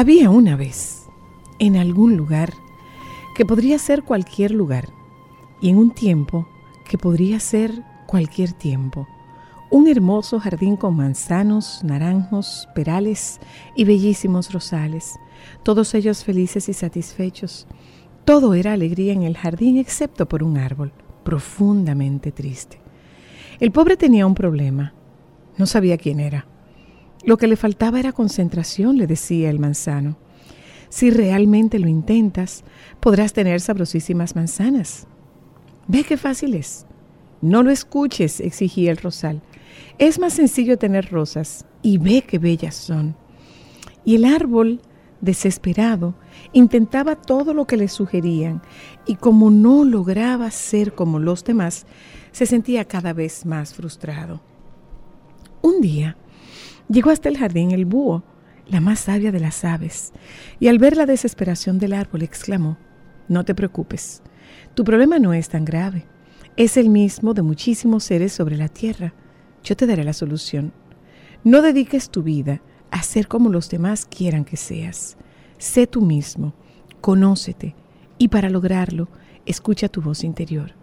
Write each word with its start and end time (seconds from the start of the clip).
Había 0.00 0.30
una 0.30 0.56
vez, 0.56 1.10
en 1.58 1.76
algún 1.76 2.16
lugar, 2.16 2.54
que 3.36 3.44
podría 3.44 3.78
ser 3.78 4.02
cualquier 4.02 4.50
lugar, 4.50 4.88
y 5.60 5.68
en 5.68 5.76
un 5.76 5.90
tiempo 5.90 6.48
que 6.88 6.96
podría 6.96 7.38
ser 7.38 7.84
cualquier 8.06 8.54
tiempo, 8.54 9.06
un 9.70 9.88
hermoso 9.88 10.40
jardín 10.40 10.76
con 10.76 10.96
manzanos, 10.96 11.84
naranjos, 11.84 12.66
perales 12.74 13.40
y 13.76 13.84
bellísimos 13.84 14.54
rosales, 14.54 15.18
todos 15.64 15.92
ellos 15.92 16.24
felices 16.24 16.70
y 16.70 16.72
satisfechos. 16.72 17.66
Todo 18.24 18.54
era 18.54 18.72
alegría 18.72 19.12
en 19.12 19.24
el 19.24 19.36
jardín 19.36 19.76
excepto 19.76 20.26
por 20.26 20.42
un 20.42 20.56
árbol, 20.56 20.94
profundamente 21.24 22.32
triste. 22.32 22.80
El 23.58 23.70
pobre 23.70 23.98
tenía 23.98 24.26
un 24.26 24.34
problema, 24.34 24.94
no 25.58 25.66
sabía 25.66 25.98
quién 25.98 26.20
era. 26.20 26.46
Lo 27.24 27.36
que 27.36 27.46
le 27.46 27.56
faltaba 27.56 28.00
era 28.00 28.12
concentración, 28.12 28.96
le 28.96 29.06
decía 29.06 29.50
el 29.50 29.58
manzano. 29.58 30.16
Si 30.88 31.10
realmente 31.10 31.78
lo 31.78 31.88
intentas, 31.88 32.64
podrás 32.98 33.32
tener 33.32 33.60
sabrosísimas 33.60 34.34
manzanas. 34.34 35.06
Ve 35.86 36.04
qué 36.04 36.16
fácil 36.16 36.54
es. 36.54 36.86
No 37.42 37.62
lo 37.62 37.70
escuches, 37.70 38.40
exigía 38.40 38.90
el 38.90 38.96
rosal. 38.96 39.42
Es 39.98 40.18
más 40.18 40.34
sencillo 40.34 40.78
tener 40.78 41.10
rosas 41.10 41.66
y 41.82 41.98
ve 41.98 42.22
qué 42.22 42.38
bellas 42.38 42.74
son. 42.74 43.16
Y 44.04 44.16
el 44.16 44.24
árbol, 44.24 44.80
desesperado, 45.20 46.14
intentaba 46.52 47.16
todo 47.16 47.54
lo 47.54 47.66
que 47.66 47.76
le 47.76 47.88
sugerían 47.88 48.62
y 49.06 49.16
como 49.16 49.50
no 49.50 49.84
lograba 49.84 50.50
ser 50.50 50.94
como 50.94 51.18
los 51.18 51.44
demás, 51.44 51.86
se 52.32 52.46
sentía 52.46 52.84
cada 52.86 53.12
vez 53.12 53.44
más 53.44 53.74
frustrado. 53.74 54.40
Un 55.62 55.80
día, 55.80 56.16
Llegó 56.90 57.10
hasta 57.10 57.28
el 57.28 57.38
jardín 57.38 57.70
el 57.70 57.84
búho, 57.84 58.24
la 58.66 58.80
más 58.80 58.98
sabia 58.98 59.30
de 59.30 59.38
las 59.38 59.64
aves, 59.64 60.12
y 60.58 60.66
al 60.66 60.78
ver 60.78 60.96
la 60.96 61.06
desesperación 61.06 61.78
del 61.78 61.92
árbol 61.92 62.22
exclamó, 62.22 62.78
No 63.28 63.44
te 63.44 63.54
preocupes, 63.54 64.22
tu 64.74 64.82
problema 64.82 65.20
no 65.20 65.32
es 65.32 65.48
tan 65.48 65.64
grave, 65.64 66.06
es 66.56 66.76
el 66.76 66.88
mismo 66.88 67.32
de 67.32 67.42
muchísimos 67.42 68.02
seres 68.02 68.32
sobre 68.32 68.56
la 68.56 68.68
tierra. 68.68 69.14
Yo 69.62 69.76
te 69.76 69.86
daré 69.86 70.02
la 70.02 70.12
solución. 70.12 70.72
No 71.44 71.62
dediques 71.62 72.10
tu 72.10 72.24
vida 72.24 72.60
a 72.90 73.04
ser 73.04 73.28
como 73.28 73.50
los 73.50 73.70
demás 73.70 74.04
quieran 74.04 74.44
que 74.44 74.56
seas. 74.56 75.16
Sé 75.58 75.86
tú 75.86 76.02
mismo, 76.02 76.54
conócete, 77.00 77.76
y 78.18 78.28
para 78.28 78.50
lograrlo, 78.50 79.08
escucha 79.46 79.88
tu 79.88 80.02
voz 80.02 80.24
interior. 80.24 80.74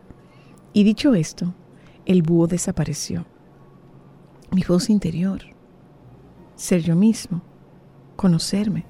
Y 0.72 0.86
dicho 0.86 1.16
esto, 1.16 1.54
el 2.06 2.22
búho 2.22 2.48
desapareció. 2.48 3.26
Mi 4.52 4.64
voz 4.64 4.90
interior 4.90 5.57
ser 6.58 6.82
yo 6.82 6.96
mismo, 6.96 7.42
conocerme. 8.16 8.86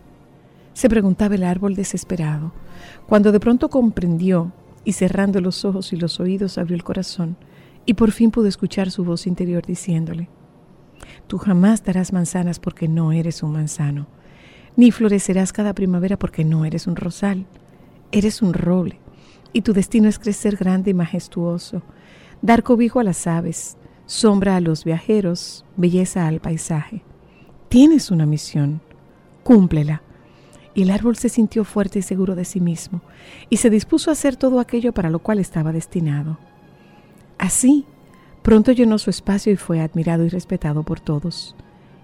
Se 0.74 0.90
preguntaba 0.90 1.36
el 1.36 1.44
árbol 1.44 1.76
desesperado, 1.76 2.54
cuando 3.08 3.32
de 3.32 3.40
pronto 3.40 3.70
comprendió 3.70 4.54
y 4.84 4.94
cerrando 4.94 5.42
los 5.42 5.66
ojos 5.66 5.94
y 5.94 5.98
los 5.98 6.20
oídos 6.20 6.58
abrió 6.58 6.76
el 6.76 6.84
corazón 6.84 7.38
y 7.86 7.94
por 7.94 8.12
fin 8.12 8.32
pudo 8.32 8.48
escuchar 8.48 8.90
su 8.90 9.04
voz 9.04 9.28
interior 9.28 9.66
diciéndole, 9.66 10.30
Tú 11.28 11.38
jamás 11.38 11.84
darás 11.84 12.14
manzanas 12.14 12.60
porque 12.60 12.88
no 12.88 13.12
eres 13.12 13.44
un 13.44 13.52
manzano, 13.52 14.08
ni 14.76 14.92
florecerás 14.92 15.54
cada 15.54 15.74
primavera 15.74 16.18
porque 16.18 16.44
no 16.44 16.66
eres 16.66 16.88
un 16.88 16.96
rosal, 16.96 17.46
eres 18.12 18.42
un 18.42 18.54
roble, 18.54 19.00
y 19.54 19.62
tu 19.62 19.74
destino 19.74 20.10
es 20.10 20.20
crecer 20.20 20.56
grande 20.56 20.92
y 20.92 20.94
majestuoso, 20.94 21.82
dar 22.42 22.64
cobijo 22.64 23.00
a 23.00 23.04
las 23.04 23.28
aves, 23.28 23.78
sombra 24.06 24.56
a 24.56 24.62
los 24.62 24.84
viajeros, 24.84 25.66
belleza 25.76 26.28
al 26.28 26.40
paisaje. 26.40 27.04
Tienes 27.70 28.12
una 28.12 28.26
misión, 28.26 28.82
cúmplela. 29.44 30.02
Y 30.74 30.84
el 30.84 30.92
árbol 30.92 31.18
se 31.18 31.28
sintió 31.28 31.64
fuerte 31.66 32.00
y 32.00 32.02
seguro 32.02 32.36
de 32.36 32.46
sí 32.46 32.62
mismo, 32.62 33.02
y 33.50 33.58
se 33.58 33.70
dispuso 33.70 34.10
a 34.10 34.14
hacer 34.14 34.36
todo 34.36 34.60
aquello 34.60 34.94
para 34.94 35.10
lo 35.10 35.20
cual 35.20 35.40
estaba 35.40 35.72
destinado. 35.72 36.38
Así, 37.38 37.86
pronto 38.42 38.72
llenó 38.72 38.98
su 39.00 39.10
espacio 39.10 39.52
y 39.52 39.58
fue 39.58 39.82
admirado 39.82 40.24
y 40.24 40.30
respetado 40.30 40.84
por 40.84 41.00
todos. 41.00 41.56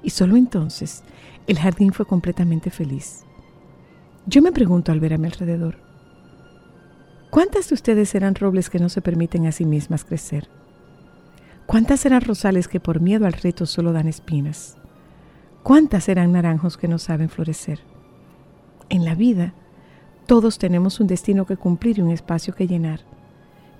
Y 0.02 0.10
solo 0.10 0.36
entonces 0.36 1.04
el 1.48 1.60
jardín 1.60 1.94
fue 1.94 2.06
completamente 2.06 2.72
feliz. 2.72 3.24
Yo 4.26 4.42
me 4.42 4.52
pregunto 4.52 4.92
al 4.92 5.00
ver 5.00 5.14
a 5.14 5.18
mi 5.18 5.28
alrededor, 5.28 5.78
¿cuántas 7.30 7.70
de 7.70 7.76
ustedes 7.76 8.10
serán 8.10 8.36
robles 8.36 8.70
que 8.70 8.80
no 8.80 8.90
se 8.90 9.02
permiten 9.02 9.46
a 9.46 9.52
sí 9.52 9.66
mismas 9.66 10.04
crecer? 10.04 10.50
¿Cuántas 11.66 12.02
serán 12.02 12.22
rosales 12.22 12.68
que 12.68 12.80
por 12.80 13.00
miedo 13.00 13.26
al 13.26 13.34
reto 13.34 13.66
solo 13.66 13.94
dan 13.94 14.08
espinas? 14.08 14.78
¿Cuántas 15.64 16.04
serán 16.04 16.34
naranjos 16.34 16.76
que 16.76 16.90
no 16.90 17.00
saben 17.00 17.30
florecer? 17.30 17.80
En 18.90 19.06
la 19.06 19.16
vida, 19.16 19.54
todos 20.28 20.58
tenemos 20.60 21.00
un 21.00 21.08
destino 21.08 21.46
que 21.46 21.56
cumplir 21.56 22.00
y 22.00 22.02
un 22.02 22.12
espacio 22.12 22.54
que 22.54 22.68
llenar. 22.68 23.00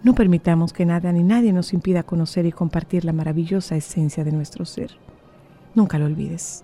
No 0.02 0.16
permitamos 0.16 0.72
que 0.72 0.86
nada 0.86 1.12
ni 1.12 1.24
nadie 1.24 1.52
nos 1.52 1.74
impida 1.74 2.04
conocer 2.04 2.46
y 2.46 2.54
compartir 2.54 3.04
la 3.04 3.12
maravillosa 3.12 3.76
esencia 3.76 4.24
de 4.24 4.32
nuestro 4.32 4.64
ser. 4.64 4.92
Nunca 5.76 6.00
lo 6.00 6.06
olvides. 6.06 6.64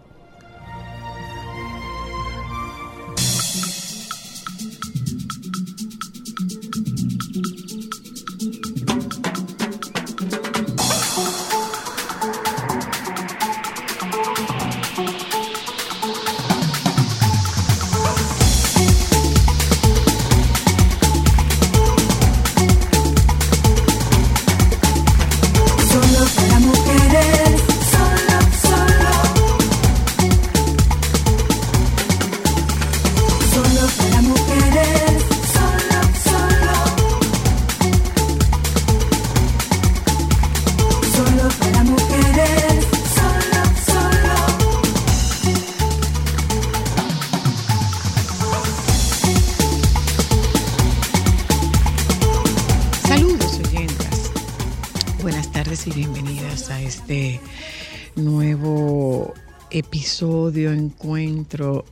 Episodio, 59.69 60.71
encuentro 60.71 61.83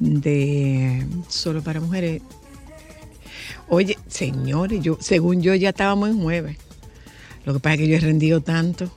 de 0.00 1.06
Solo 1.28 1.62
para 1.62 1.80
Mujeres. 1.80 2.22
Oye, 3.68 3.96
señores, 4.08 4.82
yo, 4.82 4.98
según 5.00 5.42
yo 5.42 5.54
ya 5.54 5.68
estábamos 5.68 6.10
en 6.10 6.20
jueves. 6.20 6.56
Lo 7.44 7.52
que 7.52 7.60
pasa 7.60 7.74
es 7.74 7.80
que 7.80 7.88
yo 7.88 7.96
he 7.96 8.00
rendido 8.00 8.40
tanto. 8.40 8.90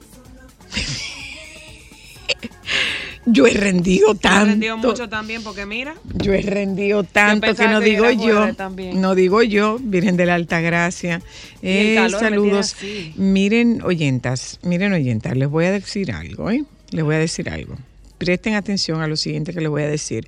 Yo 3.32 3.46
he 3.46 3.52
rendido 3.52 4.14
Te 4.14 4.28
ha 4.28 4.44
rendido 4.44 4.74
tanto. 4.74 4.88
mucho 4.88 5.08
también 5.08 5.42
porque 5.42 5.66
mira, 5.66 5.94
Yo 6.14 6.32
he 6.32 6.42
rendido 6.42 7.04
tanto 7.04 7.54
que 7.54 7.68
no 7.68 7.80
digo 7.80 8.10
yo, 8.10 8.54
también. 8.54 9.00
no 9.00 9.14
digo 9.14 9.42
yo, 9.42 9.78
Virgen 9.80 10.16
de 10.16 10.26
la 10.26 10.34
Alta 10.34 10.60
Gracia. 10.60 11.20
Eh, 11.62 11.96
saludos. 12.18 12.76
Miren, 13.16 13.82
oyentas, 13.82 14.58
miren, 14.62 14.92
oyentas, 14.92 15.36
les 15.36 15.48
voy 15.48 15.66
a 15.66 15.72
decir 15.72 16.12
algo, 16.12 16.50
¿eh? 16.50 16.64
Les 16.90 17.04
voy 17.04 17.14
a 17.14 17.18
decir 17.18 17.48
algo. 17.50 17.76
Presten 18.18 18.54
atención 18.54 19.00
a 19.00 19.06
lo 19.06 19.16
siguiente 19.16 19.52
que 19.52 19.60
les 19.60 19.68
voy 19.70 19.82
a 19.82 19.88
decir. 19.88 20.26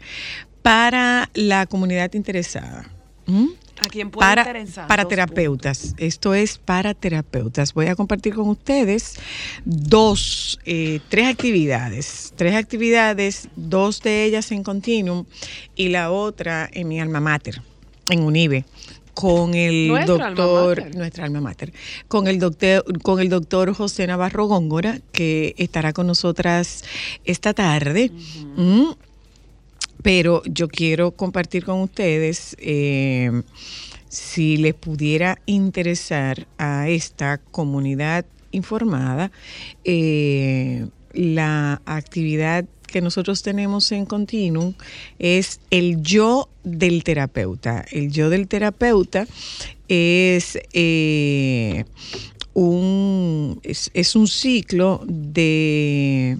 Para 0.62 1.28
la 1.34 1.66
comunidad 1.66 2.12
interesada. 2.14 2.88
¿M? 3.26 3.48
a 3.84 3.88
quien 3.88 4.10
puede 4.10 4.28
para, 4.28 4.42
interesar. 4.42 4.86
para 4.86 5.06
terapeutas. 5.06 5.94
Esto 5.98 6.34
es 6.34 6.58
para 6.58 6.94
terapeutas. 6.94 7.74
Voy 7.74 7.86
a 7.86 7.96
compartir 7.96 8.34
con 8.34 8.48
ustedes 8.48 9.16
dos, 9.64 10.58
eh, 10.64 11.00
tres 11.08 11.26
actividades. 11.26 12.32
Tres 12.36 12.54
actividades, 12.54 13.48
dos 13.56 14.00
de 14.02 14.24
ellas 14.24 14.52
en 14.52 14.62
Continuum 14.62 15.24
y 15.74 15.88
la 15.88 16.10
otra 16.10 16.68
en 16.72 16.88
mi 16.88 17.00
alma 17.00 17.20
mater, 17.20 17.62
en 18.08 18.22
UNIBE 18.22 18.64
con 19.14 19.54
el 19.54 19.88
Nuestra 19.88 20.30
doctor 20.30 20.96
nuestra 20.96 21.26
alma 21.26 21.42
mater 21.42 21.70
con 22.08 22.26
el 22.26 22.38
doctor 22.38 22.82
con 23.02 23.20
el 23.20 23.28
doctor 23.28 23.74
José 23.74 24.06
Navarro 24.06 24.46
Góngora 24.46 25.00
que 25.12 25.54
estará 25.58 25.92
con 25.92 26.06
nosotras 26.06 26.82
esta 27.26 27.52
tarde 27.52 28.10
Mm, 28.56 28.92
pero 30.02 30.42
yo 30.44 30.68
quiero 30.68 31.12
compartir 31.12 31.64
con 31.64 31.80
ustedes 31.80 32.56
eh, 32.58 33.42
si 34.08 34.56
les 34.56 34.74
pudiera 34.74 35.38
interesar 35.46 36.46
a 36.58 36.88
esta 36.88 37.38
comunidad 37.38 38.26
informada 38.50 39.30
eh, 39.84 40.86
la 41.12 41.80
actividad 41.86 42.66
que 42.86 43.00
nosotros 43.00 43.42
tenemos 43.42 43.90
en 43.90 44.04
Continuum 44.04 44.74
es 45.18 45.60
el 45.70 46.02
yo 46.02 46.48
del 46.62 47.02
terapeuta. 47.02 47.84
El 47.90 48.12
yo 48.12 48.28
del 48.28 48.46
terapeuta 48.48 49.26
es 49.88 50.58
eh, 50.74 51.84
un, 52.52 53.60
es, 53.62 53.90
es 53.94 54.14
un 54.14 54.28
ciclo 54.28 55.02
de 55.06 56.38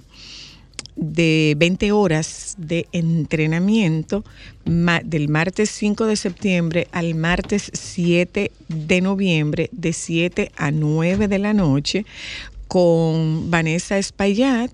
de 0.95 1.55
20 1.57 1.91
horas 1.91 2.55
de 2.57 2.87
entrenamiento 2.91 4.23
del 4.65 5.29
martes 5.29 5.69
5 5.71 6.05
de 6.05 6.15
septiembre 6.15 6.87
al 6.91 7.15
martes 7.15 7.71
7 7.73 8.51
de 8.67 9.01
noviembre 9.01 9.69
de 9.71 9.93
7 9.93 10.51
a 10.55 10.71
9 10.71 11.27
de 11.27 11.39
la 11.39 11.53
noche 11.53 12.05
con 12.67 13.51
Vanessa 13.51 13.97
Espaillat, 13.97 14.71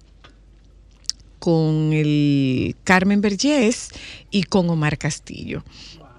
con 1.39 1.93
el 1.93 2.75
Carmen 2.83 3.21
Vergés 3.21 3.89
y 4.29 4.43
con 4.43 4.69
Omar 4.69 4.97
Castillo. 4.97 5.63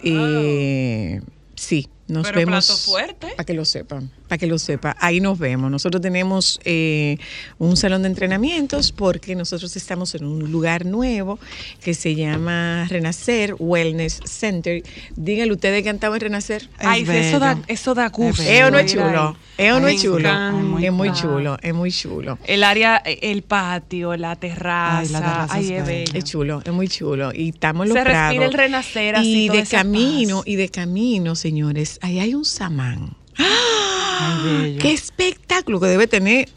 Eh, 0.03 1.21
sí, 1.55 1.89
nos 2.09 2.27
Pero 2.27 2.41
vemos. 2.41 2.67
plato 2.67 2.81
fuerte. 2.81 3.29
Para 3.37 3.45
que 3.45 3.55
lo 3.55 3.65
sepan, 3.65 4.11
para 4.31 4.39
que 4.39 4.47
lo 4.47 4.61
sepa. 4.61 4.97
Ahí 5.01 5.21
nos 5.21 5.41
vemos. 5.41 5.73
Nosotros 5.73 6.01
tenemos 6.01 6.61
eh, 6.65 7.19
un 7.59 7.77
salón 7.77 8.03
de 8.03 8.09
entrenamientos 8.09 8.93
porque 8.93 9.35
nosotros 9.35 9.75
estamos 9.77 10.15
en 10.15 10.25
un 10.25 10.53
lugar 10.53 10.87
nuevo 10.87 11.41
que 11.83 11.95
se 11.95 12.15
llama 12.15 12.87
Renacer 12.89 13.57
Wellness 13.59 14.21
Center. 14.25 14.85
Díganle 15.17 15.53
ustedes 15.53 15.83
que 15.83 15.89
han 15.89 15.97
estado 15.97 16.15
en 16.15 16.21
Renacer. 16.21 16.69
Ay, 16.79 17.03
Es 17.03 17.09
eso 17.27 17.41
da, 17.41 17.59
eso 17.67 17.93
da 17.95 18.09
gusto. 18.11 18.41
bello. 18.41 18.55
¿Es 18.55 18.63
o 18.65 18.71
no 18.71 18.79
es 18.79 18.93
chulo? 18.93 19.37
¿Es 19.59 19.73
o 19.73 19.81
no 19.81 19.89
es 19.89 20.01
chulo? 20.01 20.79
Es 20.79 20.93
muy 20.93 21.13
chulo, 21.13 21.57
es 21.61 21.75
muy 21.75 21.91
chulo. 21.91 22.39
El 22.45 22.63
área, 22.63 22.99
el 22.99 23.43
patio, 23.43 24.17
la 24.17 24.37
terraza. 24.37 24.99
Ay, 25.01 25.09
la 25.09 25.19
terraza 25.21 25.55
Ay, 25.55 25.65
es 25.65 25.71
es 25.73 25.87
bella. 25.87 26.05
bello. 26.05 26.19
Es 26.19 26.25
chulo, 26.25 26.63
es 26.65 26.73
muy 26.73 26.87
chulo. 26.87 27.33
Y 27.35 27.49
estamos 27.49 27.89
los 27.89 27.97
Se 27.97 28.05
respira 28.05 28.45
el 28.47 28.53
renacer, 28.53 29.17
así, 29.17 29.47
Y 29.47 29.49
de 29.49 29.65
camino, 29.65 30.37
paz. 30.39 30.47
y 30.47 30.55
de 30.55 30.69
camino, 30.69 31.35
señores, 31.35 31.99
ahí 32.01 32.21
hay 32.21 32.35
un 32.35 32.45
samán. 32.45 33.17
Ay. 33.41 34.79
¡Qué 34.81 34.93
espectáculo! 34.93 35.81
Que 35.81 35.87
debe 35.87 36.07
tener 36.07 36.49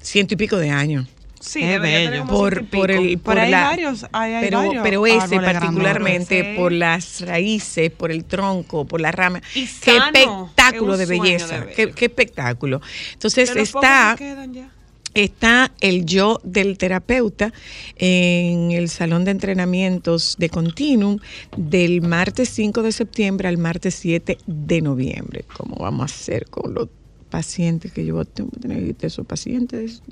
ciento 0.00 0.34
y 0.34 0.36
pico 0.36 0.56
de 0.56 0.70
años. 0.70 1.06
Sí, 1.40 1.60
Es 1.60 1.80
bello. 1.80 2.24
Por, 2.26 2.64
por 2.66 2.92
el 2.92 3.00
Pero 3.08 3.20
por 3.22 3.38
hay 3.38 3.50
la- 3.50 3.64
varios, 3.64 4.06
hay- 4.12 4.32
hay 4.34 4.44
pero, 4.44 4.58
varios 4.58 4.82
pero 4.84 5.06
ese 5.08 5.40
particularmente 5.40 6.54
por 6.56 6.70
las 6.70 7.20
raíces, 7.22 7.90
por 7.90 8.12
el 8.12 8.24
tronco, 8.24 8.84
por 8.86 9.00
las 9.00 9.12
ramas. 9.12 9.42
Y 9.56 9.66
qué 9.66 9.98
sano, 9.98 10.12
espectáculo 10.44 10.92
es 10.92 10.98
de 11.00 11.06
belleza, 11.06 11.60
de 11.62 11.72
qué, 11.72 11.90
qué 11.90 12.04
espectáculo. 12.04 12.80
Entonces 13.14 13.50
pocos 13.50 13.62
está 13.62 14.16
ya. 14.52 14.70
Está 15.14 15.72
el 15.80 16.04
yo 16.06 16.40
del 16.44 16.78
terapeuta 16.78 17.52
en 17.96 18.70
el 18.72 18.88
salón 18.88 19.24
de 19.24 19.30
entrenamientos 19.32 20.36
de 20.38 20.48
Continuum 20.48 21.18
del 21.56 22.00
martes 22.02 22.48
5 22.50 22.82
de 22.82 22.92
septiembre 22.92 23.48
al 23.48 23.58
martes 23.58 23.94
7 23.96 24.38
de 24.46 24.80
noviembre. 24.82 25.44
¿Cómo 25.56 25.76
vamos 25.76 26.02
a 26.12 26.14
hacer 26.14 26.46
con 26.48 26.74
los 26.74 26.88
pacientes 27.30 27.92
que 27.92 28.04
yo 28.04 28.24
tengo 28.24 28.50
que 28.50 28.60
tener 28.60 28.94
esos 29.00 29.26
pacientes? 29.26 30.02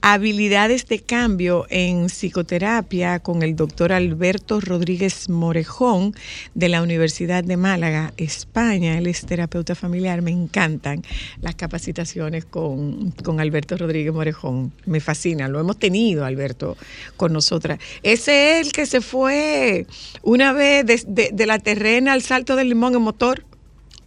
Habilidades 0.00 0.86
de 0.86 1.00
cambio 1.00 1.66
en 1.70 2.06
psicoterapia 2.08 3.18
con 3.18 3.42
el 3.42 3.56
doctor 3.56 3.92
Alberto 3.92 4.60
Rodríguez 4.60 5.28
Morejón 5.28 6.14
de 6.54 6.68
la 6.68 6.82
Universidad 6.82 7.42
de 7.44 7.56
Málaga, 7.56 8.12
España. 8.16 8.96
Él 8.98 9.06
es 9.06 9.26
terapeuta 9.26 9.74
familiar. 9.74 10.22
Me 10.22 10.30
encantan 10.30 11.02
las 11.40 11.54
capacitaciones 11.56 12.44
con, 12.44 13.10
con 13.24 13.40
Alberto 13.40 13.76
Rodríguez 13.76 14.12
Morejón. 14.12 14.72
Me 14.86 15.00
fascina. 15.00 15.48
Lo 15.48 15.60
hemos 15.60 15.78
tenido, 15.78 16.24
Alberto, 16.24 16.76
con 17.16 17.32
nosotras. 17.32 17.78
Ese 18.02 18.60
es 18.60 18.66
el 18.66 18.72
que 18.72 18.86
se 18.86 19.00
fue 19.00 19.86
una 20.22 20.52
vez 20.52 20.86
de, 20.86 21.02
de- 21.06 21.30
de 21.32 21.46
la 21.46 21.58
terrena 21.58 22.12
al 22.12 22.22
salto 22.22 22.56
del 22.56 22.68
limón 22.68 22.94
en 22.94 23.02
motor. 23.02 23.44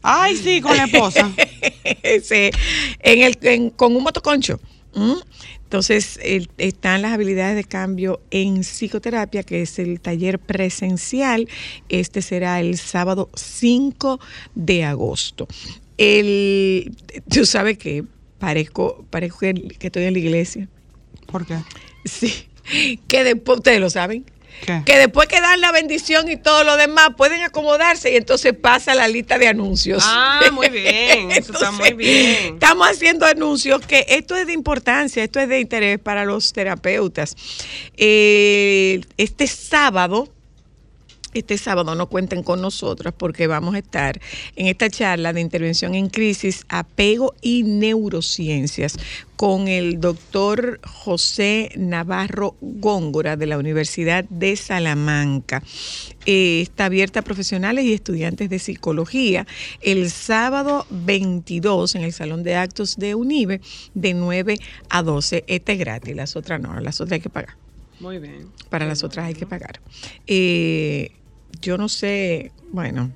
Ay, 0.01 0.35
sí, 0.37 0.61
con 0.61 0.75
la 0.77 0.85
esposa. 0.85 1.31
Ese, 2.03 2.51
en 2.99 3.21
el, 3.21 3.37
en- 3.41 3.69
con 3.69 3.95
un 3.95 4.03
motoconcho. 4.03 4.59
¿Mm? 4.95 5.13
Entonces, 5.63 6.19
el- 6.23 6.49
están 6.57 7.01
las 7.03 7.13
habilidades 7.13 7.55
de 7.55 7.63
cambio 7.63 8.21
en 8.31 8.61
psicoterapia, 8.63 9.43
que 9.43 9.61
es 9.61 9.77
el 9.77 9.99
taller 10.01 10.39
presencial. 10.39 11.47
Este 11.89 12.21
será 12.21 12.59
el 12.59 12.77
sábado 12.77 13.29
5 13.35 14.19
de 14.55 14.83
agosto. 14.85 15.47
El, 15.97 16.95
tú 17.29 17.45
sabes 17.45 17.77
que 17.77 18.03
parezco, 18.39 19.05
parezco 19.09 19.39
que 19.39 19.53
que 19.53 19.87
estoy 19.87 20.03
en 20.05 20.13
la 20.13 20.19
iglesia. 20.19 20.67
¿Por 21.27 21.45
qué? 21.45 21.57
Sí, 22.05 22.47
que 23.07 23.23
después, 23.23 23.57
ustedes 23.57 23.79
lo 23.81 23.89
saben, 23.89 24.25
¿Qué? 24.65 24.81
que 24.85 24.97
después 24.97 25.27
que 25.27 25.41
dan 25.41 25.61
la 25.61 25.71
bendición 25.71 26.29
y 26.29 26.37
todo 26.37 26.63
lo 26.63 26.77
demás, 26.77 27.11
pueden 27.17 27.41
acomodarse 27.41 28.11
y 28.11 28.15
entonces 28.15 28.53
pasa 28.53 28.95
la 28.95 29.07
lista 29.07 29.37
de 29.37 29.47
anuncios. 29.47 30.03
Ah, 30.05 30.41
muy 30.51 30.69
bien, 30.69 31.31
eso 31.31 31.53
está 31.53 31.71
muy 31.71 31.93
bien. 31.93 32.53
Estamos 32.55 32.87
haciendo 32.87 33.25
anuncios 33.25 33.85
que 33.85 34.05
esto 34.09 34.35
es 34.35 34.47
de 34.47 34.53
importancia, 34.53 35.23
esto 35.23 35.39
es 35.39 35.49
de 35.49 35.59
interés 35.59 35.99
para 35.99 36.25
los 36.25 36.53
terapeutas. 36.53 37.35
Eh, 37.97 39.01
este 39.17 39.47
sábado, 39.47 40.29
este 41.33 41.57
sábado 41.57 41.95
no 41.95 42.07
cuenten 42.07 42.43
con 42.43 42.61
nosotros 42.61 43.13
porque 43.17 43.47
vamos 43.47 43.75
a 43.75 43.79
estar 43.79 44.19
en 44.55 44.67
esta 44.67 44.89
charla 44.89 45.33
de 45.33 45.41
intervención 45.41 45.95
en 45.95 46.09
crisis, 46.09 46.65
apego 46.69 47.35
y 47.41 47.63
neurociencias 47.63 48.97
con 49.35 49.67
el 49.67 50.01
doctor 50.01 50.81
José 50.83 51.71
Navarro 51.77 52.55
Góngora 52.59 53.37
de 53.37 53.45
la 53.45 53.57
Universidad 53.57 54.25
de 54.25 54.55
Salamanca. 54.57 55.63
Eh, 56.25 56.61
está 56.61 56.85
abierta 56.85 57.21
a 57.21 57.23
profesionales 57.23 57.85
y 57.85 57.93
estudiantes 57.93 58.49
de 58.49 58.59
psicología 58.59 59.47
el 59.81 60.09
sábado 60.11 60.85
22 60.89 61.95
en 61.95 62.03
el 62.03 62.11
Salón 62.11 62.43
de 62.43 62.55
Actos 62.55 62.97
de 62.97 63.15
UNIBE 63.15 63.61
de 63.93 64.13
9 64.13 64.59
a 64.89 65.03
12. 65.03 65.45
Este 65.47 65.73
es 65.73 65.79
gratis, 65.79 66.15
las 66.15 66.35
otras 66.35 66.59
no, 66.59 66.77
las 66.81 66.99
otras 66.99 67.13
hay 67.13 67.21
que 67.21 67.29
pagar. 67.29 67.68
Muy 67.99 68.19
bien. 68.19 68.49
Para 68.69 68.85
las 68.85 69.03
otras 69.03 69.25
hay 69.25 69.33
que 69.33 69.45
pagar. 69.45 69.79
Eh, 70.27 71.11
yo 71.61 71.77
no 71.77 71.89
sé, 71.89 72.51
bueno, 72.71 73.11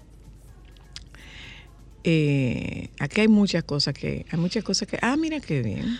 eh, 2.04 2.90
aquí 3.00 3.22
hay 3.22 3.28
muchas 3.28 3.63
cosas 3.63 3.94
que, 3.94 4.25
hay 4.30 4.40
muchas 4.40 4.63
cosas 4.63 4.88
que, 4.88 5.00
ah, 5.02 5.16
mira 5.16 5.40
qué 5.40 5.62
bien. 5.62 5.98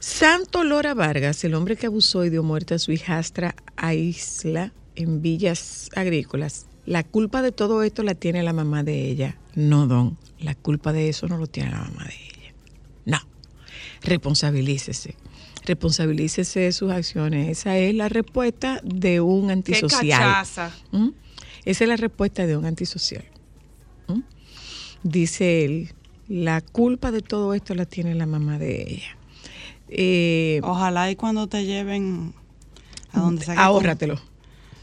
Santo 0.00 0.64
Lora 0.64 0.94
Vargas, 0.94 1.44
el 1.44 1.54
hombre 1.54 1.76
que 1.76 1.86
abusó 1.86 2.24
y 2.24 2.30
dio 2.30 2.42
muerte 2.42 2.74
a 2.74 2.78
su 2.78 2.92
hijastra 2.92 3.54
a 3.76 3.94
Isla 3.94 4.72
en 4.94 5.20
Villas 5.20 5.90
Agrícolas. 5.94 6.66
La 6.86 7.04
culpa 7.04 7.42
de 7.42 7.52
todo 7.52 7.82
esto 7.82 8.02
la 8.02 8.14
tiene 8.14 8.42
la 8.42 8.52
mamá 8.52 8.82
de 8.82 9.08
ella. 9.08 9.36
No, 9.54 9.86
don. 9.86 10.16
La 10.40 10.54
culpa 10.54 10.92
de 10.92 11.08
eso 11.08 11.26
no 11.28 11.36
lo 11.36 11.48
tiene 11.48 11.70
la 11.70 11.80
mamá 11.80 12.04
de 12.04 12.14
ella. 12.14 12.54
No. 13.04 13.18
responsabilícese. 14.02 15.16
Responsabilícese 15.68 16.60
de 16.60 16.72
sus 16.72 16.90
acciones. 16.90 17.48
Esa 17.48 17.76
es 17.76 17.94
la 17.94 18.08
respuesta 18.08 18.80
de 18.82 19.20
un 19.20 19.46
Qué 19.48 19.52
antisocial. 19.52 20.18
cachaza. 20.20 20.70
¿Mm? 20.92 21.08
Esa 21.66 21.84
es 21.84 21.88
la 21.88 21.96
respuesta 21.96 22.46
de 22.46 22.56
un 22.56 22.64
antisocial. 22.64 23.24
¿Mm? 24.06 24.20
Dice 25.02 25.66
él, 25.66 25.92
la 26.26 26.62
culpa 26.62 27.10
de 27.10 27.20
todo 27.20 27.52
esto 27.52 27.74
la 27.74 27.84
tiene 27.84 28.14
la 28.14 28.24
mamá 28.24 28.58
de 28.58 28.82
ella. 28.94 29.16
Eh, 29.90 30.60
Ojalá 30.62 31.10
y 31.10 31.16
cuando 31.16 31.46
te 31.48 31.66
lleven 31.66 32.32
a 33.12 33.20
donde 33.20 33.44
sea 33.44 33.54
ahórratelo. 33.62 34.18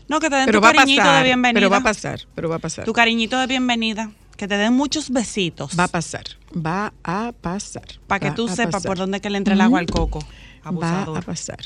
No, 0.08 0.20
que 0.20 0.30
te 0.30 0.36
den 0.36 0.46
Pero 0.46 0.60
tu 0.60 0.64
va 0.66 0.72
cariñito 0.74 1.12
de 1.12 1.24
bienvenida. 1.24 1.60
pero 1.60 1.70
va 1.72 1.78
a 1.78 1.84
pasar, 1.84 2.22
pero 2.36 2.48
va 2.48 2.58
a 2.58 2.60
pasar. 2.60 2.86
Tu 2.86 2.94
cariñito 2.94 3.40
de 3.40 3.48
bienvenida. 3.48 4.12
Que 4.38 4.48
te 4.48 4.58
den 4.58 4.74
muchos 4.74 5.10
besitos. 5.10 5.80
Va 5.80 5.86
a 5.86 5.88
pasar, 5.88 6.26
va 6.54 6.94
a 7.04 7.32
pasar. 7.42 7.86
Para 8.06 8.20
que 8.20 8.32
tú 8.32 8.48
sepas 8.50 8.84
por 8.84 8.98
dónde 8.98 9.22
que 9.22 9.30
le 9.30 9.38
entre 9.38 9.54
el 9.54 9.62
agua 9.62 9.80
al 9.80 9.86
coco. 9.88 10.20
Va 10.66 10.70
Abusador. 10.70 11.18
a 11.18 11.22
pasar. 11.22 11.60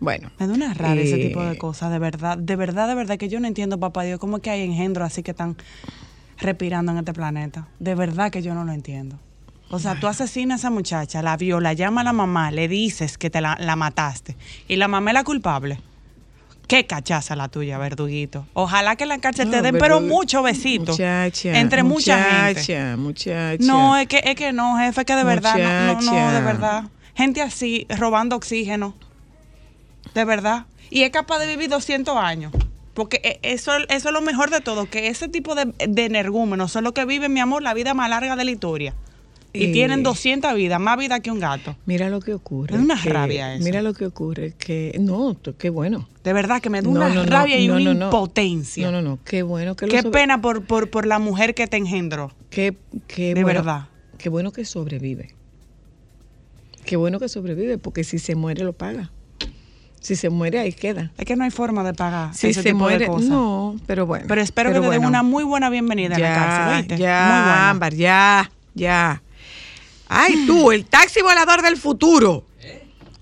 Bueno. 0.00 0.30
Me 0.38 0.46
da 0.46 0.54
una 0.54 0.74
rabia 0.74 1.02
ese 1.02 1.20
eh, 1.20 1.28
tipo 1.28 1.42
de 1.44 1.58
cosas, 1.58 1.90
de 1.90 1.98
verdad, 1.98 2.38
de 2.38 2.56
verdad, 2.56 2.88
de 2.88 2.94
verdad, 2.94 3.16
que 3.18 3.28
yo 3.28 3.40
no 3.40 3.46
entiendo, 3.46 3.78
papá 3.78 4.02
Dios, 4.04 4.18
cómo 4.18 4.36
es 4.38 4.42
que 4.42 4.50
hay 4.50 4.62
engendros 4.62 5.06
así 5.06 5.22
que 5.22 5.32
están 5.32 5.56
respirando 6.38 6.92
en 6.92 6.98
este 6.98 7.12
planeta. 7.12 7.68
De 7.78 7.94
verdad 7.94 8.30
que 8.30 8.42
yo 8.42 8.54
no 8.54 8.64
lo 8.64 8.72
entiendo. 8.72 9.18
O 9.70 9.78
sea, 9.78 10.00
tú 10.00 10.06
asesinas 10.06 10.60
a 10.60 10.68
esa 10.68 10.70
muchacha, 10.70 11.20
la 11.20 11.36
viola, 11.36 11.74
llama 11.74 12.00
a 12.00 12.04
la 12.04 12.14
mamá, 12.14 12.50
le 12.50 12.68
dices 12.68 13.18
que 13.18 13.28
te 13.28 13.40
la, 13.42 13.56
la 13.60 13.76
mataste 13.76 14.34
y 14.66 14.76
la 14.76 14.88
mamá 14.88 15.10
es 15.10 15.14
la 15.14 15.24
culpable. 15.24 15.78
Qué 16.66 16.86
cachaza 16.86 17.34
la 17.36 17.48
tuya, 17.48 17.78
verduguito. 17.78 18.46
Ojalá 18.52 18.94
que 18.96 19.04
en 19.04 19.08
la 19.08 19.18
cárcel 19.18 19.50
te 19.50 19.62
den, 19.62 19.72
pero- 19.78 19.96
pero 19.96 20.00
muchos 20.02 20.42
besitos. 20.42 20.98
Muchacha. 20.98 21.58
entre 21.58 21.82
mucha 21.82 22.22
gente. 22.22 22.60
Muchacha, 22.60 22.96
muchacha. 22.96 23.64
No, 23.66 23.96
es 23.96 24.06
que, 24.06 24.20
es 24.24 24.34
que 24.36 24.52
no, 24.52 24.76
jefe, 24.78 25.04
que 25.06 25.14
de 25.16 25.24
verdad, 25.24 25.56
no, 25.56 26.00
no, 26.00 26.12
no, 26.12 26.32
de 26.32 26.40
verdad. 26.42 26.84
Gente 27.18 27.42
así, 27.42 27.84
robando 27.98 28.36
oxígeno. 28.36 28.94
De 30.14 30.24
verdad. 30.24 30.66
Y 30.88 31.02
es 31.02 31.10
capaz 31.10 31.40
de 31.40 31.48
vivir 31.48 31.68
200 31.68 32.16
años. 32.16 32.52
Porque 32.94 33.20
e- 33.24 33.40
eso, 33.54 33.72
eso 33.88 34.08
es 34.08 34.14
lo 34.14 34.20
mejor 34.20 34.50
de 34.50 34.60
todo, 34.60 34.88
que 34.88 35.08
ese 35.08 35.26
tipo 35.28 35.56
de, 35.56 35.72
de 35.88 36.04
energúmenos 36.04 36.70
son 36.70 36.84
los 36.84 36.92
que 36.92 37.04
viven, 37.04 37.32
mi 37.32 37.40
amor, 37.40 37.62
la 37.62 37.74
vida 37.74 37.92
más 37.92 38.08
larga 38.08 38.36
de 38.36 38.44
la 38.44 38.50
historia. 38.52 38.94
Y 39.52 39.64
Eh. 39.66 39.72
tienen 39.72 40.04
200 40.04 40.54
vidas, 40.54 40.78
más 40.80 40.96
vida 40.96 41.18
que 41.18 41.32
un 41.32 41.40
gato. 41.40 41.74
Mira 41.86 42.08
lo 42.08 42.20
que 42.20 42.34
ocurre. 42.34 42.76
Es 42.76 42.80
una 42.82 43.00
que- 43.02 43.10
rabia 43.10 43.54
eso. 43.56 43.64
Mira 43.64 43.82
lo 43.82 43.94
que 43.94 44.06
ocurre, 44.06 44.54
que 44.56 44.96
no, 45.00 45.36
qué 45.58 45.70
bueno. 45.70 46.08
De 46.22 46.32
verdad 46.32 46.60
que 46.62 46.70
me 46.70 46.78
da 46.82 46.84
No, 46.84 46.90
una 46.90 47.08
no, 47.08 47.24
no, 47.24 47.24
rabia 47.24 47.58
y 47.58 47.66
no, 47.66 47.74
una 47.74 47.84
no, 47.84 47.94
no. 47.94 48.04
impotencia. 48.06 48.88
No, 48.88 49.02
no, 49.02 49.02
no, 49.02 49.18
qué 49.24 49.42
bueno 49.42 49.74
que 49.74 49.86
lo 49.86 49.90
Qué 49.92 50.02
sobre- 50.02 50.20
pena 50.20 50.40
por, 50.40 50.64
por, 50.64 50.88
por 50.88 51.04
la 51.04 51.18
mujer 51.18 51.56
que 51.56 51.66
te 51.66 51.78
engendró. 51.78 52.30
Qué, 52.48 52.76
qué 53.08 53.34
De 53.34 53.42
bueno- 53.42 53.46
verdad. 53.60 53.88
Qué 54.18 54.28
bueno 54.28 54.52
que 54.52 54.64
sobrevive. 54.64 55.34
Qué 56.88 56.96
bueno 56.96 57.20
que 57.20 57.28
sobrevive, 57.28 57.76
porque 57.76 58.02
si 58.02 58.18
se 58.18 58.34
muere 58.34 58.64
lo 58.64 58.72
paga. 58.72 59.10
Si 60.00 60.16
se 60.16 60.30
muere 60.30 60.58
ahí 60.58 60.72
queda. 60.72 61.12
Es 61.18 61.26
que 61.26 61.36
no 61.36 61.44
hay 61.44 61.50
forma 61.50 61.84
de 61.84 61.92
pagar 61.92 62.34
Si 62.34 62.46
ese 62.46 62.62
se 62.62 62.68
tipo 62.70 62.78
muere, 62.78 63.00
de 63.00 63.06
cosas. 63.08 63.28
no, 63.28 63.76
pero 63.86 64.06
bueno. 64.06 64.24
Pero 64.26 64.40
espero 64.40 64.70
que 64.70 64.76
te 64.76 64.80
den 64.80 64.88
bueno. 64.88 65.08
una 65.08 65.22
muy 65.22 65.44
buena 65.44 65.68
bienvenida 65.68 66.14
en 66.14 66.22
la 66.22 66.34
cárcel, 66.34 66.76
¿oíste? 66.76 66.96
Ya, 66.96 67.20
muy 67.20 67.42
buena. 67.42 67.70
Ámbar, 67.70 67.94
ya, 67.94 68.50
ya. 68.74 69.22
Ay, 70.08 70.46
tú, 70.46 70.72
el 70.72 70.86
taxi 70.86 71.20
volador 71.20 71.60
del 71.60 71.76
futuro. 71.76 72.46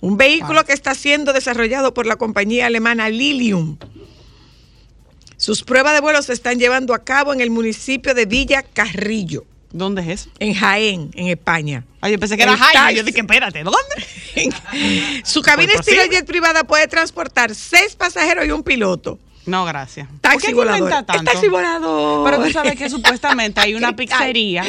Un 0.00 0.16
vehículo 0.16 0.64
que 0.64 0.72
está 0.72 0.94
siendo 0.94 1.32
desarrollado 1.32 1.92
por 1.92 2.06
la 2.06 2.14
compañía 2.14 2.66
alemana 2.66 3.08
Lilium. 3.08 3.78
Sus 5.36 5.64
pruebas 5.64 5.94
de 5.94 6.00
vuelo 6.02 6.22
se 6.22 6.34
están 6.34 6.60
llevando 6.60 6.94
a 6.94 7.02
cabo 7.02 7.32
en 7.32 7.40
el 7.40 7.50
municipio 7.50 8.14
de 8.14 8.26
Villa 8.26 8.62
Carrillo, 8.62 9.44
¿Dónde 9.76 10.02
es 10.02 10.08
eso? 10.08 10.30
en 10.38 10.54
Jaén, 10.54 11.10
en 11.14 11.26
España. 11.28 11.84
Ay, 12.00 12.12
yo 12.12 12.18
pensé 12.18 12.36
que 12.36 12.44
El 12.44 12.50
era 12.50 12.58
taxi. 12.72 12.96
Yo 12.96 13.02
dije, 13.02 13.20
espérate, 13.20 13.62
¿dónde? 13.62 13.80
Su 15.24 15.42
cabina 15.42 15.72
Pues 15.74 15.86
estilo 15.86 16.04
jet 16.10 16.26
privada 16.26 16.64
puede 16.64 16.88
transportar 16.88 17.54
seis 17.54 17.94
pasajeros 17.94 18.46
y 18.46 18.50
un 18.50 18.62
piloto. 18.62 19.18
No, 19.44 19.64
gracias. 19.64 20.08
¿Por 20.08 20.18
Taxi 20.20 20.52
qué 20.52 20.60
El 20.60 20.88
tanto? 20.88 21.12
taxi 21.24 21.48
volador. 21.48 22.28
Pero 22.28 22.44
tú 22.44 22.50
sabes 22.52 22.74
que 22.76 22.90
supuestamente 22.96 23.60
hay 23.60 23.74
una 23.74 23.94
pizzería. 23.94 24.64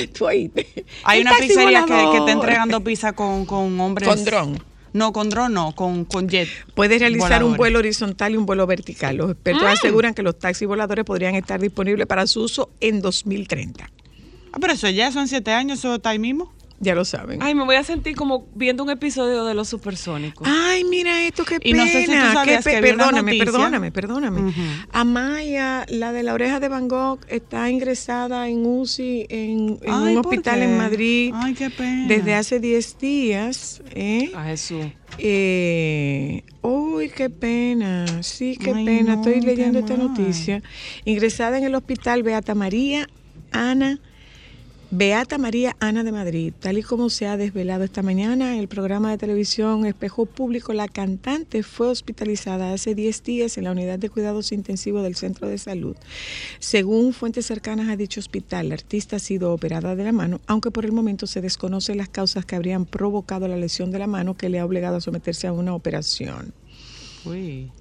Hay 1.04 1.22
una 1.22 1.32
pizzería 1.38 1.84
que, 1.86 1.94
que 2.12 2.18
está 2.18 2.32
entregando 2.32 2.82
pizza 2.84 3.14
con, 3.14 3.46
con 3.46 3.80
hombres. 3.80 4.08
Con 4.08 4.24
dron. 4.24 4.64
No, 4.94 5.14
con 5.14 5.30
dron 5.30 5.54
no, 5.54 5.74
con, 5.74 6.06
con 6.06 6.28
jet. 6.30 6.48
Puede 6.76 6.98
realizar 7.00 7.44
un 7.44 7.56
vuelo 7.58 7.80
horizontal 7.80 8.34
y 8.34 8.38
un 8.38 8.46
vuelo 8.46 8.68
vertical. 8.68 9.16
Los 9.18 9.32
expertos 9.32 9.64
Ah. 9.66 9.72
aseguran 9.72 10.14
que 10.14 10.22
los 10.22 10.38
taxis 10.38 10.68
voladores 10.68 11.06
podrían 11.06 11.36
estar 11.36 11.60
disponibles 11.60 12.06
para 12.08 12.26
su 12.28 12.44
uso 12.44 12.70
en 12.80 13.02
2030. 13.02 13.90
Ah, 14.58 14.60
pero 14.60 14.74
eso 14.74 14.90
ya 14.90 15.12
son 15.12 15.28
siete 15.28 15.52
años, 15.52 15.78
eso 15.80 15.94
está 15.96 16.10
ahí 16.10 16.20
mismo. 16.20 16.52
Ya 16.80 16.94
lo 16.94 17.06
saben. 17.06 17.42
Ay, 17.42 17.56
me 17.56 17.64
voy 17.64 17.76
a 17.76 17.84
sentir 17.84 18.16
como 18.16 18.48
viendo 18.54 18.84
un 18.84 18.90
episodio 18.92 19.46
de 19.46 19.56
Los 19.56 19.68
Supersónicos. 19.68 20.48
Ay, 20.48 20.84
mira 20.84 21.26
esto, 21.26 21.44
qué 21.44 21.56
Y 21.56 21.72
pena. 21.72 21.86
no 21.86 21.92
sé 21.92 22.02
si 22.02 22.12
tú 22.12 22.32
sabías 22.34 22.64
que 22.66 22.80
perdóname, 22.82 23.22
noticia. 23.32 23.46
perdóname, 23.46 23.92
perdóname. 23.92 24.42
Ujú. 24.42 24.62
Amaya, 24.92 25.86
la 25.90 26.12
de 26.12 26.22
la 26.24 26.34
oreja 26.36 26.60
de 26.60 26.70
Van 26.70 26.88
Gogh, 26.88 27.20
está 27.30 27.70
ingresada 27.72 28.48
en 28.48 28.64
UCI 28.66 29.26
en, 29.30 29.80
en 29.82 29.92
Ay, 29.92 30.16
un 30.16 30.22
¿por 30.22 30.32
hospital 30.34 30.60
qué? 30.60 30.66
en 30.66 30.78
Madrid 30.78 31.32
Ay, 31.36 31.54
qué 31.56 31.70
pena. 31.72 32.08
desde 32.08 32.36
hace 32.36 32.60
10 32.60 32.98
días. 33.00 33.82
¿eh? 33.96 34.32
A 34.36 34.44
Jesús. 34.46 34.86
Eh, 35.20 36.44
uy, 36.62 37.10
qué 37.10 37.30
pena, 37.32 38.06
sí, 38.22 38.56
qué 38.56 38.72
Ay, 38.72 38.86
pena. 38.86 39.16
no, 39.16 39.22
Estoy 39.24 39.42
leyendo 39.42 39.80
esta 39.80 39.98
mal. 39.98 40.10
noticia. 40.10 40.62
Ingresada 41.06 41.58
en 41.58 41.64
el 41.64 41.74
hospital 41.74 42.22
Beata 42.22 42.54
María 42.54 43.08
Ana, 43.52 44.00
Beata 44.90 45.38
María 45.38 45.76
Ana 45.82 46.06
de 46.06 46.14
Madrid, 46.14 46.54
tal 46.58 46.78
y 46.78 46.82
como 46.82 47.10
se 47.10 47.28
ha 47.28 47.36
desvelado 47.36 47.84
esta 47.84 48.04
mañana 48.04 48.54
en 48.54 48.60
el 48.62 48.70
programa 48.70 49.12
de 49.12 49.18
televisión 49.18 49.86
Espejo 49.86 50.26
Público, 50.26 50.72
la 50.72 50.88
cantante 50.88 51.62
fue 51.62 51.90
hospitalizada 51.90 52.72
hace 52.72 52.96
10 52.96 53.24
días 53.24 53.58
en 53.58 53.66
la 53.66 53.72
unidad 53.72 54.00
de 54.00 54.10
cuidados 54.10 54.54
intensivos 54.54 55.04
del 55.04 55.18
centro 55.18 55.50
de 55.50 55.58
salud. 55.58 55.98
Según 56.60 57.12
fuentes 57.12 57.46
cercanas 57.46 57.90
a 57.90 57.98
dicho 57.98 58.22
hospital, 58.22 58.70
la 58.70 58.76
artista 58.76 59.18
ha 59.18 59.20
sido 59.20 59.52
operada 59.52 59.94
de 59.94 60.06
la 60.06 60.14
mano, 60.14 60.40
aunque 60.48 60.72
por 60.72 60.86
el 60.86 60.94
momento 60.94 61.28
se 61.28 61.42
desconocen 61.42 61.98
las 61.98 62.08
causas 62.08 62.46
que 62.46 62.56
habrían 62.56 62.86
provocado 62.86 63.50
la 63.50 63.58
lesión 63.58 63.92
de 63.92 64.00
la 64.00 64.08
mano 64.08 64.38
que 64.38 64.48
le 64.48 64.60
ha 64.60 64.66
obligado 64.66 64.96
a 64.96 65.02
someterse 65.02 65.48
a 65.48 65.52
una 65.52 65.76
operación. 65.76 66.54
Uy. 67.26 67.72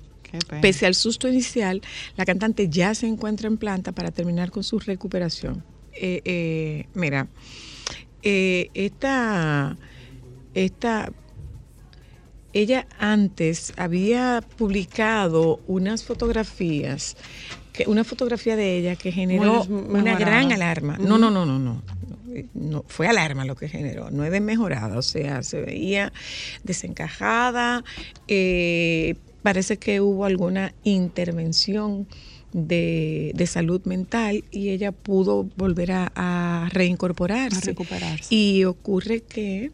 Pese 0.60 0.86
al 0.86 0.96
susto 0.96 1.28
inicial, 1.28 1.82
la 2.16 2.24
cantante 2.24 2.68
ya 2.68 2.96
se 2.96 3.06
encuentra 3.06 3.46
en 3.46 3.58
planta 3.58 3.92
para 3.92 4.10
terminar 4.10 4.50
con 4.50 4.64
su 4.64 4.80
recuperación. 4.80 5.75
Eh, 5.96 6.20
eh, 6.24 6.86
mira, 6.94 7.28
eh, 8.22 8.70
esta, 8.74 9.76
esta, 10.54 11.12
ella 12.52 12.86
antes 12.98 13.72
había 13.76 14.42
publicado 14.56 15.60
unas 15.66 16.04
fotografías, 16.04 17.16
que, 17.72 17.84
una 17.86 18.04
fotografía 18.04 18.56
de 18.56 18.78
ella 18.78 18.96
que 18.96 19.12
generó 19.12 19.62
una 19.64 20.18
gran 20.18 20.52
alarma. 20.52 20.98
No, 20.98 21.18
no, 21.18 21.30
no, 21.30 21.46
no, 21.46 21.58
no. 21.58 21.82
No, 22.52 22.84
fue 22.86 23.08
alarma 23.08 23.46
lo 23.46 23.54
que 23.54 23.68
generó, 23.68 24.10
no 24.10 24.22
es 24.22 24.30
desmejorada, 24.30 24.98
o 24.98 25.02
sea, 25.02 25.42
se 25.42 25.62
veía 25.62 26.12
desencajada, 26.64 27.82
eh, 28.28 29.14
parece 29.42 29.78
que 29.78 30.02
hubo 30.02 30.26
alguna 30.26 30.74
intervención 30.84 32.06
de, 32.58 33.32
de 33.34 33.46
salud 33.46 33.82
mental 33.84 34.42
y 34.50 34.70
ella 34.70 34.90
pudo 34.90 35.46
volver 35.56 35.92
a, 35.92 36.10
a 36.16 36.68
reincorporarse. 36.72 37.58
A 37.58 37.60
recuperarse. 37.60 38.34
Y 38.34 38.64
ocurre 38.64 39.20
que 39.20 39.72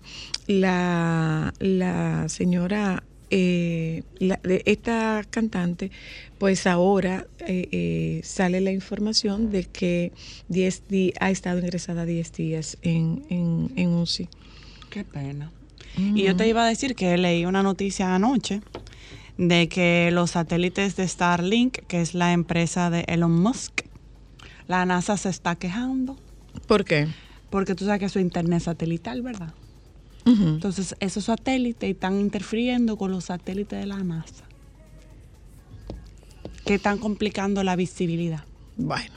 la, 0.48 1.54
la 1.60 2.28
señora, 2.28 3.04
eh, 3.30 4.02
la- 4.18 4.40
de 4.42 4.62
esta 4.66 5.22
cantante, 5.30 5.92
pues 6.38 6.66
ahora 6.66 7.26
eh, 7.46 7.68
eh, 7.70 8.20
sale 8.24 8.60
la 8.60 8.72
información 8.72 9.50
de 9.52 9.62
que 9.64 10.10
10 10.48 10.82
di- 10.88 11.12
ha 11.20 11.30
estado 11.30 11.60
ingresada 11.60 12.04
10 12.04 12.32
días 12.32 12.78
en, 12.82 13.22
en, 13.30 13.70
en 13.76 13.90
UCI. 13.94 14.28
Qué 14.90 15.04
pena. 15.04 15.50
Y 15.96 16.22
yo 16.24 16.34
te 16.36 16.48
iba 16.48 16.64
a 16.64 16.68
decir 16.68 16.94
que 16.94 17.16
leí 17.18 17.44
una 17.44 17.62
noticia 17.62 18.14
anoche 18.14 18.60
de 19.48 19.68
que 19.68 20.10
los 20.12 20.32
satélites 20.32 20.96
de 20.96 21.06
Starlink, 21.06 21.78
que 21.88 22.00
es 22.00 22.14
la 22.14 22.32
empresa 22.32 22.90
de 22.90 23.04
Elon 23.08 23.32
Musk, 23.32 23.82
la 24.68 24.84
NASA 24.86 25.16
se 25.16 25.28
está 25.28 25.56
quejando 25.56 26.16
¿Por 26.66 26.84
qué? 26.84 27.08
porque 27.50 27.74
tú 27.74 27.84
sabes 27.84 28.00
que 28.00 28.06
es 28.06 28.16
internet 28.16 28.62
satelital, 28.62 29.20
¿verdad? 29.22 29.52
Entonces, 30.24 30.94
esos 31.00 31.24
satélites 31.24 31.90
están 31.90 32.20
interfiriendo 32.20 32.96
con 32.96 33.10
los 33.10 33.24
satélites 33.24 33.80
de 33.80 33.86
la 33.86 33.98
NASA, 33.98 34.44
que 36.64 36.74
están 36.74 36.98
complicando 36.98 37.64
la 37.64 37.74
visibilidad 37.74 38.44
Bueno. 38.76 39.12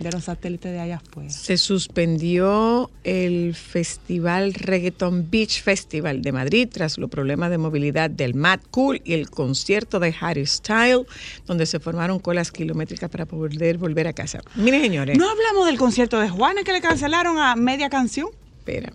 De 0.00 0.10
los 0.10 0.24
satélites 0.24 0.72
de 0.72 0.80
allá 0.80 0.96
afuera. 0.96 1.28
Se 1.30 1.58
suspendió 1.58 2.90
el 3.04 3.54
festival 3.54 4.54
Reggaeton 4.54 5.30
Beach 5.30 5.62
Festival 5.62 6.22
de 6.22 6.32
Madrid 6.32 6.68
tras 6.72 6.96
los 6.98 7.10
problemas 7.10 7.50
de 7.50 7.58
movilidad 7.58 8.08
del 8.10 8.34
Mad 8.34 8.60
Cool 8.70 9.02
y 9.04 9.12
el 9.12 9.28
concierto 9.30 10.00
de 10.00 10.14
Harry 10.20 10.46
Style, 10.46 11.04
donde 11.46 11.66
se 11.66 11.80
formaron 11.80 12.18
colas 12.18 12.50
kilométricas 12.50 13.10
para 13.10 13.26
poder 13.26 13.76
volver 13.76 14.06
a 14.08 14.12
casa. 14.14 14.40
Miren, 14.54 14.80
señores, 14.80 15.18
No 15.18 15.28
hablamos 15.30 15.66
del 15.66 15.76
concierto 15.76 16.18
de 16.18 16.30
Juanes 16.30 16.64
que 16.64 16.72
le 16.72 16.80
cancelaron 16.80 17.38
a 17.38 17.54
media 17.56 17.90
canción. 17.90 18.28
espera. 18.58 18.92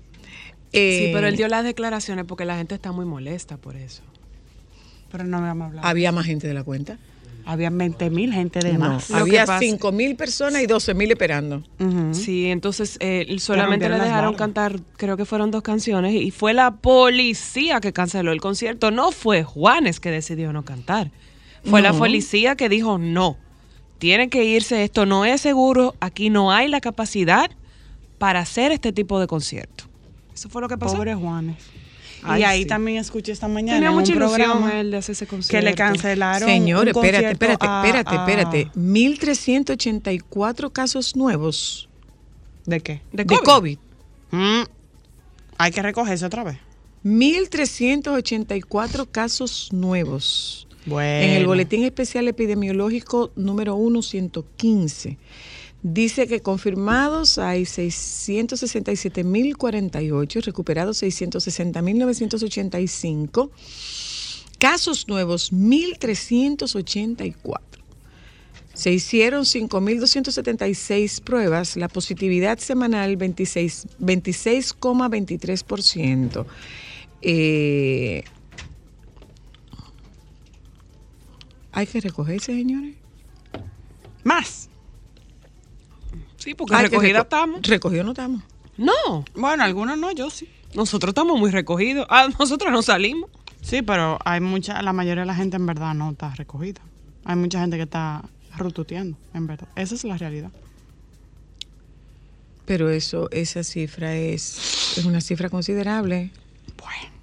Eh, 0.73 1.05
Sí, 1.05 1.11
pero 1.13 1.27
él 1.27 1.37
dio 1.37 1.47
las 1.47 1.63
declaraciones 1.63 2.25
porque 2.25 2.45
la 2.45 2.57
gente 2.57 2.75
está 2.75 2.91
muy 2.91 3.05
molesta 3.05 3.57
por 3.57 3.75
eso. 3.75 4.01
Pero 5.11 5.23
no 5.23 5.37
habíamos 5.37 5.67
hablado. 5.67 5.87
Había 5.87 6.11
más 6.11 6.25
gente 6.25 6.47
de 6.47 6.53
la 6.53 6.63
cuenta. 6.63 6.97
Había 7.47 7.69
20 7.69 8.09
mil 8.09 8.33
gente 8.33 8.59
de 8.59 8.73
No, 8.73 8.79
más. 8.79 9.09
Lo 9.11 9.17
había 9.17 9.41
que 9.41 9.47
pasa- 9.47 9.59
5 9.59 9.91
mil 9.91 10.15
personas 10.15 10.63
y 10.63 10.65
12 10.67 10.93
mil 10.95 11.11
esperando. 11.11 11.61
Sí, 12.11 12.47
entonces 12.47 12.97
eh, 12.99 13.35
solamente 13.39 13.87
le 13.87 13.95
dejaron 13.95 14.33
barras. 14.33 14.37
cantar, 14.37 14.79
creo 14.97 15.15
que 15.15 15.25
fueron 15.25 15.51
dos 15.51 15.61
canciones, 15.61 16.13
y 16.15 16.31
fue 16.31 16.53
la 16.55 16.71
policía 16.71 17.79
que 17.81 17.93
canceló 17.93 18.31
el 18.31 18.41
concierto. 18.41 18.89
No 18.91 19.11
fue 19.11 19.43
Juanes 19.43 19.99
que 19.99 20.09
decidió 20.11 20.51
no 20.53 20.65
cantar. 20.65 21.11
Fue 21.63 21.81
la 21.81 21.93
policía 21.93 22.55
que 22.55 22.67
dijo 22.69 22.97
no. 22.97 23.37
Tiene 23.97 24.29
que 24.29 24.43
irse, 24.43 24.83
esto 24.83 25.05
no 25.05 25.23
es 25.25 25.41
seguro, 25.41 25.95
aquí 25.99 26.29
no 26.29 26.51
hay 26.51 26.67
la 26.67 26.81
capacidad 26.81 27.49
para 28.17 28.39
hacer 28.39 28.71
este 28.71 28.91
tipo 28.91 29.19
de 29.19 29.27
concierto. 29.27 29.85
Eso 30.33 30.49
fue 30.49 30.61
lo 30.61 30.67
que 30.67 30.77
pasó. 30.77 30.95
Pobre 30.97 31.15
Juanes. 31.15 31.57
Ay, 32.27 32.41
y 32.41 32.43
ahí 32.45 32.61
sí. 32.63 32.67
también 32.67 32.97
escuché 32.97 33.31
esta 33.31 33.47
mañana 33.47 33.77
Tenía 33.77 33.91
mucha 33.91 34.13
ilusión 34.13 34.69
él 34.71 34.91
de 34.91 34.97
hacer 34.97 35.13
ese 35.13 35.25
que 35.25 35.29
concierto. 35.29 35.69
le 35.69 35.75
cancelaron. 35.75 36.47
Señores, 36.49 36.95
un 36.95 37.05
espérate, 37.05 37.31
espérate, 37.31 37.65
a- 37.67 37.83
espérate, 37.85 38.15
espérate. 38.15 38.71
1.384 38.75 40.71
casos 40.71 41.15
nuevos 41.15 41.87
¿De 42.65 42.79
qué? 42.79 43.01
De. 43.13 43.25
COVID. 43.25 43.77
Mm, 44.31 44.61
Hay 45.57 45.71
que 45.71 45.81
recogerse 45.81 46.25
otra 46.25 46.43
vez. 46.43 46.57
1.384 47.03 49.07
casos 49.11 49.69
nuevos. 49.71 50.67
Bueno. 50.85 51.25
En 51.25 51.29
el 51.31 51.47
Boletín 51.47 51.83
Especial 51.83 52.27
Epidemiológico 52.27 53.31
número 53.35 53.75
1, 53.75 54.01
115. 54.01 55.17
Dice 55.87 56.25
que 56.25 56.41
confirmados 56.41 57.37
hay 57.37 57.61
667.048, 57.61 60.43
recuperados 60.43 61.03
660.985, 61.03 63.51
casos 64.57 65.07
nuevos 65.07 65.53
1.384. 65.53 67.59
Se 68.73 68.91
hicieron 68.91 69.43
5.276 69.43 71.21
pruebas, 71.21 71.77
la 71.77 71.87
positividad 71.87 72.57
semanal 72.57 73.15
26 73.15 73.85
26,23%. 73.99 76.47
Eh, 77.21 78.23
hay 81.71 81.85
que 81.85 82.01
recogerse, 82.01 82.55
señores. 82.55 82.95
Más. 84.23 84.69
Sí, 86.45 86.53
porque 86.55 86.77
recogida 86.77 87.19
reco- 87.19 87.23
estamos. 87.23 87.61
Recogido 87.63 88.03
no 88.05 88.11
estamos. 88.11 88.41
No, 88.77 89.25
Bueno, 89.35 89.63
algunos 89.63 89.97
no, 89.97 90.11
yo 90.11 90.29
sí. 90.29 90.47
nosotros 90.75 91.09
estamos 91.09 91.37
muy 91.39 91.51
recogidos. 91.51 92.05
Ah, 92.09 92.27
nosotros 92.39 92.71
no 92.71 92.81
salimos. 92.81 93.29
Sí, 93.61 93.81
pero 93.81 94.19
hay 94.23 94.39
mucha, 94.39 94.81
la 94.81 94.93
mayoría 94.93 95.21
de 95.23 95.25
la 95.27 95.35
gente 95.35 95.57
en 95.57 95.65
verdad 95.65 95.93
no 95.95 96.11
está 96.11 96.33
recogida. 96.35 96.79
Hay 97.25 97.35
mucha 97.35 97.59
gente 97.59 97.75
que 97.77 97.83
está 97.83 98.21
rututeando, 98.57 99.17
en 99.33 99.47
verdad. 99.47 99.67
Esa 99.75 99.95
es 99.95 100.03
la 100.03 100.17
realidad. 100.17 100.51
Pero 102.65 102.89
eso, 102.89 103.29
esa 103.31 103.63
cifra 103.63 104.15
es, 104.15 104.93
es 104.97 105.05
una 105.05 105.21
cifra 105.21 105.49
considerable. 105.49 106.31
Bueno. 106.77 107.15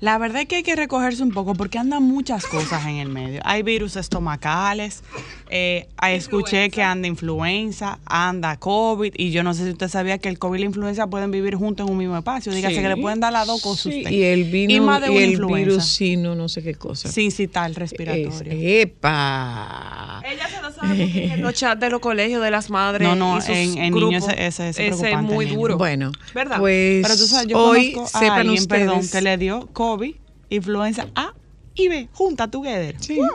La 0.00 0.16
verdad 0.16 0.42
es 0.42 0.48
que 0.48 0.56
hay 0.56 0.62
que 0.62 0.76
recogerse 0.76 1.22
un 1.22 1.32
poco 1.32 1.54
porque 1.54 1.76
andan 1.78 2.02
muchas 2.04 2.46
cosas 2.46 2.86
en 2.86 2.96
el 2.96 3.08
medio. 3.08 3.40
Hay 3.44 3.62
virus 3.62 3.96
estomacales, 3.96 5.02
eh, 5.50 5.88
escuché 6.10 6.70
que 6.70 6.82
anda 6.82 7.08
influenza, 7.08 7.98
anda 8.06 8.56
COVID, 8.58 9.14
y 9.16 9.30
yo 9.30 9.42
no 9.42 9.54
sé 9.54 9.64
si 9.64 9.70
usted 9.70 9.88
sabía 9.88 10.18
que 10.18 10.28
el 10.28 10.38
COVID 10.38 10.56
y 10.58 10.60
la 10.60 10.66
influenza 10.66 11.06
pueden 11.08 11.30
vivir 11.30 11.54
juntos 11.56 11.86
en 11.86 11.92
un 11.92 11.98
mismo 11.98 12.16
espacio. 12.16 12.52
Dígase 12.52 12.76
Sí. 12.76 12.82
que 12.82 12.88
le 12.88 12.96
pueden 12.96 13.20
dar 13.20 13.32
las 13.32 13.46
dos 13.46 13.60
cosas 13.62 13.86
a 13.86 13.90
Sí, 13.90 13.98
usted. 13.98 14.10
y 14.10 14.22
el 14.22 14.44
vino 14.44 14.72
Y 14.74 14.80
más 14.80 15.00
de 15.00 15.08
y 15.08 15.10
una 15.10 15.20
el 15.24 15.30
influenza. 15.32 15.56
virus 15.70 15.84
sino 15.86 16.34
no 16.34 16.48
sé 16.48 16.62
qué 16.62 16.74
cosa. 16.74 17.08
Sin 17.10 17.30
citar 17.30 17.70
Es- 17.70 17.76
respiratorio. 17.78 18.52
¡Epa! 18.52 20.22
Ella 20.24 20.48
se 20.48 20.60
lo 20.62 20.70
sabe 20.72 21.32
en 21.32 21.42
los 21.42 21.54
chats 21.54 21.80
de 21.80 21.90
los 21.90 22.00
colegios 22.00 22.42
de 22.42 22.50
las 22.50 22.70
madres. 22.70 23.06
No, 23.08 23.14
no, 23.16 23.38
y 23.38 23.40
sus 23.40 23.50
en- 23.50 23.78
en 23.78 23.92
grupos. 23.92 24.08
niños 24.10 24.24
ese- 24.36 24.68
ese 24.68 24.88
es 24.88 25.22
muy 25.22 25.46
duro. 25.46 25.78
Bueno, 25.78 26.12
¿Verdad? 26.34 26.58
pues 26.58 27.02
Pero 27.02 27.16
tú 27.16 27.26
sabes, 27.26 27.46
yo 27.48 27.58
hoy 27.58 27.92
conozco 27.92 28.18
a 28.18 28.34
alguien, 28.36 28.62
ustedes. 28.62 28.82
perdón, 28.86 29.08
que 29.10 29.20
le 29.22 29.36
dio 29.38 29.68
COVID, 29.72 30.14
influenza 30.50 31.06
A 31.14 31.32
y 31.74 31.88
B, 31.88 32.08
junta 32.12 32.48
together. 32.50 32.96
Sí. 33.00 33.16
Wow. 33.16 33.28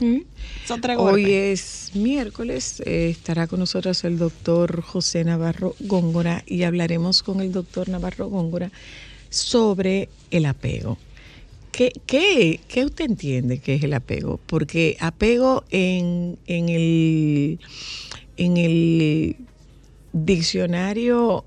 Mm. 0.00 0.18
Son 0.66 0.80
tres 0.80 0.98
Hoy 0.98 1.32
es 1.32 1.90
miércoles, 1.94 2.82
eh, 2.84 3.08
estará 3.10 3.46
con 3.46 3.60
nosotros 3.60 4.04
el 4.04 4.18
doctor 4.18 4.82
José 4.82 5.24
Navarro 5.24 5.74
Góngora 5.80 6.42
y 6.46 6.64
hablaremos 6.64 7.22
con 7.22 7.40
el 7.40 7.52
doctor 7.52 7.88
Navarro 7.88 8.28
Góngora 8.28 8.70
sobre 9.30 10.08
el 10.30 10.46
apego. 10.46 10.98
¿Qué, 11.72 11.92
qué, 12.06 12.60
qué 12.68 12.84
usted 12.84 13.06
entiende 13.06 13.58
que 13.58 13.74
es 13.74 13.82
el 13.82 13.94
apego? 13.94 14.40
Porque 14.46 14.96
apego 15.00 15.64
en, 15.70 16.38
en, 16.46 16.68
el, 16.68 17.58
en 18.36 18.56
el 18.56 19.36
diccionario 20.12 21.44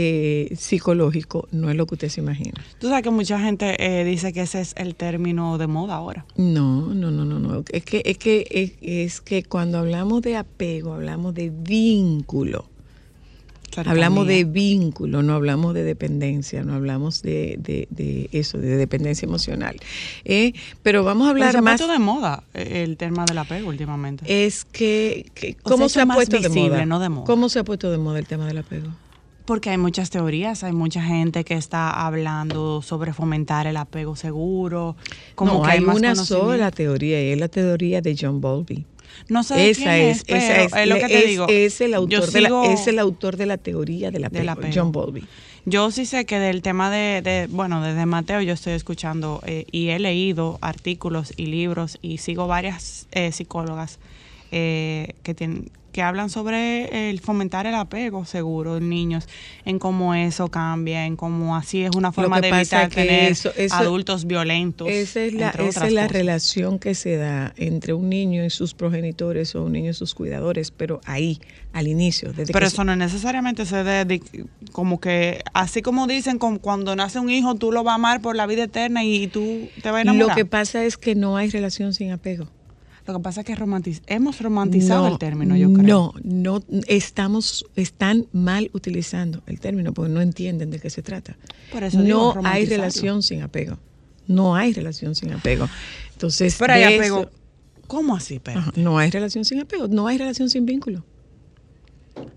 eh, 0.00 0.54
psicológico 0.56 1.48
no 1.50 1.70
es 1.70 1.76
lo 1.76 1.86
que 1.86 1.94
usted 1.96 2.08
se 2.08 2.20
imagina. 2.20 2.54
Tú 2.78 2.88
sabes 2.88 3.02
que 3.02 3.10
mucha 3.10 3.38
gente 3.40 3.76
eh, 3.78 4.04
dice 4.04 4.32
que 4.32 4.42
ese 4.42 4.60
es 4.60 4.74
el 4.76 4.94
término 4.94 5.58
de 5.58 5.66
moda 5.66 5.94
ahora. 5.96 6.24
No, 6.36 6.94
no, 6.94 7.10
no, 7.10 7.24
no, 7.24 7.38
no. 7.38 7.64
Es 7.72 7.84
que, 7.84 8.02
es 8.04 8.18
que, 8.18 8.46
es, 8.50 8.72
es 8.80 9.20
que 9.20 9.42
cuando 9.42 9.78
hablamos 9.78 10.22
de 10.22 10.36
apego, 10.36 10.94
hablamos 10.94 11.34
de 11.34 11.50
vínculo. 11.50 12.66
Hablamos 13.84 14.26
de 14.26 14.42
vínculo, 14.44 15.22
no 15.22 15.34
hablamos 15.34 15.72
de 15.74 15.84
dependencia, 15.84 16.64
no 16.64 16.74
hablamos 16.74 17.22
de, 17.22 17.56
de, 17.60 17.86
de 17.90 18.28
eso, 18.32 18.58
de 18.58 18.76
dependencia 18.76 19.26
emocional. 19.26 19.76
Eh, 20.24 20.52
pero 20.82 21.04
vamos 21.04 21.28
a 21.28 21.32
Pero 21.34 21.42
se 21.44 21.48
hablar 21.48 21.56
ha 21.56 21.62
más. 21.62 21.78
puesto 21.78 21.92
de 21.92 21.98
moda 22.00 22.42
eh, 22.54 22.82
el 22.84 22.96
tema 22.96 23.24
del 23.26 23.38
apego 23.38 23.68
últimamente. 23.68 24.24
Es 24.46 24.64
que, 24.64 25.30
que- 25.34 25.56
O 25.62 25.70
¿cómo 25.70 25.88
se 25.88 25.94
se, 25.94 26.00
ha 26.00 26.06
más 26.06 26.16
puesto 26.16 26.40
de 26.40 26.48
moda? 26.48 26.86
no 26.86 26.98
de 26.98 27.08
moda. 27.08 27.26
¿Cómo 27.26 27.48
se 27.50 27.58
ha 27.60 27.64
puesto 27.64 27.90
de 27.92 27.98
moda 27.98 28.18
el 28.18 28.26
tema 28.26 28.46
del 28.46 28.58
apego? 28.58 28.88
Porque 29.48 29.70
hay 29.70 29.78
muchas 29.78 30.10
teorías, 30.10 30.62
hay 30.62 30.72
mucha 30.72 31.02
gente 31.02 31.42
que 31.42 31.54
está 31.54 31.90
hablando 32.06 32.82
sobre 32.82 33.14
fomentar 33.14 33.66
el 33.66 33.78
apego 33.78 34.14
seguro. 34.14 34.94
Como 35.34 35.54
no, 35.54 35.62
que 35.62 35.70
hay 35.70 35.80
más 35.80 35.96
una 35.96 36.14
sola 36.14 36.70
teoría 36.70 37.22
y 37.26 37.30
es 37.32 37.38
la 37.40 37.48
teoría 37.48 38.02
de 38.02 38.14
John 38.20 38.42
Bowlby. 38.42 38.84
No 39.30 39.42
sé 39.42 39.70
Esa 39.70 39.82
quién 39.84 39.94
es, 40.10 40.16
es, 40.18 40.24
pero 40.24 40.36
esa 40.38 40.62
es, 40.64 40.72
es 40.76 40.86
lo 40.86 40.94
que 40.96 41.06
te 41.08 41.18
es- 41.20 41.26
digo. 41.30 41.46
es 41.48 41.80
el 41.80 41.94
autor 41.94 42.30
de 42.30 42.40
la, 42.42 42.64
es 42.66 42.86
el 42.88 42.98
autor 42.98 43.38
de 43.38 43.46
la 43.46 43.56
teoría 43.56 44.10
del 44.10 44.24
apego, 44.24 44.40
Del 44.40 44.48
apego. 44.50 44.72
John 44.74 44.92
Bowlby. 44.92 45.24
Yo 45.64 45.90
sí 45.90 46.04
sé 46.04 46.26
que 46.26 46.38
del 46.38 46.60
tema 46.60 46.90
de, 46.90 47.22
de- 47.22 47.46
bueno, 47.50 47.82
desde 47.82 48.04
Mateo 48.04 48.42
yo 48.42 48.52
estoy 48.52 48.74
escuchando 48.74 49.40
eh, 49.46 49.64
y 49.72 49.88
he 49.88 49.98
leído 49.98 50.58
artículos 50.60 51.32
y 51.38 51.46
libros 51.46 51.98
y 52.02 52.18
sigo 52.18 52.46
varias 52.48 53.06
eh, 53.12 53.32
psicólogas 53.32 53.98
eh, 54.52 55.14
que 55.22 55.34
tienen 55.34 55.70
que 55.98 56.02
hablan 56.04 56.30
sobre 56.30 57.10
el 57.10 57.18
fomentar 57.18 57.66
el 57.66 57.74
apego 57.74 58.24
seguro 58.24 58.76
en 58.76 58.88
niños, 58.88 59.26
en 59.64 59.80
cómo 59.80 60.14
eso 60.14 60.46
cambia, 60.46 61.06
en 61.06 61.16
cómo 61.16 61.56
así 61.56 61.82
es 61.82 61.90
una 61.96 62.12
forma 62.12 62.40
de 62.40 62.50
evitar 62.50 62.88
tener 62.88 63.32
eso- 63.32 63.50
eso- 63.56 63.74
adultos 63.74 64.24
violentos. 64.24 64.86
Esa 64.88 65.22
es 65.22 65.32
la, 65.34 65.48
esa 65.50 65.88
es 65.88 66.12
relación 66.12 66.78
que 66.78 66.94
se 66.94 67.16
da 67.16 67.52
entre 67.56 67.94
un 67.94 68.08
niño 68.08 68.44
y 68.44 68.50
sus 68.50 68.74
progenitores 68.74 69.56
o 69.56 69.64
un 69.64 69.72
niño 69.72 69.90
y 69.90 69.94
sus 69.94 70.14
cuidadores, 70.14 70.70
pero 70.70 71.00
ahí, 71.04 71.40
al 71.72 71.88
inicio. 71.88 72.28
Desde 72.32 72.52
Pero 72.52 72.60
que 72.60 72.66
eso 72.72 72.84
no 72.84 72.94
necesariamente 72.94 73.66
se 73.66 73.82
de- 73.82 74.20
como 74.70 75.00
que, 75.00 75.42
así 75.52 75.82
como 75.82 76.06
dicen, 76.06 76.38
como 76.38 76.60
cuando 76.60 76.94
nace 76.94 77.18
un 77.18 77.28
hijo, 77.28 77.56
tú 77.56 77.72
lo 77.72 77.82
vas 77.82 77.90
a 77.90 77.94
amar 77.96 78.20
por 78.20 78.36
la 78.36 78.46
vida 78.46 78.62
eterna 78.62 79.02
y 79.02 79.26
tú 79.26 79.68
te 79.82 79.90
vas 79.90 80.02
a 80.02 80.04
Lo 80.04 80.12
enamorar. 80.12 80.36
que 80.36 80.44
pasa 80.44 80.84
es 80.84 80.96
que 80.96 81.16
no 81.16 81.36
hay 81.36 81.50
relación 81.50 81.92
sin 81.92 82.12
apego. 82.12 82.46
Lo 83.12 83.18
que 83.18 83.22
pasa 83.22 83.40
es 83.40 83.46
que 83.46 83.54
romantiz- 83.56 84.02
hemos 84.06 84.40
romantizado 84.40 85.06
No, 85.06 85.12
el 85.14 85.18
término, 85.18 85.56
yo 85.56 85.72
creo. 85.72 85.84
No, 85.86 86.14
no 86.22 86.62
estamos, 86.86 87.64
están 87.74 88.26
mal 88.32 88.70
utilizando 88.74 89.42
el 89.46 89.60
término 89.60 89.92
porque 89.94 90.12
no 90.12 90.20
entienden 90.20 90.70
de 90.70 90.78
qué 90.78 90.90
se 90.90 91.02
trata. 91.02 91.36
Por 91.72 91.82
eso 91.84 92.02
digo, 92.02 92.34
no 92.34 92.48
hay 92.48 92.66
relación 92.66 93.22
sin 93.22 93.42
apego. 93.42 93.78
No 94.26 94.54
hay 94.56 94.72
relación 94.74 95.14
sin 95.14 95.32
apego. 95.32 95.68
Entonces, 96.12 96.56
Pero 96.58 96.74
hay 96.74 96.80
de 96.80 96.96
apego. 96.96 97.20
eso- 97.20 97.30
¿Cómo 97.86 98.14
así? 98.14 98.38
Ajá, 98.44 98.72
no 98.76 98.98
hay 98.98 99.10
relación 99.10 99.46
sin 99.46 99.60
apego, 99.60 99.88
no 99.88 100.06
hay 100.06 100.18
relación 100.18 100.50
sin 100.50 100.66
vínculo. 100.66 101.02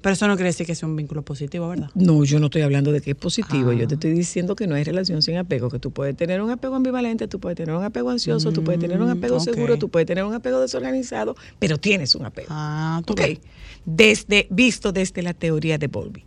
Pero 0.02 0.14
eso 0.14 0.28
no 0.28 0.36
quiere 0.36 0.50
decir 0.50 0.66
que 0.66 0.74
sea 0.74 0.90
un 0.90 0.96
vínculo 0.96 1.22
positivo, 1.24 1.70
¿verdad? 1.70 1.90
No, 1.94 2.24
yo 2.24 2.40
no 2.40 2.46
estoy 2.48 2.64
hablando 2.64 2.92
de 2.92 3.02
que 3.02 3.12
es 3.12 3.16
positivo, 3.18 3.70
Ah. 3.70 3.74
yo 3.74 3.88
te 3.88 3.94
estoy 3.96 4.14
diciendo 4.14 4.56
que 4.56 4.66
no 4.66 4.74
hay 4.76 4.84
relación 4.84 5.22
sin 5.22 5.38
apego, 5.38 5.70
que 5.70 5.78
tú 5.80 5.92
puedes 5.92 6.16
tener 6.16 6.42
un 6.42 6.50
apego 6.50 6.76
ambivalente, 6.76 7.28
tú 7.28 7.40
puedes 7.40 7.56
tener 7.56 7.76
un 7.76 7.84
apego 7.84 8.10
ansioso, 8.10 8.52
tú 8.52 8.64
puedes 8.64 8.80
tener 8.82 9.00
un 9.00 9.08
Mm, 9.10 9.18
apego 9.18 9.40
seguro, 9.40 9.78
tú 9.78 9.90
puedes 9.90 10.08
tener 10.08 10.24
un 10.24 10.34
apego 10.34 10.60
desorganizado, 10.60 11.36
pero 11.60 11.78
tienes 11.78 12.16
un 12.16 12.26
apego. 12.26 12.48
Ah, 12.50 13.02
tú 13.06 13.14
Ok, 13.14 13.20
ves. 13.20 13.40
desde, 13.86 14.48
visto 14.50 14.92
desde 14.92 15.22
la 15.22 15.34
teoría 15.36 15.78
de 15.78 15.88
Bowlby. 15.88 16.26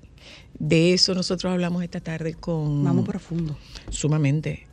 De 0.57 0.93
eso 0.93 1.15
nosotros 1.15 1.53
hablamos 1.53 1.83
esta 1.83 1.99
tarde 2.01 2.35
con... 2.35 2.85
Vamos 2.85 3.05
profundo. 3.05 3.57
Sumamente. 3.91 4.67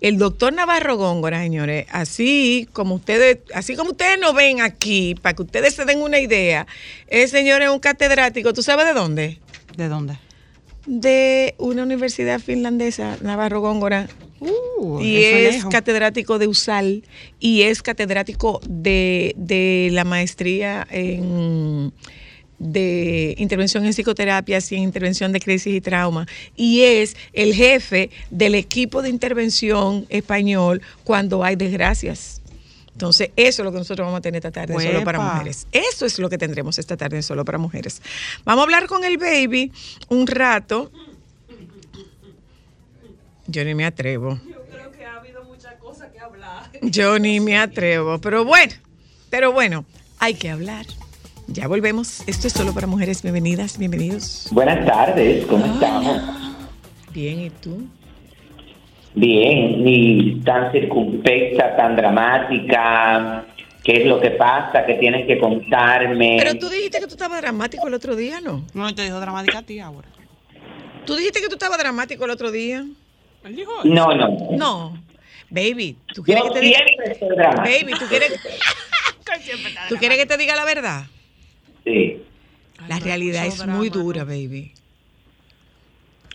El 0.00 0.18
doctor 0.18 0.52
Navarro 0.52 0.96
Góngora, 0.96 1.40
señores, 1.42 1.86
así 1.90 2.68
como 2.72 2.94
ustedes, 2.96 3.38
así 3.54 3.76
como 3.76 3.90
ustedes 3.90 4.18
nos 4.18 4.34
ven 4.34 4.60
aquí, 4.60 5.14
para 5.20 5.34
que 5.34 5.42
ustedes 5.42 5.74
se 5.74 5.84
den 5.84 6.00
una 6.00 6.18
idea, 6.18 6.66
el 7.08 7.28
señor 7.28 7.62
es 7.62 7.70
un 7.70 7.80
catedrático, 7.80 8.52
¿tú 8.52 8.62
sabes 8.62 8.86
de 8.86 8.92
dónde? 8.94 9.38
¿De 9.76 9.88
dónde? 9.88 10.18
de 10.86 11.54
una 11.58 11.82
universidad 11.82 12.40
finlandesa, 12.40 13.16
Navarro 13.20 13.60
Góngora, 13.60 14.08
Uh, 14.42 15.02
y 15.02 15.22
es 15.22 15.56
lejos. 15.56 15.70
catedrático 15.70 16.38
de 16.38 16.46
USAL 16.46 17.02
y 17.38 17.60
es 17.62 17.82
catedrático 17.82 18.58
de, 18.66 19.34
de 19.36 19.90
la 19.92 20.04
maestría 20.04 20.86
en 20.90 21.92
de 22.60 23.34
intervención 23.38 23.86
en 23.86 23.94
psicoterapias 23.94 24.70
y 24.70 24.76
en 24.76 24.82
intervención 24.82 25.32
de 25.32 25.40
crisis 25.40 25.74
y 25.74 25.80
trauma 25.80 26.28
y 26.54 26.82
es 26.82 27.16
el 27.32 27.54
jefe 27.54 28.10
del 28.28 28.54
equipo 28.54 29.00
de 29.00 29.08
intervención 29.08 30.06
español 30.10 30.82
cuando 31.02 31.42
hay 31.42 31.56
desgracias. 31.56 32.42
Entonces, 32.92 33.30
eso 33.34 33.62
es 33.62 33.64
lo 33.64 33.72
que 33.72 33.78
nosotros 33.78 34.04
vamos 34.04 34.18
a 34.18 34.20
tener 34.20 34.38
esta 34.38 34.50
tarde 34.50 34.74
en 34.74 34.80
solo 34.80 35.04
para 35.04 35.18
mujeres. 35.18 35.66
Eso 35.72 36.04
es 36.04 36.18
lo 36.18 36.28
que 36.28 36.36
tendremos 36.36 36.78
esta 36.78 36.98
tarde 36.98 37.16
en 37.16 37.22
solo 37.22 37.46
para 37.46 37.56
mujeres. 37.56 38.02
Vamos 38.44 38.60
a 38.60 38.64
hablar 38.64 38.86
con 38.88 39.04
el 39.04 39.16
baby 39.16 39.72
un 40.08 40.26
rato. 40.26 40.92
Yo 43.46 43.64
ni 43.64 43.74
me 43.74 43.86
atrevo. 43.86 44.38
Yo 46.82 47.18
ni 47.18 47.40
me 47.40 47.58
atrevo, 47.58 48.18
pero 48.20 48.44
bueno, 48.44 48.74
pero 49.30 49.52
bueno, 49.52 49.86
hay 50.18 50.34
que 50.34 50.50
hablar. 50.50 50.86
Ya 51.52 51.66
volvemos. 51.66 52.22
Esto 52.28 52.46
es 52.46 52.52
solo 52.52 52.72
para 52.72 52.86
mujeres. 52.86 53.22
Bienvenidas, 53.22 53.76
bienvenidos. 53.76 54.46
Buenas 54.52 54.86
tardes, 54.86 55.44
¿cómo 55.46 55.66
estamos? 55.66 56.22
Bien, 57.12 57.40
¿y 57.40 57.50
tú? 57.50 57.88
Bien, 59.16 59.82
ni 59.82 60.40
tan 60.44 60.70
circunspecta, 60.70 61.76
tan 61.76 61.96
dramática. 61.96 63.44
¿Qué 63.82 64.02
es 64.02 64.06
lo 64.06 64.20
que 64.20 64.30
pasa? 64.30 64.86
¿Qué 64.86 64.94
tienes 64.94 65.26
que 65.26 65.40
contarme? 65.40 66.36
Pero 66.38 66.56
tú 66.56 66.68
dijiste 66.68 67.00
que 67.00 67.06
tú 67.06 67.14
estabas 67.14 67.40
dramático 67.40 67.88
el 67.88 67.94
otro 67.94 68.14
día, 68.14 68.40
¿no? 68.40 68.64
No 68.72 68.94
te 68.94 69.02
dijo 69.02 69.18
dramática 69.18 69.58
a 69.58 69.62
ti 69.62 69.80
ahora. 69.80 70.06
Tú 71.04 71.16
dijiste 71.16 71.40
que 71.40 71.48
tú 71.48 71.54
estabas 71.54 71.78
dramático 71.78 72.26
el 72.26 72.30
otro 72.30 72.52
día. 72.52 72.86
Él 73.42 73.56
dijo 73.56 73.72
No, 73.82 74.14
no. 74.14 74.50
No. 74.52 75.02
Baby, 75.50 75.96
¿tú 76.14 76.22
quieres 76.22 76.44
Yo 76.44 76.52
que 76.52 76.60
te 76.60 76.64
diga? 76.64 76.78
Baby, 77.56 77.92
¿tú 77.98 78.06
quieres, 78.08 78.38
¿tú 79.88 79.96
quieres 79.96 80.16
que 80.16 80.26
te 80.26 80.36
diga 80.36 80.54
la 80.54 80.64
verdad? 80.64 81.06
Sí. 81.90 82.22
La 82.88 82.98
realidad 82.98 83.46
es 83.46 83.66
muy 83.66 83.90
dura, 83.90 84.24
baby. 84.24 84.72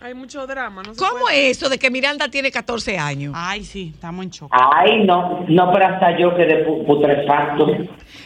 Hay 0.02 0.14
mucho 0.14 0.46
drama, 0.46 0.84
¿no? 0.84 0.94
se 0.94 1.00
¿Cómo 1.00 1.22
puede- 1.22 1.50
es 1.50 1.58
eso 1.58 1.70
de 1.70 1.80
que 1.80 1.90
Miranda 1.90 2.28
tiene 2.30 2.52
14 2.52 2.98
años? 3.00 3.34
Ay, 3.36 3.64
sí, 3.64 3.92
estamos 3.96 4.24
en 4.26 4.30
shock. 4.32 4.52
Ay, 4.54 5.04
no, 5.04 5.46
no, 5.48 5.72
pero 5.74 5.86
hasta 5.88 6.18
yo 6.20 6.36
quedé 6.36 6.68
pu- 6.68 6.86
putrefacto. 6.86 7.66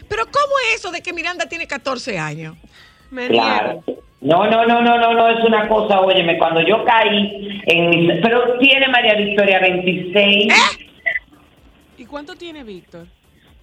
Pero 0.09 0.23
¿cómo 0.25 0.53
es 0.67 0.79
eso 0.79 0.91
de 0.91 1.01
que 1.01 1.13
Miranda 1.13 1.45
tiene 1.47 1.67
14 1.67 2.17
años? 2.19 2.57
Me 3.11 3.27
Claro. 3.27 3.83
niego. 3.87 4.03
No, 4.21 4.49
no, 4.49 4.65
no, 4.65 4.81
no, 4.81 4.97
no, 4.97 5.13
no, 5.13 5.29
es 5.29 5.45
una 5.45 5.69
cosa, 5.69 6.01
óyeme, 6.01 6.37
cuando 6.37 6.59
yo 6.61 6.83
caí 6.83 7.61
en 7.67 7.89
mis... 7.89 8.11
Pero 8.21 8.57
tiene 8.59 8.89
María 8.89 9.13
Victoria 9.15 9.59
26. 9.61 10.51
¿Y 11.97 12.05
cuánto 12.05 12.35
tiene 12.35 12.63
Víctor? 12.65 13.07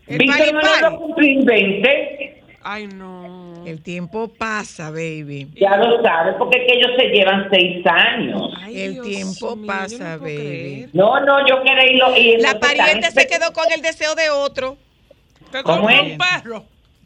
Víctor 0.07 0.53
pari. 0.63 0.83
va 0.83 0.89
a 0.89 0.97
cumplir 0.97 1.45
20. 1.45 2.43
Ay, 2.69 2.89
no. 2.89 3.63
El 3.65 3.81
tiempo 3.81 4.27
pasa, 4.27 4.91
baby. 4.91 5.49
Ya 5.55 5.77
lo 5.77 6.03
sabes, 6.03 6.35
porque 6.37 6.59
es 6.59 6.65
que 6.67 6.79
ellos 6.79 6.91
se 6.99 7.05
llevan 7.11 7.49
seis 7.49 7.87
años. 7.87 8.51
Ay, 8.61 8.81
El 8.81 8.93
Dios 8.95 9.07
tiempo 9.07 9.55
mío, 9.55 9.67
pasa, 9.69 10.17
no 10.17 10.23
baby. 10.23 10.37
creer. 10.37 10.89
No, 10.93 11.21
no, 11.21 11.47
yo 11.47 11.63
quería 11.63 11.93
irlo. 11.93 12.17
Y 12.17 12.39
La 12.39 12.59
parienta 12.59 13.13
se 13.13 13.29
quedó 13.29 13.53
con 13.53 13.71
el 13.73 13.83
deseo 13.83 14.17
de 14.17 14.31
otro. 14.31 14.77
Que 15.53 15.63
¿Cómo 15.63 15.89
es? 15.89 16.01
un 16.03 16.19
perro. 16.19 16.65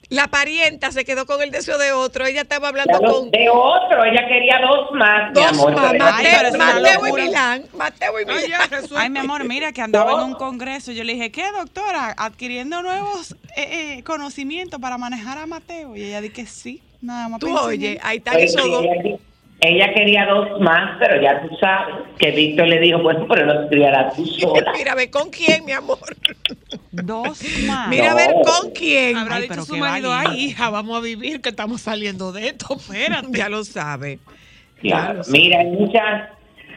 La 0.09 0.27
parienta 0.29 0.91
se 0.91 1.05
quedó 1.05 1.25
con 1.27 1.41
el 1.43 1.51
deseo 1.53 1.77
de 1.79 1.93
otro. 1.93 2.25
Ella 2.27 2.41
estaba 2.41 2.69
hablando 2.69 2.99
lo- 2.99 3.13
con 3.21 3.31
De 3.31 3.49
otro, 3.49 4.03
ella 4.03 4.27
quería 4.27 4.59
dos 4.67 4.91
más, 4.93 5.29
mi 5.29 5.35
dos 5.35 5.47
amor. 5.53 5.73
más. 5.73 5.93
pero- 5.93 6.05
Ay, 6.07 6.25
pero 6.25 6.37
Mate- 6.37 6.49
es 6.49 6.55
una 6.55 6.65
Mateo 6.81 7.07
y. 7.07 7.13
Milán. 7.23 7.65
Mateo 7.75 8.13
y 8.19 8.25
Ay, 8.29 8.43
Milán. 8.45 8.71
resuelve. 8.71 8.97
Ay, 9.05 9.11
mi 9.11 9.19
amor, 9.21 9.45
mira 9.45 9.71
que 9.73 9.83
andaba 9.83 10.13
en 10.15 10.21
un 10.21 10.35
congreso. 10.35 10.91
Yo 10.91 11.05
le 11.05 11.13
dije, 11.13 11.31
¿qué, 11.31 11.45
doctora? 11.53 12.13
Adquiriendo 12.17 12.83
nuevos 12.83 13.37
eh, 13.57 13.97
eh, 13.99 14.03
conocimientos 14.05 14.81
para 14.81 14.99
manejar 14.99 15.39
a 15.39 15.47
Mateo. 15.47 15.97
Y 15.97 16.05
ella 16.05 16.21
dijo 16.21 16.35
que 16.35 16.47
sí, 16.47 16.83
nada 17.01 17.29
más. 17.29 17.41
Tú 17.41 17.47
pensé 17.47 17.61
oye, 17.63 17.99
ahí 18.03 18.19
están 18.19 18.35
Pues 18.35 18.55
dos. 18.55 18.85
ella, 18.85 19.17
ella 19.63 19.93
quería 19.95 20.27
dos 20.27 20.61
más, 20.61 20.97
pero 20.99 21.21
ya 21.21 21.43
tú 21.43 21.55
sabes 21.61 21.95
que 22.19 22.31
Víctor 22.31 22.67
le 22.69 22.81
dijo, 22.81 23.03
pues, 23.03 23.17
pero 23.29 23.47
no 23.47 23.63
estudiarás 23.65 24.15
tú 24.17 24.25
sola. 24.27 24.73
Mira, 24.77 24.95
ve 24.95 25.11
con 25.11 25.29
quién, 25.31 25.65
mi 25.65 25.73
amor. 25.73 25.99
Dos 26.93 27.43
más. 27.67 27.89
Mira, 27.89 28.07
a 28.07 28.11
No. 28.11 28.17
ver 28.17 28.35
con 28.45 28.71
quién. 28.73 29.17
Habrá 29.17 29.37
Ay, 29.37 29.43
dicho 29.43 29.55
pero 29.55 29.65
su 29.67 29.77
marido, 29.77 30.11
valiente. 30.11 30.39
ay, 30.41 30.45
hija, 30.47 30.71
vamos 30.71 30.97
a 30.97 31.01
vivir, 31.01 31.41
que 31.41 31.51
estamos 31.51 31.81
saliendo 31.83 32.33
de 32.33 32.49
esto, 32.49 32.75
espérate. 32.81 33.29
Ya 33.33 33.49
lo 33.49 33.65
sabe. 33.65 34.19
Ya 34.83 34.91
Claro. 34.97 35.15
lo 35.19 35.25
sabe. 35.25 35.39
Mira, 35.39 35.61
hay 35.61 35.67
muchas, 35.67 36.29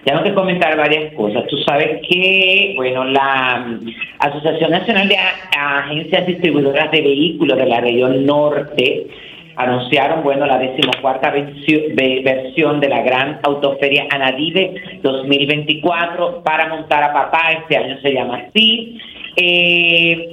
tengo 0.04 0.24
que 0.24 0.34
comentar 0.34 0.76
varias 0.78 1.14
cosas. 1.14 1.46
Tú 1.48 1.58
sabes 1.60 2.02
que, 2.10 2.74
bueno, 2.76 3.06
la 3.06 3.66
mm, 3.66 3.88
Asociación 4.20 4.72
Nacional 4.72 5.08
de 5.08 5.16
Agencias 5.58 6.26
Distribuidoras 6.28 6.92
de 6.92 7.02
Vehículos 7.02 7.58
de 7.58 7.66
la 7.66 7.80
región 7.82 8.26
norte 8.26 9.08
anunciaron, 9.56 10.24
bueno, 10.24 10.46
la 10.48 10.58
decimocuarta 10.58 11.30
versión, 11.30 11.82
ve- 11.96 12.22
versión 12.26 12.80
de 12.80 12.90
la 12.90 13.02
gran 13.04 13.40
autoferia 13.44 14.08
Anadive 14.10 14.74
2024 15.04 16.42
para 16.44 16.68
montar 16.70 17.04
a 17.04 17.14
papá, 17.14 17.52
este 17.62 17.78
año 17.78 17.98
se 18.02 18.14
llama 18.14 18.42
así, 18.48 18.98
eh, 19.36 20.30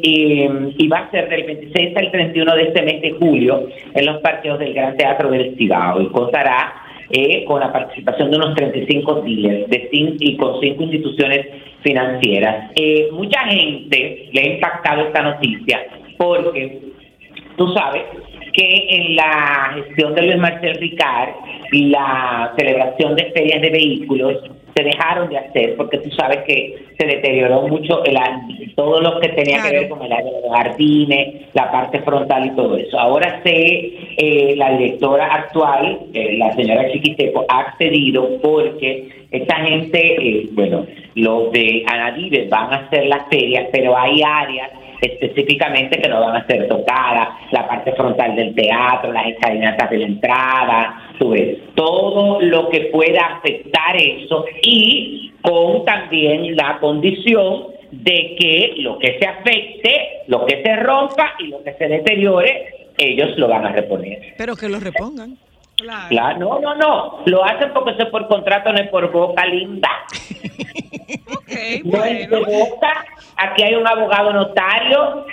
y 0.78 0.88
va 0.88 0.98
a 1.00 1.11
ser 1.11 1.28
del 1.28 1.44
26 1.44 1.96
al 1.96 2.11
31 2.11 2.54
de 2.54 2.62
este 2.62 2.83
mes 2.83 3.02
de 3.02 3.11
julio 3.12 3.68
en 3.94 4.06
los 4.06 4.18
parqueos 4.18 4.59
del 4.59 4.72
Gran 4.74 4.96
Teatro 4.96 5.30
del 5.30 5.54
Cibao. 5.56 6.00
Y 6.00 6.06
contará 6.09 6.72
eh, 7.11 7.44
con 7.44 7.61
la 7.61 7.73
participación 7.73 8.31
de 8.31 8.37
unos 8.37 8.55
35 8.55 9.23
dealers 9.23 9.68
de 9.68 9.90
cin- 9.90 10.16
y 10.20 10.37
con 10.37 10.61
cinco 10.61 10.85
instituciones 10.85 11.46
financieras. 11.83 12.70
Eh, 12.77 13.09
mucha 13.12 13.40
gente 13.46 14.29
le 14.33 14.40
ha 14.40 14.46
impactado 14.55 15.03
esta 15.07 15.23
noticia 15.23 15.81
porque 16.18 16.79
tú 17.57 17.73
sabes 17.75 18.03
que 18.53 18.87
en 18.90 19.16
la 19.16 19.73
gestión 19.77 20.14
de 20.14 20.23
Luis 20.23 20.37
Marcel 20.38 20.75
Ricard 20.77 21.31
la 21.73 22.53
celebración 22.59 23.14
de 23.16 23.31
ferias 23.33 23.62
de 23.62 23.70
vehículos 23.70 24.37
se 24.74 24.83
dejaron 24.83 25.28
de 25.28 25.38
hacer 25.38 25.76
porque 25.76 25.98
tú 25.98 26.11
sabes 26.12 26.38
que 26.46 26.76
se 26.98 27.06
deterioró 27.06 27.66
mucho 27.68 28.04
el, 28.04 28.16
todo 28.74 29.00
lo 29.00 29.20
que 29.20 29.28
tenía 29.28 29.62
que 29.62 29.70
ver 29.70 29.88
con 29.88 30.02
el 30.02 30.12
área 30.12 30.33
de 30.33 30.40
los 30.42 30.52
jardines, 30.52 31.46
la 31.54 31.70
parte 31.70 32.00
frontal 32.00 32.46
y 32.46 32.50
todo 32.50 32.76
eso. 32.76 32.98
Ahora 32.98 33.40
sé, 33.42 33.92
eh, 34.16 34.54
la 34.56 34.76
directora 34.76 35.26
actual, 35.26 36.00
eh, 36.12 36.37
la 36.37 36.52
señora 36.54 36.90
Chiquiteco, 36.90 37.44
ha 37.48 37.61
accedido 37.61 38.40
porque 38.42 39.09
esta 39.30 39.56
gente, 39.56 40.00
eh, 40.00 40.48
bueno, 40.52 40.87
los 41.14 41.52
de 41.52 41.85
Anadive 41.87 42.48
van 42.48 42.72
a 42.72 42.76
hacer 42.78 43.06
las 43.06 43.28
ferias, 43.28 43.68
pero 43.72 43.96
hay 43.96 44.22
áreas 44.22 44.70
específicamente 45.01 46.01
que 46.01 46.09
no 46.09 46.21
van 46.21 46.37
a 46.37 46.47
ser 46.47 46.69
tocadas, 46.69 47.29
la 47.53 47.67
parte 47.69 47.93
frontal 47.93 48.37
del 48.37 48.55
teatro, 48.55 49.13
las 49.13 49.27
escalinatas 49.29 49.91
de 49.91 49.99
la 49.99 50.07
entrada, 50.07 51.03
tú 51.19 51.31
ves, 51.31 51.59
todo 51.75 52.41
lo 52.41 52.69
que 52.71 52.81
pueda 52.93 53.37
afectar 53.39 53.97
eso 53.97 54.45
y 54.63 55.33
con 55.43 55.85
también 55.85 56.55
la 56.57 56.79
condición 56.81 57.69
de 57.91 58.37
que 58.39 58.75
lo 58.79 58.99
que 58.99 59.19
se 59.19 59.27
afecte, 59.27 60.09
lo 60.29 60.45
que 60.47 60.63
se 60.63 60.77
rompa 60.77 61.33
y 61.39 61.49
lo 61.49 61.63
que 61.65 61.73
se 61.75 61.89
deteriore, 61.89 62.89
ellos 62.99 63.37
lo 63.37 63.49
van 63.49 63.67
a 63.67 63.73
reponer. 63.73 64.35
Pero 64.37 64.55
que 64.55 64.69
lo 64.69 64.79
repongan. 64.79 65.37
Claro. 65.77 66.09
Claro, 66.11 66.39
no, 66.39 66.61
no, 66.61 66.75
no, 66.75 67.19
lo 67.25 67.43
hacen 67.43 67.71
porque 67.73 67.93
eso 67.93 68.03
es 68.03 68.09
por 68.11 68.29
contrato, 68.29 68.71
no 68.71 68.79
es 68.79 68.89
por 68.91 69.11
boca 69.11 69.45
linda. 69.47 69.89
Ok, 71.33 71.85
No 71.85 72.05
es 72.05 72.31
de 72.31 72.37
bueno. 72.39 72.47
boca, 72.47 73.05
aquí 73.40 73.62
hay 73.62 73.74
un 73.74 73.87
abogado 73.87 74.33
notario, 74.33 75.26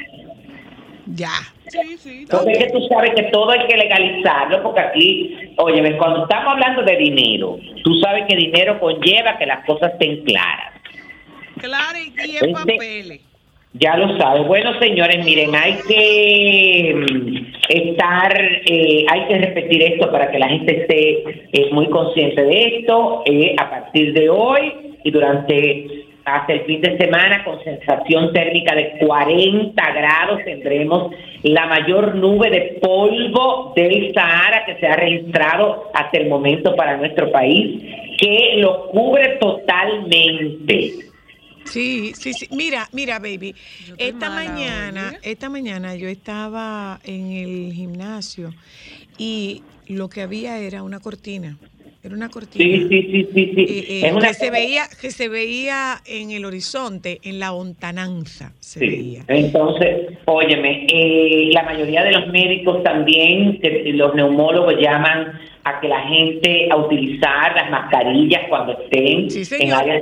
Ya. 1.07 1.29
Sí, 1.67 1.97
sí. 1.97 2.25
Porque 2.29 2.51
es 2.51 2.57
que 2.65 2.69
tú 2.71 2.79
sabes 2.89 3.11
que 3.15 3.23
todo 3.23 3.49
hay 3.51 3.65
que 3.67 3.75
legalizarlo, 3.77 4.61
porque 4.63 4.79
aquí, 4.81 5.35
oye, 5.57 5.97
cuando 5.97 6.23
estamos 6.23 6.53
hablando 6.53 6.81
de 6.83 6.95
dinero, 6.97 7.57
tú 7.83 7.93
sabes 7.99 8.25
que 8.27 8.35
dinero 8.35 8.79
conlleva 8.79 9.37
que 9.37 9.45
las 9.45 9.65
cosas 9.65 9.91
estén 9.93 10.23
claras. 10.25 10.73
Claro, 11.59 11.97
y, 11.97 12.13
y 12.29 12.37
en 12.37 12.49
Este- 12.49 12.53
papeles. 12.53 13.21
Ya 13.73 13.95
lo 13.97 14.17
sabes. 14.17 14.47
Bueno, 14.47 14.79
señores, 14.79 15.23
miren, 15.23 15.53
hay 15.55 15.77
que 15.87 16.95
mm, 16.95 17.45
estar, 17.69 18.41
eh, 18.65 19.05
hay 19.09 19.25
que 19.27 19.37
repetir 19.37 19.83
esto 19.83 20.09
para 20.11 20.31
que 20.31 20.39
la 20.39 20.47
gente 20.49 20.81
esté 20.81 21.47
eh, 21.53 21.69
muy 21.73 21.87
consciente 21.89 22.43
de 22.43 22.77
esto. 22.79 23.21
Eh, 23.25 23.55
a 23.57 23.69
partir 23.69 24.13
de 24.13 24.29
hoy 24.29 24.73
y 25.03 25.11
durante 25.11 26.05
hasta 26.27 26.51
el 26.51 26.65
fin 26.65 26.81
de 26.81 26.97
semana, 26.97 27.41
con 27.45 27.63
sensación 27.63 28.33
térmica 28.33 28.75
de 28.75 28.97
40 28.99 29.91
grados, 29.93 30.43
tendremos 30.43 31.15
la 31.43 31.67
mayor 31.67 32.15
nube 32.15 32.49
de 32.49 32.79
polvo 32.81 33.71
del 33.77 34.13
Sahara 34.13 34.65
que 34.65 34.75
se 34.75 34.87
ha 34.87 34.97
registrado 34.97 35.89
hasta 35.93 36.17
el 36.17 36.27
momento 36.27 36.75
para 36.75 36.97
nuestro 36.97 37.31
país, 37.31 37.81
que 38.19 38.55
lo 38.57 38.89
cubre 38.89 39.37
totalmente. 39.39 40.95
Sí, 41.63 42.11
sí, 42.13 42.33
sí. 42.33 42.47
Mira, 42.51 42.89
mira, 42.91 43.19
baby. 43.19 43.55
Esta 43.97 44.29
mala 44.29 44.49
mañana, 44.49 45.09
hoy, 45.09 45.15
¿eh? 45.15 45.31
esta 45.31 45.49
mañana 45.49 45.95
yo 45.95 46.09
estaba 46.09 46.99
en 47.05 47.31
el 47.31 47.73
gimnasio 47.73 48.53
y 49.17 49.63
lo 49.87 50.09
que 50.09 50.23
había 50.23 50.59
era 50.59 50.83
una 50.83 50.99
cortina. 50.99 51.57
Era 52.07 52.15
una 52.15 52.29
cortina. 52.29 52.63
Sí, 52.63 52.87
sí, 52.89 53.01
sí, 53.11 53.27
sí, 53.33 53.51
sí. 53.53 53.61
Eh, 53.67 53.85
eh, 53.89 54.07
es 54.07 54.13
una 54.13 54.29
que 54.29 54.33
se 54.33 54.49
veía 54.49 54.83
que 55.01 55.11
se 55.11 55.27
veía 55.27 55.97
en 56.05 56.31
el 56.31 56.45
horizonte, 56.45 57.19
en 57.23 57.37
la 57.39 57.51
hontananza 57.51 58.53
se 58.59 58.79
Sí. 58.79 58.87
veía. 58.87 59.23
Entonces, 59.27 60.17
óyeme, 60.25 60.87
eh, 60.89 61.49
la 61.51 61.63
mayoría 61.63 62.03
de 62.05 62.11
los 62.13 62.27
médicos 62.27 62.81
también, 62.83 63.59
que 63.59 63.91
los 63.93 64.15
neumólogos 64.15 64.75
llaman 64.79 65.33
a 65.65 65.81
que 65.81 65.89
la 65.89 65.99
gente 66.07 66.69
a 66.71 66.77
utilizar 66.77 67.53
las 67.55 67.69
mascarillas 67.69 68.43
cuando 68.47 68.71
estén 68.79 69.29
Sí, 69.29 69.43
en 69.59 69.73
áreas 69.73 70.01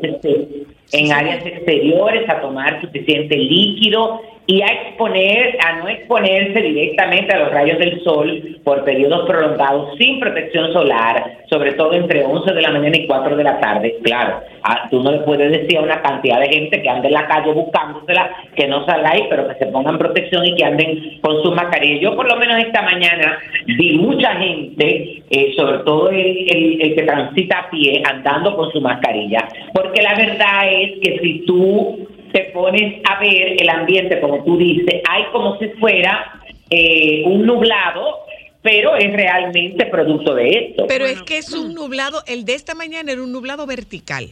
en 0.91 1.11
áreas 1.11 1.43
exteriores, 1.43 2.29
a 2.29 2.39
tomar 2.39 2.79
suficiente 2.81 3.35
líquido 3.35 4.21
y 4.47 4.61
a 4.61 4.65
exponer, 4.67 5.57
a 5.65 5.77
no 5.77 5.87
exponerse 5.89 6.61
directamente 6.61 7.33
a 7.35 7.39
los 7.39 7.51
rayos 7.51 7.79
del 7.79 7.99
sol 8.03 8.59
por 8.63 8.83
periodos 8.83 9.27
prolongados 9.27 9.97
sin 9.97 10.19
protección 10.19 10.71
solar, 10.71 11.37
sobre 11.49 11.73
todo 11.73 11.93
entre 11.93 12.23
11 12.23 12.53
de 12.53 12.61
la 12.61 12.69
mañana 12.71 12.95
y 12.95 13.07
4 13.07 13.35
de 13.35 13.43
la 13.43 13.59
tarde. 13.59 13.95
Claro, 14.03 14.41
ah, 14.63 14.87
tú 14.91 15.01
no 15.01 15.11
le 15.11 15.19
puedes 15.19 15.51
decir 15.51 15.77
a 15.79 15.81
una 15.81 16.01
cantidad 16.01 16.39
de 16.39 16.47
gente 16.49 16.81
que 16.81 16.89
ande 16.89 17.07
en 17.07 17.13
la 17.15 17.27
calle 17.27 17.53
buscándosela, 17.53 18.29
que 18.55 18.67
no 18.67 18.85
salgáis, 18.85 19.25
pero 19.29 19.47
que 19.47 19.55
se 19.55 19.65
pongan 19.67 19.97
protección 19.97 20.45
y 20.45 20.55
que 20.55 20.63
anden 20.65 21.19
con 21.21 21.41
sus 21.41 21.55
mascarillas. 21.55 22.01
Yo 22.01 22.15
por 22.15 22.27
lo 22.31 22.37
menos 22.37 22.59
esta 22.59 22.83
mañana 22.83 23.37
vi 23.65 23.97
mucha 23.97 24.35
gente, 24.35 25.23
eh, 25.31 25.53
sobre 25.57 25.79
todo 25.79 26.09
el, 26.09 26.17
el- 26.19 26.81
el 26.81 26.95
que 26.95 27.01
transita 27.03 27.59
a 27.61 27.69
pie, 27.71 28.03
andando 28.07 28.55
con 28.55 28.71
su 28.71 28.79
mascarilla, 28.79 29.47
porque 29.73 30.01
la 30.03 30.13
verdad 30.15 30.71
es 30.71 30.91
que 31.01 31.19
si 31.19 31.45
tú 31.47 32.07
te 32.35 32.51
pones 32.51 33.01
a 33.09 33.17
ver 33.21 33.55
el 33.61 33.69
ambiente, 33.69 34.19
como 34.19 34.43
tú 34.43 34.57
dices, 34.57 35.01
hay 35.09 35.23
como 35.31 35.57
si 35.57 35.69
fuera 35.79 36.41
eh, 36.69 37.23
un 37.25 37.45
nublado, 37.45 38.25
pero 38.61 38.97
es 38.97 39.09
realmente 39.13 39.85
producto 39.85 40.35
de 40.35 40.49
esto. 40.49 40.85
Pero 40.87 41.05
es 41.05 41.21
que 41.21 41.37
es 41.37 41.53
un 41.53 41.73
nublado, 41.73 42.23
el 42.27 42.43
de 42.43 42.55
esta 42.55 42.75
mañana 42.75 43.13
era 43.13 43.23
un 43.23 43.31
nublado 43.31 43.65
vertical. 43.65 44.31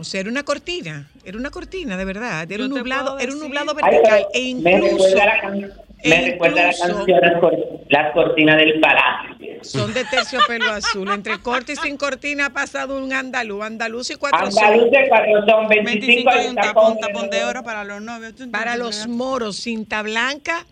O 0.00 0.04
sea, 0.04 0.20
era 0.22 0.30
una 0.30 0.44
cortina, 0.44 1.08
era 1.26 1.36
una 1.36 1.50
cortina 1.50 1.98
de 1.98 2.04
verdad, 2.06 2.50
era 2.50 2.64
un 2.64 2.70
nublado, 2.70 3.18
era 3.18 3.32
un 3.32 3.38
nublado 3.38 3.74
vertical 3.74 4.26
e 4.32 4.54
me 4.54 4.72
incluso 4.72 5.04
recuerda 5.04 5.24
la, 5.26 5.40
can- 5.42 5.72
me 6.04 6.30
recuerda 6.30 6.62
la 6.62 6.68
incluso- 6.72 7.04
canción 7.06 7.78
las 7.90 8.12
cortinas 8.12 8.56
del 8.56 8.80
palacio. 8.80 9.33
Son 9.64 9.92
de 9.94 10.04
terciopelo 10.04 10.70
azul, 10.70 11.08
entre 11.10 11.38
corte 11.40 11.72
y 11.72 11.76
sin 11.76 11.96
cortina 11.96 12.46
ha 12.46 12.50
pasado 12.50 12.96
un 13.02 13.12
andaluz, 13.12 13.62
andaluz 13.64 14.10
y 14.10 14.14
cuatro 14.16 14.46
Andaluz 14.46 14.80
son. 14.82 14.90
de 14.90 15.08
cuatro 15.08 15.46
son 15.46 15.68
25 15.68 16.00
25 16.00 16.30
hay 16.30 16.46
y 16.46 16.48
un 16.50 16.54
tapón, 16.56 16.98
tapón 17.00 17.30
de 17.30 17.44
oro 17.44 17.62
para 17.64 17.84
los 17.84 18.00
novios. 18.02 18.34
Para 18.50 18.76
los 18.76 19.06
moros, 19.08 19.56
cinta 19.56 20.02
blanca, 20.02 20.64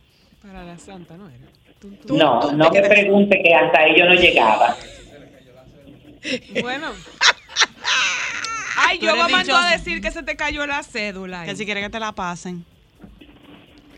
Para 0.43 0.65
la 0.65 0.79
santa, 0.79 1.17
¿no 1.17 1.29
era? 1.29 1.39
Tú- 1.81 2.17
No, 2.17 2.39
tú 2.41 2.53
no 2.57 2.71
te 2.71 2.81
me 2.81 2.89
quedas- 2.89 3.01
pregunte 3.01 3.43
que 3.43 3.55
hasta 3.55 3.79
ahí 3.81 3.99
yo 3.99 4.05
no 4.07 4.15
llegaba. 4.15 4.77
Bueno. 6.61 6.93
Ay, 8.77 8.99
yo 8.99 9.15
me 9.17 9.29
mandó 9.29 9.57
a 9.57 9.71
decir 9.73 10.01
que 10.01 10.11
se 10.11 10.23
te 10.23 10.37
cayó 10.37 10.67
la 10.67 10.83
cédula. 10.83 11.43
ahí. 11.43 11.49
Que 11.49 11.57
si 11.57 11.65
quieren 11.65 11.83
que 11.85 11.91
te 11.91 12.01
la 12.01 12.13
pasen. 12.13 12.65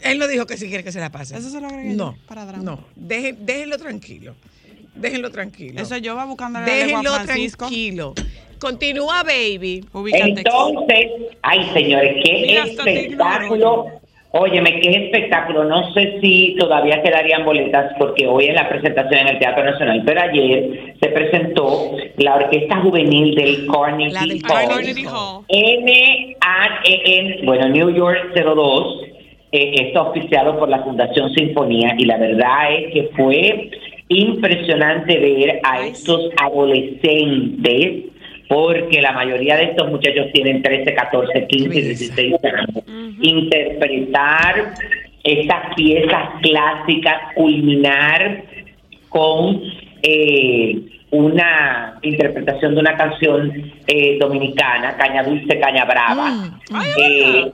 Él 0.03 0.19
no 0.19 0.27
dijo 0.27 0.47
que 0.47 0.57
si 0.59 0.69
quiere 0.69 0.85
que 0.85 0.93
se 0.93 1.01
la 1.01 1.11
pase. 1.11 1.37
Eso 1.37 1.49
se 1.51 1.61
lo 1.61 1.69
agregué 1.69 1.95
No, 1.95 2.17
para 2.27 2.45
drama. 2.45 2.63
no, 2.63 2.85
deje- 2.95 3.37
déjenlo 3.39 3.79
tranquilo. 3.79 4.35
Déjenlo 4.95 5.31
tranquilo. 5.31 5.81
Eso 5.81 5.97
yo 5.99 6.17
va 6.17 6.25
buscando 6.25 6.61
la 6.61 6.67
Déjenlo 6.67 7.13
a 7.13 7.21
Francisco. 7.21 7.67
tranquilo. 7.67 8.15
Continúa, 8.59 9.23
baby. 9.25 9.85
Ubícate. 9.93 10.25
Entonces, 10.31 11.07
ay 11.43 11.69
señores, 11.75 12.17
qué 12.25 12.45
Mira, 12.47 12.65
espectáculo. 12.65 13.87
Óyeme, 14.37 14.81
qué 14.81 14.91
espectáculo. 14.91 15.63
No 15.65 15.93
sé 15.93 16.19
si 16.21 16.57
todavía 16.59 17.01
quedarían 17.03 17.45
boletas 17.45 17.93
porque 17.99 18.27
hoy 18.27 18.47
es 18.47 18.55
la 18.55 18.69
presentación 18.69 19.21
en 19.21 19.29
el 19.29 19.39
Teatro 19.39 19.63
Nacional, 19.65 20.03
pero 20.05 20.23
ayer 20.23 20.95
se 21.01 21.09
presentó 21.11 21.93
la 22.17 22.35
Orquesta 22.37 22.81
Juvenil 22.81 23.35
del 23.37 23.67
Carnegie 23.69 24.13
La 24.13 24.21
del 24.23 24.31
Hall. 24.33 24.57
Ay, 24.57 24.67
Carnegie 24.67 25.05
Carnegie 25.05 25.09
Hall. 25.09 25.45
N 25.49 26.37
A 26.41 26.81
E 26.85 27.19
N, 27.19 27.41
bueno, 27.45 27.69
New 27.69 27.91
York 27.95 28.33
02, 28.35 29.03
eh, 29.53 29.75
está 29.87 30.03
oficiado 30.03 30.59
por 30.59 30.69
la 30.69 30.83
Fundación 30.83 31.33
Sinfonía 31.35 31.95
y 31.97 32.05
la 32.05 32.17
verdad 32.17 32.73
es 32.77 32.93
que 32.93 33.11
fue 33.17 33.71
impresionante 34.15 35.19
ver 35.19 35.61
a 35.63 35.87
estos 35.87 36.31
adolescentes 36.43 38.05
porque 38.49 39.01
la 39.01 39.13
mayoría 39.13 39.57
de 39.57 39.65
estos 39.65 39.91
muchachos 39.91 40.27
tienen 40.33 40.63
13, 40.63 40.95
14, 40.95 41.47
15, 41.47 41.69
Belleza. 41.69 42.15
16 42.15 42.35
años. 42.45 42.85
Interpretar 43.21 44.75
estas 45.23 45.75
piezas 45.75 46.29
clásicas, 46.43 47.35
culminar 47.35 48.45
con 49.09 49.63
eh, 50.03 50.79
una 51.15 51.99
interpretación 52.03 52.75
de 52.75 52.81
una 52.81 52.97
canción 52.97 53.53
eh, 53.87 54.19
dominicana, 54.19 54.97
Caña 54.97 55.23
Dulce, 55.23 55.59
Caña 55.61 55.85
Brava. 55.85 56.31
Mm. 56.31 56.61
Eh. 56.99 57.53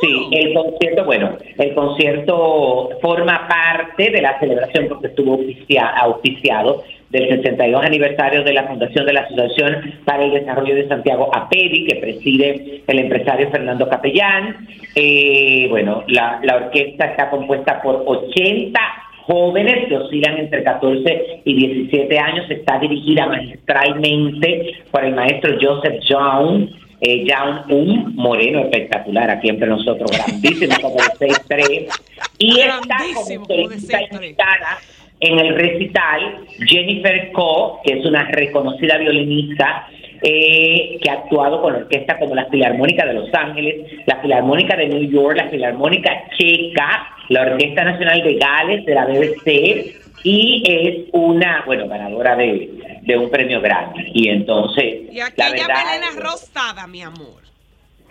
Sí, 0.00 0.28
el 0.32 0.54
concierto, 0.54 1.04
bueno, 1.04 1.36
el 1.58 1.74
concierto 1.74 2.90
forma 3.02 3.46
parte 3.46 4.10
de 4.10 4.22
la 4.22 4.38
celebración 4.40 4.86
porque 4.88 5.08
estuvo 5.08 5.34
oficia- 5.34 5.88
auspiciado 5.98 6.82
del 7.10 7.28
62 7.28 7.84
aniversario 7.84 8.42
de 8.42 8.52
la 8.54 8.64
fundación 8.64 9.06
de 9.06 9.12
la 9.12 9.20
Asociación 9.20 9.94
para 10.04 10.24
el 10.24 10.32
Desarrollo 10.32 10.74
de 10.74 10.88
Santiago 10.88 11.30
APEDI, 11.32 11.86
que 11.86 11.96
preside 11.96 12.82
el 12.86 12.98
empresario 12.98 13.50
Fernando 13.50 13.88
Capellán. 13.88 14.66
Eh, 14.96 15.66
bueno, 15.70 16.02
la, 16.08 16.40
la 16.42 16.56
orquesta 16.56 17.04
está 17.06 17.30
compuesta 17.30 17.80
por 17.82 18.02
80 18.06 18.80
jóvenes 19.26 19.88
que 19.88 19.96
oscilan 19.96 20.38
entre 20.38 20.62
14 20.62 21.42
y 21.44 21.54
17 21.54 22.18
años. 22.18 22.50
Está 22.50 22.78
dirigida 22.78 23.26
magistralmente 23.26 24.74
por 24.90 25.04
el 25.04 25.14
maestro 25.14 25.56
Joseph 25.60 26.00
Young. 26.08 26.68
Eh, 27.00 27.26
Young, 27.26 27.70
un 27.70 28.14
moreno 28.14 28.60
espectacular 28.60 29.30
aquí 29.30 29.48
entre 29.50 29.66
nosotros, 29.66 30.10
grandísimo, 30.10 30.74
como 30.80 30.94
de 30.96 31.28
6'3". 31.28 32.00
Y 32.38 32.60
está 32.60 32.96
como 33.14 33.46
como 33.46 33.68
de 33.68 33.80
solista 33.80 33.98
6'3". 33.98 34.14
invitada 34.14 34.78
en 35.20 35.38
el 35.38 35.54
recital 35.54 36.46
Jennifer 36.66 37.30
Coe, 37.32 37.80
que 37.84 37.98
es 37.98 38.06
una 38.06 38.24
reconocida 38.30 38.98
violinista 38.98 39.88
eh, 40.22 40.98
que 41.02 41.10
ha 41.10 41.14
actuado 41.14 41.60
con 41.62 41.74
orquestas 41.74 42.18
como 42.18 42.34
la 42.34 42.46
Filarmónica 42.46 43.04
de 43.06 43.14
Los 43.14 43.32
Ángeles, 43.34 43.86
la 44.06 44.16
Filarmónica 44.20 44.76
de 44.76 44.88
New 44.88 45.10
York, 45.10 45.36
la 45.36 45.48
Filarmónica 45.48 46.10
Checa, 46.36 47.08
la 47.28 47.42
Orquesta 47.42 47.84
Nacional 47.84 48.22
de 48.22 48.34
Gales 48.34 48.84
de 48.86 48.94
la 48.94 49.04
BBC 49.06 49.96
y 50.24 50.62
es 50.66 50.96
una, 51.12 51.62
bueno, 51.66 51.86
ganadora 51.88 52.34
de, 52.36 52.70
de 53.02 53.18
un 53.18 53.28
premio 53.30 53.60
Grammy. 53.60 54.10
Y 54.14 54.28
entonces, 54.30 55.02
Y 55.12 55.20
aquí 55.20 55.34
la 55.36 55.50
verdad 55.50 55.66
melena 55.68 56.08
es- 56.10 56.16
rosada, 56.22 56.86
mi 56.86 57.02
amor. 57.02 57.42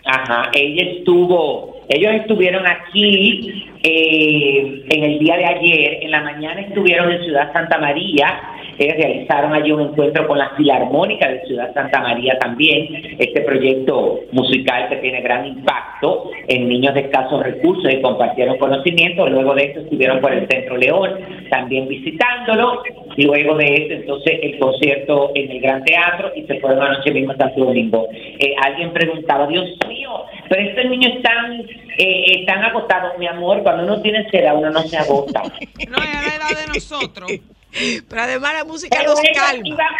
Ajá, 0.06 0.50
ella 0.52 0.82
estuvo, 0.98 1.80
ellos 1.88 2.12
estuvieron 2.16 2.66
aquí 2.66 3.64
eh, 3.82 4.84
en 4.90 5.02
el 5.04 5.18
día 5.18 5.36
de 5.38 5.44
ayer, 5.46 5.98
en 6.04 6.10
la 6.10 6.20
mañana 6.20 6.60
estuvieron 6.60 7.10
en 7.10 7.24
Ciudad 7.24 7.50
Santa 7.54 7.78
María, 7.78 8.38
eh, 8.78 8.94
realizaron 8.96 9.52
allí 9.52 9.72
un 9.72 9.82
encuentro 9.82 10.26
con 10.26 10.38
la 10.38 10.50
Filarmónica 10.56 11.28
de 11.28 11.46
Ciudad 11.46 11.72
Santa 11.74 12.00
María 12.00 12.38
también, 12.38 13.16
este 13.18 13.40
proyecto 13.42 14.20
musical 14.32 14.88
que 14.88 14.96
tiene 14.96 15.20
gran 15.20 15.46
impacto 15.46 16.30
en 16.48 16.68
niños 16.68 16.94
de 16.94 17.00
escasos 17.00 17.42
recursos 17.42 17.92
y 17.92 18.00
compartieron 18.00 18.58
conocimientos, 18.58 19.30
luego 19.30 19.54
de 19.54 19.64
esto 19.64 19.80
estuvieron 19.80 20.20
por 20.20 20.32
el 20.32 20.46
Centro 20.48 20.76
León 20.76 21.10
también 21.50 21.88
visitándolo, 21.88 22.82
luego 23.16 23.56
de 23.56 23.74
esto 23.74 23.94
entonces 23.94 24.38
el 24.42 24.58
concierto 24.58 25.30
en 25.34 25.50
el 25.50 25.60
Gran 25.60 25.84
Teatro 25.84 26.32
y 26.34 26.42
se 26.42 26.60
fueron 26.60 26.82
anoche 26.82 27.12
mismo 27.12 27.32
a 27.32 27.36
Santo 27.36 27.64
Domingo. 27.64 28.08
Eh, 28.12 28.54
alguien 28.62 28.92
preguntaba, 28.92 29.46
Dios 29.46 29.64
mío, 29.88 30.10
pero 30.48 30.68
estos 30.68 30.84
niños 30.86 31.12
están, 31.16 31.60
eh, 31.98 32.40
están 32.40 32.64
agotados, 32.64 33.18
mi 33.18 33.26
amor, 33.26 33.62
cuando 33.62 33.84
uno 33.84 34.02
tiene 34.02 34.28
seda 34.30 34.54
uno 34.54 34.70
no 34.70 34.80
se 34.80 34.96
agota. 34.96 35.42
No, 35.42 35.98
es 35.98 36.12
la 36.12 36.34
edad 36.36 36.66
de 36.66 36.74
nosotros. 36.74 37.30
Pero 38.08 38.22
además 38.22 38.52
la 38.54 38.64
música 38.64 38.96
Pero 38.98 39.10
los 39.12 39.20
calma. 39.34 39.62
iban- 39.66 39.94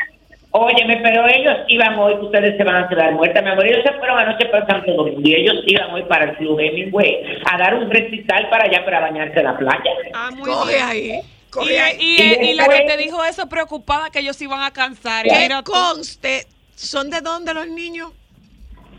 óyeme, 0.56 0.98
pero 1.02 1.26
ellos 1.28 1.56
iban 1.66 1.98
hoy, 1.98 2.14
que 2.14 2.20
ustedes 2.26 2.56
se 2.56 2.62
van 2.62 2.84
a 2.84 2.88
quedar 2.88 3.12
muertas, 3.12 3.42
mi 3.42 3.50
amor. 3.50 3.66
Ellos 3.66 3.82
se 3.84 3.92
fueron 3.98 4.18
anoche 4.18 4.46
para 4.46 4.64
Santo 4.66 4.92
Domingo 4.92 5.20
y 5.24 5.34
ellos 5.34 5.56
iban 5.66 5.90
hoy 5.90 6.04
para 6.04 6.26
el 6.30 6.36
Club 6.36 6.60
Hemingway 6.60 7.40
a 7.50 7.58
dar 7.58 7.74
un 7.74 7.90
recital 7.90 8.48
para 8.50 8.64
allá 8.66 8.84
para 8.84 9.00
bañarse 9.00 9.40
en 9.40 9.44
la 9.46 9.56
playa. 9.56 9.90
Ah, 10.14 10.30
muy 10.30 10.48
Coge 10.48 10.74
bien. 10.74 10.84
ahí, 10.88 11.10
Y, 11.10 11.50
coge 11.50 11.80
ahí. 11.80 11.96
y- 11.98 12.22
Y 12.22 12.50
y 12.50 12.54
la 12.54 12.64
que 12.66 12.70
después- 12.74 12.86
te 12.96 13.02
dijo 13.02 13.24
eso 13.24 13.48
preocupada 13.48 14.10
que 14.10 14.20
ellos 14.20 14.40
iban 14.42 14.62
a 14.62 14.70
cansar. 14.70 15.26
Y 15.26 15.30
Que 15.30 15.48
conste, 15.64 16.46
¿son 16.76 17.10
de 17.10 17.20
dónde 17.20 17.52
los 17.52 17.66
niños? 17.66 18.12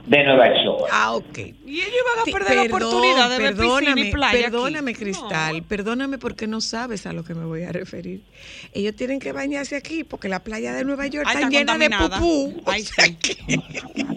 De 0.08 0.24
Nueva 0.24 0.48
York. 0.64 0.88
Ah, 0.92 1.14
ok. 1.16 1.38
Y 1.66 1.80
ellos 1.82 1.90
iban 1.90 2.20
a 2.22 2.26
Sí, 2.26 2.32
perder 2.32 2.56
la 2.58 2.64
oportunidad 2.64 3.30
de 3.30 3.38
ver 3.40 3.56
piscina 3.56 3.94
y 4.00 4.12
playa. 4.12 4.38
aquí. 4.40 4.44
perdóname, 4.52 4.92
No. 4.94 4.98
Cristal, 5.00 5.64
perdóname 5.64 6.18
porque 6.20 6.48
no 6.48 6.62
sabes 6.62 7.06
a 7.08 7.14
lo 7.14 7.24
que 7.24 7.34
me 7.34 7.46
voy 7.46 7.64
a 7.64 7.72
referir. 7.72 8.22
Ellos 8.74 8.96
tienen 8.96 9.20
que 9.20 9.32
bañarse 9.32 9.76
aquí 9.76 10.04
porque 10.04 10.30
la 10.30 10.44
playa 10.44 10.74
de 10.74 10.84
Nueva 10.86 11.08
York 11.08 11.26
Ay, 11.28 11.36
está, 11.44 11.48
está 11.48 11.78
llena 11.78 11.78
de 11.78 11.90
pupú. 12.10 12.62
O 12.66 12.72
Ay, 12.72 12.84
sea 12.84 13.06
sí. 13.06 13.18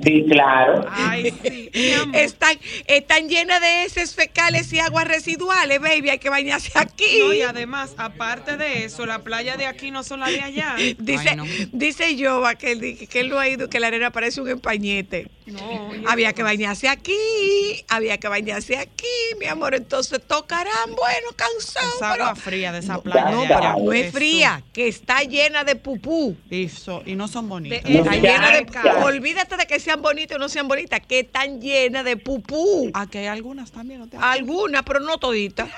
Sí, 0.05 0.25
claro. 0.31 0.87
Ay, 0.91 1.33
sí. 1.43 1.71
están, 2.15 2.57
están 2.87 3.29
llenas 3.29 3.61
de 3.61 3.85
heces 3.85 4.15
fecales 4.15 4.73
y 4.73 4.79
aguas 4.79 5.07
residuales, 5.09 5.81
baby. 5.81 6.11
Hay 6.11 6.19
que 6.19 6.31
bañarse 6.31 6.71
aquí. 6.75 7.19
No, 7.21 7.33
y 7.35 7.43
además, 7.43 7.95
aparte 7.99 8.57
de 8.57 8.85
eso, 8.85 9.07
la 9.07 9.21
playa 9.21 9.57
de 9.57 9.67
aquí 9.67 9.91
no 9.91 10.03
son 10.05 10.21
las 10.21 10.31
de 10.31 10.41
allá. 10.41 10.77
Dice, 10.99 11.31
Ay, 11.31 11.37
no. 11.37 11.45
dice 11.73 12.17
Jova 12.19 12.55
que, 12.55 13.07
que 13.09 13.21
él 13.21 13.29
no 13.31 13.39
ha 13.39 13.49
ido, 13.49 13.69
que 13.69 13.81
la 13.81 13.89
arena 13.89 14.11
parece 14.11 14.41
un 14.41 14.49
empañete. 14.49 15.29
No, 15.47 15.59
Había 16.07 16.33
que 16.33 16.43
bañarse 16.43 16.89
aquí, 16.89 17.15
había 17.89 18.19
que 18.19 18.29
bañarse 18.29 18.77
aquí, 18.77 19.07
mi 19.39 19.47
amor. 19.47 19.75
Entonces 19.75 20.21
tocarán, 20.27 20.95
bueno, 20.97 21.29
cansado. 21.37 21.89
Esa 21.97 22.13
pero- 22.13 22.25
agua 22.25 22.35
fría 22.37 22.73
de 22.73 22.79
esa 22.81 22.95
No, 22.95 23.03
playa. 23.03 23.31
no, 23.31 23.43
pero 23.49 23.93
es 23.93 24.13
fría, 24.13 24.63
que 24.73 24.89
está 24.89 25.23
llena 25.23 25.65
de 25.65 25.77
pupú. 25.77 26.37
Eso, 26.51 27.03
y 27.07 27.15
no 27.15 27.29
son 27.29 27.49
bonitas. 27.49 27.83
De- 27.85 27.99
Está 27.99 28.13
llena 28.17 28.51
de. 28.51 28.67
Olvídate 29.05 29.57
de 29.57 29.67
que 29.67 29.81
sean 29.81 30.03
bonitas 30.03 30.37
o 30.37 30.39
no 30.39 30.49
sean 30.49 30.69
bonitas, 30.69 31.01
que 31.07 31.21
están 31.21 31.61
llenas 31.61 32.05
de 32.05 32.17
pupú. 32.17 32.91
Aquí 32.95 33.19
hay 33.19 33.27
algunas 33.27 33.71
también, 33.73 34.01
¿no 34.01 34.09
te 34.09 34.17
Algunas, 34.17 34.83
pero 34.83 35.01
no 35.01 35.19
toditas. 35.19 35.69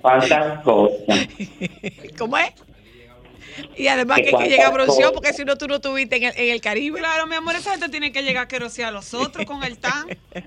Cuántas 0.00 0.62
cosas. 0.62 0.98
¿Cómo 2.18 2.38
es? 2.38 2.50
Y 3.76 3.86
además 3.88 4.18
Que 4.20 4.28
hay 4.28 4.44
que 4.44 4.48
llegar 4.50 4.72
bronceado 4.72 5.12
cosas. 5.12 5.12
porque 5.12 5.32
si 5.32 5.44
no 5.44 5.56
tú 5.56 5.66
no 5.68 5.76
estuviste 5.76 6.16
en 6.16 6.24
el, 6.24 6.32
en 6.36 6.50
el 6.52 6.60
Caribe. 6.60 6.98
Claro, 6.98 7.26
mi 7.26 7.34
amor, 7.36 7.54
esa 7.56 7.70
gente 7.72 7.88
tiene 7.88 8.12
que 8.12 8.22
llegar 8.22 8.44
a 8.44 8.48
querosear 8.48 8.88
a 8.88 8.92
los 8.92 9.14
otros 9.14 9.44
con 9.46 9.62
el 9.64 9.78
tan. 9.78 10.06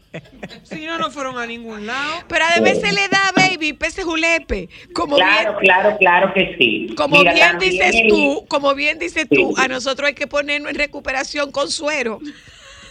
Si 0.63 0.86
no, 0.86 0.98
no 0.98 1.10
fueron 1.12 1.38
a 1.38 1.45
ningún 1.45 1.86
lado. 1.88 2.24
Pero 2.28 2.45
además 2.45 2.80
se 2.82 2.91
le 2.91 3.08
da, 3.08 3.32
baby, 3.36 3.74
pese 3.74 4.04
julepe. 4.04 4.69
Como 4.93 5.15
Claro, 5.15 5.52
bien, 5.52 5.62
claro, 5.62 5.98
claro 5.98 6.34
que 6.34 6.56
sí. 6.58 6.93
como 6.95 7.17
Mira, 7.17 7.34
bien 7.34 7.60
dices 7.60 7.95
el- 7.95 8.08
tú, 8.10 8.45
como 8.48 8.74
bien 8.76 9.00
dices 9.00 9.28
tú, 9.30 9.54
Sí. 9.56 9.62
a 9.62 9.67
nosotros 9.67 10.08
hay 10.08 10.13
que 10.15 10.28
ponernos 10.28 10.72
en 10.72 10.78
recuperación 10.78 11.52
con 11.52 11.69
suero. 11.72 12.19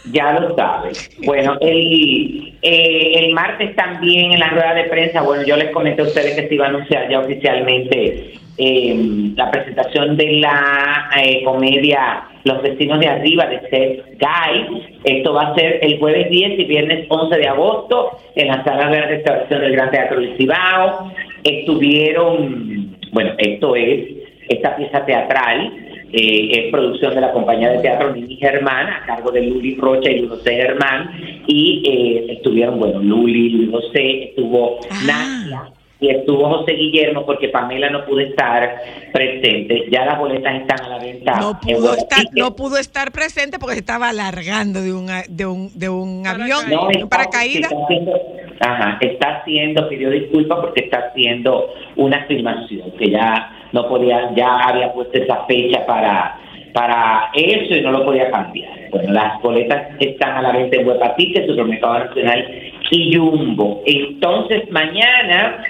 Ya 0.05 0.39
lo 0.39 0.55
sabes. 0.55 1.09
Bueno, 1.25 1.57
el, 1.61 2.57
eh, 2.61 3.11
el 3.15 3.33
martes 3.33 3.75
también 3.75 4.31
en 4.31 4.39
la 4.39 4.49
rueda 4.49 4.73
de 4.73 4.83
prensa, 4.85 5.21
bueno, 5.21 5.43
yo 5.43 5.57
les 5.57 5.71
comenté 5.71 6.01
a 6.01 6.05
ustedes 6.05 6.35
que 6.35 6.47
se 6.47 6.55
iba 6.55 6.65
a 6.65 6.69
anunciar 6.69 7.09
ya 7.09 7.19
oficialmente 7.19 8.33
eh, 8.57 9.31
la 9.35 9.51
presentación 9.51 10.17
de 10.17 10.33
la 10.33 11.09
eh, 11.17 11.43
comedia 11.43 12.23
Los 12.43 12.61
vecinos 12.61 12.99
de 12.99 13.07
arriba 13.07 13.45
de 13.45 13.61
Seth 13.69 14.19
Guy. 14.19 14.99
Esto 15.03 15.33
va 15.33 15.49
a 15.49 15.55
ser 15.55 15.79
el 15.81 15.99
jueves 15.99 16.29
10 16.29 16.59
y 16.59 16.63
viernes 16.65 17.05
11 17.09 17.37
de 17.37 17.47
agosto 17.47 18.17
en 18.35 18.47
la 18.47 18.63
sala 18.63 18.89
de 18.89 19.01
restauración 19.01 19.61
del 19.61 19.71
Gran 19.73 19.91
Teatro 19.91 20.19
del 20.19 20.37
Cibao. 20.37 21.11
Estuvieron, 21.43 22.97
bueno, 23.11 23.33
esto 23.37 23.75
es 23.75 24.07
esta 24.49 24.75
pieza 24.75 25.05
teatral 25.05 25.88
eh, 26.11 26.49
es 26.65 26.71
producción 26.71 27.13
de 27.15 27.21
la 27.21 27.31
compañía 27.31 27.69
de 27.69 27.79
teatro 27.79 28.13
Nini 28.13 28.35
Germán 28.37 28.87
a 28.87 29.05
cargo 29.05 29.31
de 29.31 29.43
Luli 29.43 29.75
Rocha 29.75 30.09
y 30.09 30.19
Luis 30.19 30.29
José 30.31 30.55
Germán 30.55 31.11
y 31.47 31.83
eh, 31.85 32.33
estuvieron, 32.33 32.79
bueno, 32.79 32.99
Luli, 32.99 33.49
Luis 33.49 33.69
José, 33.71 34.23
estuvo 34.29 34.79
Ah. 34.89 34.99
Nadia 35.05 35.63
y 36.01 36.09
estuvo 36.11 36.47
José 36.47 36.73
Guillermo 36.75 37.25
porque 37.25 37.49
Pamela 37.49 37.89
no 37.89 38.05
pudo 38.05 38.21
estar 38.21 38.73
presente. 39.11 39.85
Ya 39.91 40.05
las 40.05 40.17
boletas 40.17 40.61
están 40.61 40.79
a 40.85 40.89
la 40.89 40.97
venta. 41.03 41.33
No 41.41 41.59
en 41.67 41.75
pudo 41.75 41.93
estar, 41.93 42.19
Ticket. 42.19 42.37
no 42.37 42.55
pudo 42.55 42.77
estar 42.77 43.11
presente 43.11 43.59
porque 43.59 43.75
se 43.75 43.81
estaba 43.81 44.07
alargando 44.09 44.81
de 44.81 44.93
un, 44.93 45.09
a- 45.09 45.23
de 45.27 45.45
un, 45.45 45.77
de 45.77 45.89
un 45.89 46.25
avión. 46.25 46.69
No, 46.69 46.85
un 46.85 46.91
está, 46.95 47.09
paracaídas. 47.09 47.69
está 47.71 47.83
haciendo, 47.83 48.13
ajá, 48.61 48.97
está 49.01 49.27
haciendo, 49.41 49.89
pidió 49.89 50.09
disculpas 50.09 50.59
porque 50.61 50.81
está 50.85 50.99
haciendo 51.09 51.69
una 51.97 52.25
filmación 52.27 52.91
que 52.97 53.09
ya 53.11 53.55
no 53.71 53.87
podía, 53.87 54.33
ya 54.35 54.57
había 54.59 54.93
puesto 54.93 55.17
esa 55.17 55.45
fecha 55.45 55.85
para 55.85 56.39
para 56.73 57.29
eso 57.33 57.75
y 57.75 57.81
no 57.81 57.91
lo 57.91 58.05
podía 58.05 58.29
cambiar. 58.29 58.71
Bueno, 58.91 59.11
las 59.13 59.41
boletas 59.41 59.87
están 59.99 60.37
a 60.37 60.41
la 60.41 60.51
venta 60.51 60.77
en 60.77 60.87
Huepa 60.87 61.15
Ticket, 61.15 61.47
Supermercado 61.47 62.05
Nacional 62.05 62.45
y 62.91 63.15
Jumbo. 63.15 63.81
Entonces, 63.85 64.69
mañana 64.71 65.63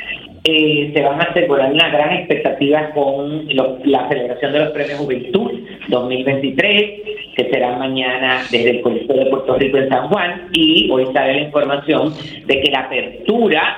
eh, 0.43 0.91
se 0.93 1.01
van 1.01 1.21
a 1.21 1.33
hay 1.33 1.71
una 1.71 1.89
gran 1.89 2.13
expectativa 2.13 2.91
con 2.91 3.47
la 3.47 4.07
celebración 4.07 4.53
de 4.53 4.59
los 4.59 4.69
Premios 4.69 4.99
Juventud 4.99 5.51
2023, 5.89 6.91
que 7.35 7.49
será 7.51 7.77
mañana 7.77 8.41
desde 8.49 8.71
el 8.71 8.81
Colegio 8.81 9.13
de 9.15 9.25
Puerto 9.25 9.55
Rico 9.55 9.77
en 9.77 9.89
San 9.89 10.07
Juan, 10.07 10.49
y 10.53 10.89
hoy 10.91 11.05
sale 11.13 11.33
la 11.35 11.41
información 11.41 12.13
de 12.45 12.61
que 12.61 12.71
la 12.71 12.79
apertura 12.81 13.77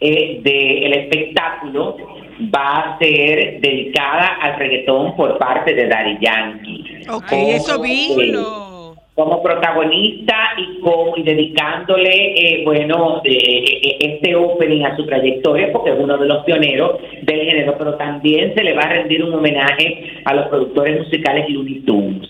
eh, 0.00 0.40
del 0.42 0.92
espectáculo 0.92 1.96
va 2.54 2.78
a 2.78 2.98
ser 2.98 3.60
dedicada 3.60 4.38
al 4.40 4.58
reggaetón 4.58 5.16
por 5.16 5.38
parte 5.38 5.74
de 5.74 5.86
Daddy 5.88 6.18
Yankee. 6.20 7.02
Ok, 7.10 7.28
Como, 7.28 7.48
eso 7.48 7.80
vi. 7.80 8.34
como 9.14 9.42
protagonista 9.42 10.34
y 10.56 10.80
como 10.80 11.16
y 11.16 11.22
dedicándole 11.22 12.10
eh, 12.10 12.62
bueno 12.64 13.20
eh, 13.24 13.64
eh, 13.82 13.96
este 14.00 14.34
opening 14.34 14.84
a 14.84 14.96
su 14.96 15.04
trayectoria 15.04 15.70
porque 15.72 15.90
es 15.90 15.98
uno 15.98 16.16
de 16.16 16.26
los 16.26 16.44
pioneros 16.44 16.98
del 17.22 17.40
género 17.40 17.74
pero 17.76 17.94
también 17.96 18.54
se 18.54 18.64
le 18.64 18.72
va 18.72 18.82
a 18.82 18.88
rendir 18.88 19.22
un 19.22 19.34
homenaje 19.34 20.22
a 20.24 20.34
los 20.34 20.48
productores 20.48 21.00
musicales 21.00 21.46
Looney 21.50 21.80
Tunes 21.80 22.28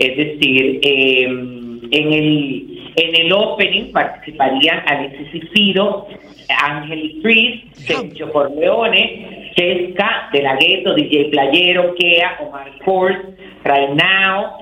es 0.00 0.16
decir 0.16 0.80
eh, 0.82 1.24
en 1.24 2.12
el 2.12 2.92
en 2.96 3.14
el 3.26 3.32
opening 3.32 3.92
participarían 3.92 4.82
Alexis 4.86 5.44
Ciro 5.54 6.08
Ángel 6.48 7.20
Frizz 7.22 7.62
Sergio 7.74 8.32
Corleone 8.32 9.43
Chesca 9.56 10.28
De 10.32 10.42
La 10.42 10.56
Ghetto 10.56 10.94
DJ 10.94 11.30
Playero 11.30 11.94
Kea 11.98 12.38
Omar 12.40 12.70
Kors 12.84 13.16
Right 13.64 13.90
Now 13.90 14.52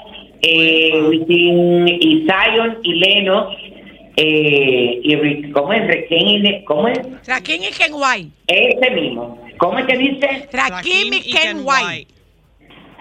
eh, 0.42 1.02
Wisin 1.08 1.86
y 1.88 2.26
Zion 2.26 2.78
y 2.82 2.94
Leno 2.94 3.48
eh, 4.16 5.00
y 5.02 5.16
Rick- 5.16 5.52
¿cómo 5.52 5.72
es? 5.72 5.82
Ne- 6.10 6.64
¿cómo 6.64 6.88
es? 6.88 6.98
Rakim 7.26 7.62
y 7.62 7.70
Ken 7.70 7.92
White. 7.94 8.30
Ese 8.48 8.90
mismo 8.90 9.40
¿cómo 9.58 9.78
es 9.78 9.86
que 9.86 9.96
dice? 9.96 10.48
Rakim 10.52 11.12
y 11.12 11.32
Ken 11.32 11.58
White. 11.64 12.08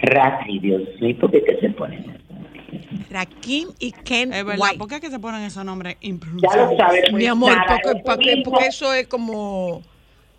Racky, 0.04 0.60
Dios 0.60 0.82
mío, 0.99 1.15
¿por 1.19 1.32
qué 1.32 1.43
que 1.43 1.58
se 1.60 1.69
pone? 1.71 2.04
Rakim 3.10 3.69
y 3.80 3.91
Ken 3.91 4.32
Es 4.34 4.45
verdad, 4.45 4.62
White. 4.62 4.77
¿por 4.77 4.88
qué 4.88 4.95
es 4.95 5.01
que 5.01 5.10
se 5.10 5.19
ponen 5.19 5.41
esos 5.41 5.65
nombres 5.65 5.97
Ya 6.01 6.56
lo 6.56 6.77
sabes 6.77 7.01
pues, 7.10 7.13
Mi 7.13 7.25
amor, 7.25 7.51
nada, 7.56 7.80
porque, 7.84 8.01
porque- 8.06 8.41
porque 8.45 8.65
eso 8.67 8.93
es 8.93 9.08
como 9.08 9.82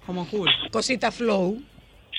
Como 0.07 0.27
cool. 0.29 0.49
cosita 0.71 1.11
flow. 1.13 1.61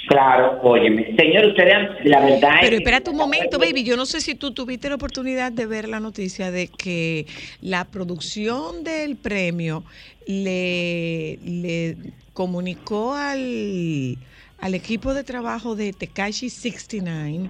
Claro, 0.08 0.60
óyeme, 0.64 1.16
señor, 1.16 1.46
ustedes, 1.46 1.90
la 2.04 2.20
verdad 2.20 2.56
es 2.56 2.60
Pero 2.62 2.70
que- 2.72 2.76
espérate 2.78 3.10
un 3.10 3.16
momento, 3.16 3.58
baby. 3.58 3.84
Yo 3.86 3.96
no 3.96 4.06
sé 4.06 4.20
si 4.20 4.36
tú 4.36 4.52
tuviste 4.54 4.90
la 4.90 4.96
oportunidad 4.96 5.52
de 5.52 5.66
ver 5.66 5.88
la 5.88 6.02
noticia 6.02 6.52
de 6.52 6.68
que 6.68 7.26
la 7.62 7.86
producción 7.86 8.84
del 8.84 9.16
premio 9.16 9.84
le, 10.28 11.40
le 11.46 11.98
comunicó 12.34 13.14
al, 13.14 14.18
al 14.60 14.74
equipo 14.76 15.14
de 15.14 15.24
trabajo 15.24 15.76
de 15.78 15.94
Tekashi 15.94 16.50
69 16.50 17.50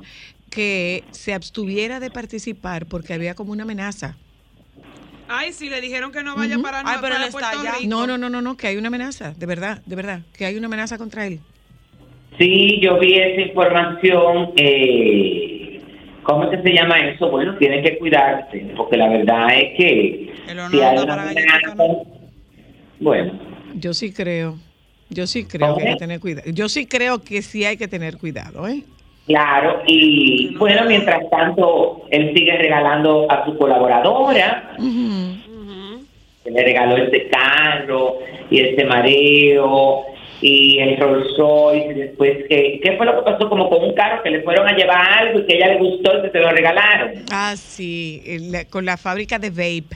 que 0.51 1.03
se 1.09 1.33
abstuviera 1.33 1.99
de 1.99 2.11
participar 2.11 2.85
porque 2.85 3.13
había 3.15 3.33
como 3.33 3.51
una 3.51 3.63
amenaza. 3.63 4.15
Ay, 5.27 5.53
sí, 5.53 5.69
le 5.69 5.81
dijeron 5.81 6.11
que 6.11 6.23
no 6.23 6.35
vaya 6.35 6.57
para, 6.59 6.79
Ay, 6.79 6.97
pero 7.01 7.15
para 7.15 7.27
está. 7.27 7.51
Rico. 7.51 7.87
No, 7.87 8.07
no, 8.07 8.17
no, 8.17 8.29
no, 8.29 8.41
no, 8.41 8.57
que 8.57 8.67
hay 8.67 8.77
una 8.77 8.87
amenaza, 8.87 9.33
de 9.37 9.45
verdad, 9.45 9.81
de 9.85 9.95
verdad, 9.95 10.21
que 10.37 10.45
hay 10.45 10.57
una 10.57 10.67
amenaza 10.67 10.97
contra 10.97 11.25
él. 11.27 11.39
Sí, 12.37 12.79
yo 12.81 12.99
vi 12.99 13.15
esa 13.15 13.41
información. 13.41 14.51
Eh, 14.55 15.81
¿Cómo 16.23 16.49
que 16.49 16.61
se 16.61 16.73
llama 16.73 16.99
eso? 16.99 17.29
Bueno, 17.29 17.57
tienen 17.57 17.83
que 17.83 17.97
cuidarse, 17.97 18.65
porque 18.77 18.97
la 18.97 19.09
verdad 19.09 19.47
es 19.57 19.77
que 19.77 20.33
si 20.71 20.81
hay 20.81 20.97
una 20.97 21.21
amenaza, 21.21 21.75
bueno, 22.99 23.39
Yo 23.75 23.93
sí 23.93 24.13
creo, 24.13 24.57
yo 25.09 25.27
sí 25.27 25.45
creo 25.45 25.75
que 25.75 25.83
hay 25.83 25.93
que 25.93 25.99
tener 25.99 26.19
cuidado. 26.21 26.49
Yo 26.51 26.69
sí 26.69 26.85
creo 26.85 27.21
que 27.21 27.41
sí 27.41 27.65
hay 27.65 27.75
que 27.75 27.87
tener 27.89 28.17
cuidado, 28.17 28.67
¿eh? 28.67 28.83
Claro. 29.27 29.81
Y 29.87 30.55
bueno, 30.57 30.81
mientras 30.87 31.29
tanto, 31.29 32.03
él 32.09 32.31
sigue 32.35 32.57
regalando 32.57 33.25
a 33.31 33.45
su 33.45 33.57
colaboradora, 33.57 34.75
que 36.43 36.51
le 36.51 36.63
regaló 36.63 36.97
este 36.97 37.29
carro 37.29 38.17
y 38.49 38.59
este 38.59 38.83
mareo 38.85 40.01
y 40.41 40.77
el 40.79 40.97
Rolls 40.97 41.37
Royce 41.37 41.87
y 41.91 41.93
después 41.93 42.37
que 42.49 42.81
qué 42.83 42.97
fue 42.97 43.05
lo 43.05 43.15
que 43.23 43.31
pasó 43.31 43.47
como 43.47 43.69
con 43.69 43.81
un 43.81 43.93
carro 43.93 44.21
que 44.23 44.29
le 44.29 44.41
fueron 44.41 44.67
a 44.67 44.75
llevar 44.75 44.99
algo 45.19 45.39
y 45.39 45.45
que 45.45 45.53
a 45.53 45.55
ella 45.55 45.67
le 45.69 45.79
gustó 45.79 46.17
y 46.17 46.21
que 46.23 46.31
se 46.31 46.39
lo 46.39 46.49
regalaron 46.51 47.11
Ah, 47.31 47.53
sí, 47.55 48.21
la- 48.51 48.65
con 48.65 48.83
la 48.85 48.97
fábrica 48.97 49.39
de 49.39 49.49
vape. 49.51 49.95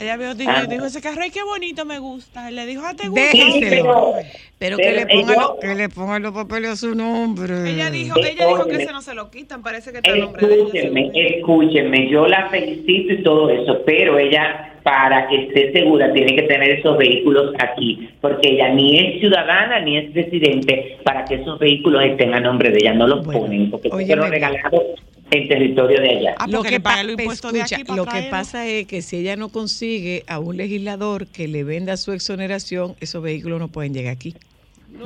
Ella 0.00 0.16
vio, 0.16 0.34
dijo, 0.34 0.50
Ah. 0.54 0.64
dijo 0.66 0.86
ese 0.86 1.00
carro, 1.02 1.20
ay, 1.22 1.30
qué 1.30 1.42
bonito, 1.42 1.84
me 1.84 1.98
gusta. 1.98 2.50
Y 2.50 2.54
le 2.54 2.64
dijo, 2.66 2.82
ah, 2.84 2.94
te 2.94 3.08
gusta. 3.08 3.20
Déjenselo. 3.32 3.68
pero- 3.84 4.14
Pero, 4.58 4.76
pero 4.76 5.08
que, 5.08 5.24
le 5.24 5.34
lo- 5.34 5.58
que 5.58 5.74
le 5.74 5.88
pongan 5.88 6.22
los 6.22 6.32
papeles 6.32 6.70
a 6.70 6.76
su 6.76 6.94
nombre. 6.94 7.70
Ella 7.70 7.90
dijo, 7.90 8.18
ella 8.18 8.46
dijo 8.46 8.66
que 8.66 8.76
ese 8.76 8.92
no 8.92 9.00
se 9.00 9.14
lo 9.14 9.30
quitan, 9.30 9.62
parece 9.62 9.90
que 9.90 9.98
está 9.98 10.10
el 10.10 10.20
nombre 10.20 10.46
de 10.46 10.54
ella. 10.54 10.62
Escúchenme, 10.64 11.00
seguro. 11.12 11.36
escúchenme, 11.36 12.10
yo 12.10 12.26
la 12.26 12.48
felicito 12.50 13.14
y 13.14 13.22
todo 13.22 13.48
eso, 13.48 13.78
pero 13.86 14.18
ella, 14.18 14.74
para 14.82 15.28
que 15.28 15.44
esté 15.46 15.72
segura, 15.72 16.12
tiene 16.12 16.34
que 16.36 16.42
tener 16.42 16.70
esos 16.72 16.98
vehículos 16.98 17.54
aquí, 17.58 18.10
porque 18.20 18.50
ella 18.50 18.68
ni 18.74 18.98
es 18.98 19.20
ciudadana 19.20 19.80
ni 19.80 19.96
es 19.96 20.12
residente 20.14 20.98
para 21.04 21.24
que 21.24 21.36
esos 21.36 21.58
vehículos 21.58 22.02
estén 22.04 22.34
a 22.34 22.40
nombre 22.40 22.70
de 22.70 22.78
ella, 22.82 22.92
no 22.92 23.06
los 23.06 23.24
Bueno, 23.24 23.40
ponen, 23.40 23.70
porque 23.70 23.88
fueron 23.88 24.30
regalados 24.30 24.82
en 25.30 25.48
territorio 25.48 26.00
de 26.00 26.10
allá. 26.10 26.34
Ah, 26.38 26.46
lo 26.48 26.62
que, 26.62 26.80
paga 26.80 27.04
de 27.04 27.62
aquí 27.62 27.84
pasa 28.30 28.66
es 28.66 28.86
que 28.86 29.02
si 29.02 29.18
ella 29.18 29.36
no 29.36 29.48
consigue 29.48 30.24
a 30.26 30.38
un 30.38 30.56
legislador 30.56 31.26
que 31.26 31.48
le 31.48 31.64
venda 31.64 31.96
su 31.96 32.12
exoneración, 32.12 32.96
esos 33.00 33.22
vehículos 33.22 33.60
no 33.60 33.68
pueden 33.68 33.94
llegar 33.94 34.12
aquí. 34.12 34.34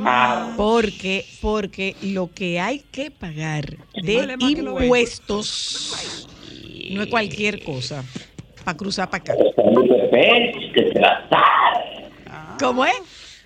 Ah, 0.01 0.55
Porque, 0.57 1.25
porque 1.41 1.95
lo 2.03 2.31
que 2.33 2.59
hay 2.59 2.81
que 2.91 3.11
pagar 3.11 3.77
de 3.95 4.37
impuestos 4.41 6.27
no 6.91 7.03
es 7.03 7.09
cualquier 7.09 7.63
cosa 7.63 8.03
para 8.65 8.77
cruzar 8.77 9.11
para 9.11 9.23
acá. 9.23 9.35
¿Cómo 12.59 12.85
es? 12.85 12.95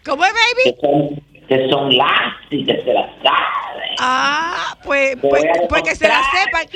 ¿Cómo 0.04 0.24
es, 0.24 0.32
que 0.32 0.70
baby? 0.70 0.76
son, 0.80 1.22
que 1.48 1.68
son 1.68 1.96
las 1.96 2.34
y 2.50 2.64
que 2.64 2.82
se 2.82 2.92
la 2.92 3.14
saben. 3.22 3.67
Ah, 4.00 4.78
pues, 4.84 5.16
pues, 5.20 5.44
pues 5.68 5.82
que 5.82 5.96
se 5.96 6.06
la 6.08 6.22
sepan, 6.32 6.66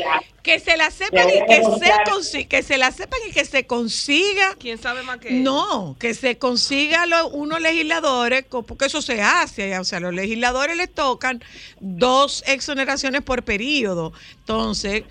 que 0.42 0.58
se 0.58 0.76
la 0.76 0.90
sepan 0.90 1.28
y 1.30 1.44
que 1.46 1.62
se, 1.62 1.92
consi- 2.10 2.48
que 2.48 2.62
se 2.62 2.76
la 2.78 2.90
sepan 2.90 3.20
y 3.28 3.32
que 3.32 3.44
se 3.44 3.66
consiga. 3.66 4.56
¿Quién 4.58 4.78
sabe 4.78 5.02
más 5.02 5.18
que 5.18 5.30
No, 5.30 5.96
que 6.00 6.14
se 6.14 6.38
consiga 6.38 7.06
lo- 7.06 7.28
unos 7.28 7.60
legisladores, 7.60 8.44
porque 8.48 8.86
eso 8.86 9.00
se 9.02 9.22
hace, 9.22 9.78
o 9.78 9.84
sea, 9.84 10.00
los 10.00 10.12
legisladores 10.14 10.76
les 10.76 10.92
tocan 10.92 11.42
dos 11.80 12.42
exoneraciones 12.46 13.22
por 13.22 13.44
periodo. 13.44 14.12
Entonces, 14.38 15.04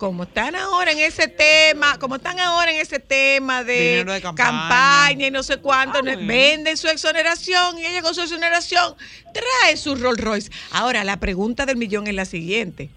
como 0.00 0.22
están 0.22 0.56
ahora 0.56 0.92
en 0.92 0.98
ese 0.98 1.28
tema, 1.28 1.98
como 1.98 2.16
están 2.16 2.40
ahora 2.40 2.72
en 2.72 2.80
ese 2.80 2.98
tema 3.00 3.62
de, 3.64 4.02
de 4.02 4.20
campaña. 4.22 4.34
campaña 4.50 5.26
y 5.26 5.30
no 5.30 5.42
sé 5.42 5.58
cuánto, 5.58 5.98
Ah, 5.98 6.02
bueno. 6.02 6.26
venden 6.26 6.78
su 6.78 6.88
exoneración 6.88 7.78
y 7.78 7.84
ella 7.84 8.00
con 8.00 8.14
su 8.14 8.22
exoneración 8.22 8.94
trae 9.34 9.76
su 9.76 9.94
Rolls 9.96 10.18
Royce. 10.18 10.50
Ahora, 10.72 11.04
la 11.04 11.18
pregunta 11.18 11.66
del 11.66 11.76
millón 11.76 12.06
es 12.06 12.14
la 12.14 12.24
siguiente. 12.24 12.88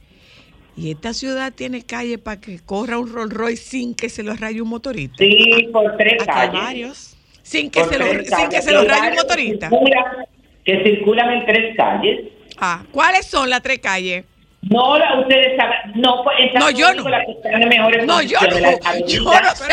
¿Y 0.78 0.92
esta 0.92 1.14
ciudad 1.14 1.52
tiene 1.52 1.84
calle 1.86 2.18
para 2.18 2.40
que 2.40 2.60
corra 2.62 2.98
un 2.98 3.12
Rolls 3.12 3.34
Royce 3.34 3.62
sin 3.62 3.96
que 3.96 4.08
se 4.08 4.24
lo 4.24 4.34
raye 4.38 4.62
un 4.62 4.70
motorista? 4.70 5.18
Sí, 5.20 5.70
por 5.74 5.98
tres 5.98 6.24
calles. 6.26 6.54
varios. 6.54 7.18
Sin 7.44 7.70
que 7.70 7.82
Por 7.82 7.90
se 7.92 8.00
lo, 8.00 8.06
tres 8.12 8.28
sin 8.30 8.38
que 8.38 8.44
calles. 8.46 8.64
se 8.64 8.72
lo 8.72 8.84
raye 8.86 9.10
un 9.10 9.16
motorista. 9.18 9.70
Que 9.70 9.76
circulan, 9.76 10.06
que 10.64 10.84
circulan 10.84 11.30
en 11.34 11.46
tres 11.46 11.76
calles. 11.76 12.20
Ah, 12.58 12.86
¿cuáles 12.94 13.26
son 13.26 13.50
las 13.50 13.62
tres 13.62 13.80
calles? 13.80 14.24
No, 14.70 14.98
la, 14.98 15.20
ustedes 15.20 15.58
saben, 15.58 15.78
no, 15.96 16.24
pues, 16.24 16.36
No, 16.54 16.70
yo 16.72 16.94
no. 16.94 17.04
mejores 17.04 18.06
No, 18.06 18.22
yo 18.22 18.40
no, 18.42 18.48
yo 18.48 18.60
no 18.60 18.62
sé 18.62 18.64
de 18.64 18.80
calle. 18.80 19.06
Yo 19.08 19.24
no 19.24 19.56
sé 19.56 19.68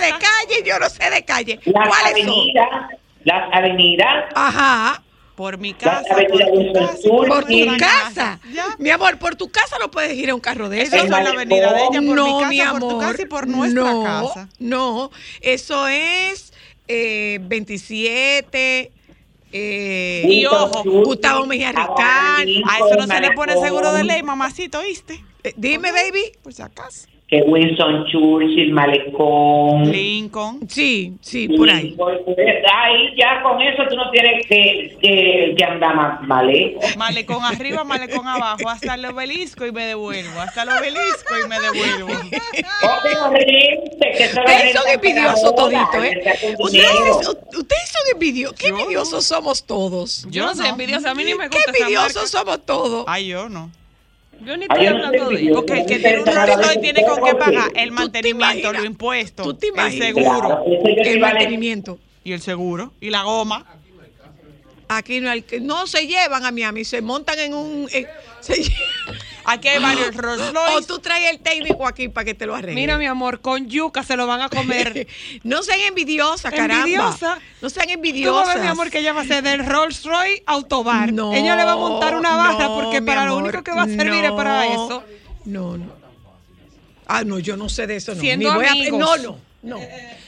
de 0.00 0.10
calle, 0.18 0.62
yo 0.64 0.78
no 0.78 0.88
sé 0.88 1.10
de 1.10 1.24
calle. 1.24 1.60
Las 1.64 1.88
¿Cuáles 1.88 2.24
son? 2.24 2.44
las 3.24 3.54
avenidas, 3.54 4.24
Ajá, 4.34 5.02
Por 5.36 5.58
mi 5.58 5.74
casa, 5.74 6.02
Las 6.02 6.10
avenidas 6.10 6.48
por 6.50 6.64
tu 6.64 6.72
casa, 6.72 6.98
y 7.04 7.08
por 7.08 7.28
por 7.28 7.44
tu 7.44 7.76
casa. 7.78 8.40
Ya. 8.52 8.64
Mi 8.78 8.90
amor, 8.90 9.18
por 9.18 9.36
tu 9.36 9.50
casa 9.50 9.76
no 9.78 9.90
puedes 9.90 10.14
ir 10.14 10.30
a 10.30 10.34
un 10.34 10.40
carro 10.40 10.68
de 10.68 10.82
Eso 10.82 10.96
esos. 10.96 11.04
es 11.06 11.10
la 11.10 11.30
avenida 11.30 11.72
de 11.72 11.80
ella, 11.82 12.00
por 12.00 12.16
no, 12.16 12.24
mi 12.24 12.32
casa, 12.40 12.48
mi 12.48 12.58
por 12.58 12.68
amor. 12.68 12.92
tu 12.92 12.98
casa 12.98 13.22
y 13.22 13.26
por 13.26 13.46
nuestra 13.46 13.82
no, 13.92 14.02
casa. 14.02 14.48
No, 14.58 15.10
eso 15.40 15.86
es 15.88 16.52
eh, 16.88 17.38
27. 17.42 18.92
Eh, 19.52 20.22
Y 20.28 20.46
ojo, 20.46 20.82
Gustavo 21.04 21.46
Mejía 21.46 21.70
Ricard. 21.72 21.98
A 22.68 22.76
eso 22.78 22.96
no 22.96 23.06
se 23.06 23.20
le 23.20 23.32
pone 23.32 23.52
seguro 23.60 23.92
de 23.92 24.04
ley, 24.04 24.22
mamacito, 24.22 24.78
¿oíste? 24.78 25.22
eh, 25.44 25.52
dime, 25.56 25.92
baby. 25.92 26.32
Por 26.42 26.54
si 26.54 26.62
acaso. 26.62 27.06
Que 27.32 27.40
Winston 27.44 28.04
Churchill, 28.08 28.72
Malecón. 28.74 29.90
Lincoln. 29.90 30.68
Sí, 30.68 31.16
sí, 31.22 31.48
por 31.48 31.70
ahí. 31.70 31.94
Pues, 31.96 32.18
Ahí 32.74 33.14
ya 33.16 33.42
con 33.42 33.58
eso 33.62 33.84
tú 33.88 33.96
no 33.96 34.10
tienes 34.10 34.46
que, 34.46 34.98
que, 35.00 35.54
que 35.56 35.64
andar 35.64 35.96
más 35.96 36.20
mal. 36.28 36.52
Malecón 36.98 37.42
arriba, 37.42 37.84
malecón 37.84 38.28
abajo, 38.28 38.68
hasta 38.68 38.96
el 38.96 39.06
obelisco 39.06 39.64
y 39.64 39.72
me 39.72 39.86
devuelvo, 39.86 40.40
hasta 40.40 40.64
el 40.64 40.68
obelisco 40.68 41.34
y 41.42 41.48
me 41.48 41.58
devuelvo. 41.58 42.12
Ustedes 44.02 44.72
son 44.74 44.88
envidiosos 44.92 45.54
toditos, 45.54 46.04
¿eh? 46.04 46.22
Ustedes, 46.58 47.24
son 47.24 48.12
envidiosos. 48.12 48.58
¿Qué 48.58 48.70
no. 48.70 48.78
envidiosos 48.78 49.24
somos 49.24 49.64
todos? 49.64 50.26
Yo 50.28 50.44
no 50.44 50.54
soy 50.54 50.66
envidiosa, 50.66 51.12
a 51.12 51.14
mí 51.14 51.24
ni 51.24 51.34
me 51.34 51.48
¿Qué 51.48 51.56
gusta 51.56 51.70
esa 51.70 51.80
envidiosos 51.80 52.30
somos 52.30 52.66
todos? 52.66 53.06
Ay, 53.08 53.28
yo 53.28 53.48
no. 53.48 53.70
Yo 54.44 54.56
ni 54.56 54.64
estoy 54.64 54.86
hablando 54.86 55.28
de. 55.30 55.50
Porque 55.54 55.72
el 55.80 55.86
que 55.86 55.98
tiene 55.98 56.18
un 56.20 56.26
Rolls 56.26 56.56
Royce 56.56 56.78
tiene 56.80 57.04
con 57.04 57.22
qué 57.22 57.34
pagar 57.34 57.68
el 57.74 57.84
te 57.86 57.90
mantenimiento, 57.90 58.72
los 58.72 58.84
impuestos, 58.84 59.46
¿Tú 59.46 59.54
te 59.54 59.68
el 59.68 59.92
seguro 59.98 60.64
El 60.66 61.20
mantenimiento. 61.20 61.98
y 62.24 62.32
el 62.32 62.40
seguro 62.40 62.92
y 63.00 63.10
la 63.10 63.22
goma. 63.22 63.64
Aquí 64.88 65.20
no, 65.20 65.30
hay- 65.30 65.44
no 65.62 65.86
se 65.86 66.06
llevan 66.06 66.44
a 66.44 66.50
Miami, 66.50 66.84
se 66.84 67.00
montan 67.00 67.38
en 67.38 67.54
un... 67.54 67.88
en- 67.92 68.06
se 68.40 68.54
lle- 68.62 68.74
Aquí 69.44 69.68
hay 69.68 69.82
varios 69.82 70.14
Rolls 70.16 70.40
o 70.42 70.52
Royce. 70.52 70.86
tú 70.86 70.98
traes 70.98 71.30
el 71.30 71.40
técnico 71.40 71.86
aquí 71.86 72.08
para 72.08 72.24
que 72.24 72.34
te 72.34 72.46
lo 72.46 72.54
arregle. 72.54 72.74
Mira, 72.80 72.96
mi 72.98 73.06
amor, 73.06 73.40
con 73.40 73.68
yuca 73.68 74.02
se 74.02 74.16
lo 74.16 74.26
van 74.26 74.40
a 74.42 74.48
comer. 74.48 75.06
no 75.42 75.62
sean 75.62 75.80
envidiosas, 75.80 76.52
caramba. 76.52 76.84
Envidiosa. 76.84 77.38
No 77.60 77.68
sean 77.70 77.86
Tú 77.86 77.90
vas 77.90 77.94
envidiosas. 77.96 78.48
a 78.48 78.54
ver, 78.54 78.62
mi 78.62 78.68
amor, 78.68 78.90
que 78.90 78.98
ella 79.00 79.12
va 79.12 79.22
a 79.22 79.24
ser 79.24 79.42
del 79.42 79.66
Rolls 79.66 80.04
Royce 80.04 80.42
Autobar. 80.46 81.12
No, 81.12 81.32
ella 81.34 81.56
le 81.56 81.64
va 81.64 81.72
a 81.72 81.76
montar 81.76 82.14
una 82.16 82.36
barra 82.36 82.68
no, 82.68 82.74
porque 82.74 83.02
para 83.02 83.24
lo 83.26 83.36
único 83.36 83.62
que 83.62 83.72
va 83.72 83.82
a 83.82 83.86
servir 83.86 84.24
es 84.24 84.32
para 84.32 84.64
no, 84.64 84.72
eso. 84.72 85.04
No, 85.44 85.76
no. 85.78 85.92
Ah, 87.06 87.24
no, 87.24 87.38
yo 87.38 87.56
no 87.56 87.68
sé 87.68 87.86
de 87.86 87.96
eso. 87.96 88.14
No. 88.14 88.20
Siendo 88.20 88.48
Ni 88.50 88.54
voy 88.56 88.66
a- 88.66 88.70
amigos. 88.70 88.98
no, 88.98 89.16
no, 89.16 89.38
no. 89.62 89.80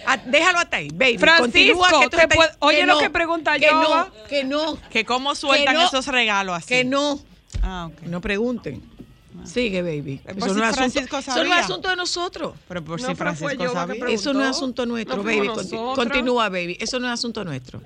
Ah, 0.06 0.16
déjalo 0.18 0.58
hasta 0.58 0.76
ahí, 0.78 0.88
baby. 0.92 1.18
Francisco, 1.18 1.78
Continúa 1.78 1.88
que 2.00 2.04
tú 2.10 2.16
te 2.16 2.22
estás- 2.24 2.36
puede- 2.36 2.50
oye 2.58 2.78
que 2.80 2.86
lo 2.86 2.94
no, 2.94 3.00
que 3.00 3.10
pregunta 3.10 3.58
que 3.58 3.66
Yoba. 3.66 4.10
no, 4.12 4.24
que 4.28 4.44
no, 4.44 4.78
Que 4.90 5.04
cómo 5.04 5.34
sueltan 5.34 5.74
Que 5.76 5.80
no. 5.80 5.86
esos 5.86 6.06
regalos 6.08 6.56
así. 6.56 6.66
que 6.68 6.84
no. 6.84 7.20
Ah, 7.62 7.88
ok. 7.90 8.02
No 8.02 8.20
pregunten. 8.20 8.82
Sigue, 9.44 9.82
baby. 9.82 10.20
Por 10.24 10.36
Eso 10.38 10.54
si 10.54 10.60
no, 10.60 10.68
es 10.68 10.78
asunto, 10.78 11.18
eso 11.18 11.44
no 11.44 11.54
es 11.54 11.60
asunto 11.64 11.88
de 11.88 11.96
nosotros. 11.96 12.52
Pero 12.66 12.84
por 12.84 13.00
No, 13.00 13.06
si 13.06 13.14
Francisco 13.14 13.68
sabía. 13.68 14.04
Eso 14.08 14.32
no 14.32 14.42
es 14.42 14.48
asunto 14.48 14.86
nuestro, 14.86 15.16
No 15.16 15.22
baby. 15.22 15.48
Continúa, 15.94 16.48
baby. 16.48 16.76
Eso 16.80 16.98
no 16.98 17.06
es 17.06 17.12
asunto 17.12 17.44
nuestro. 17.44 17.80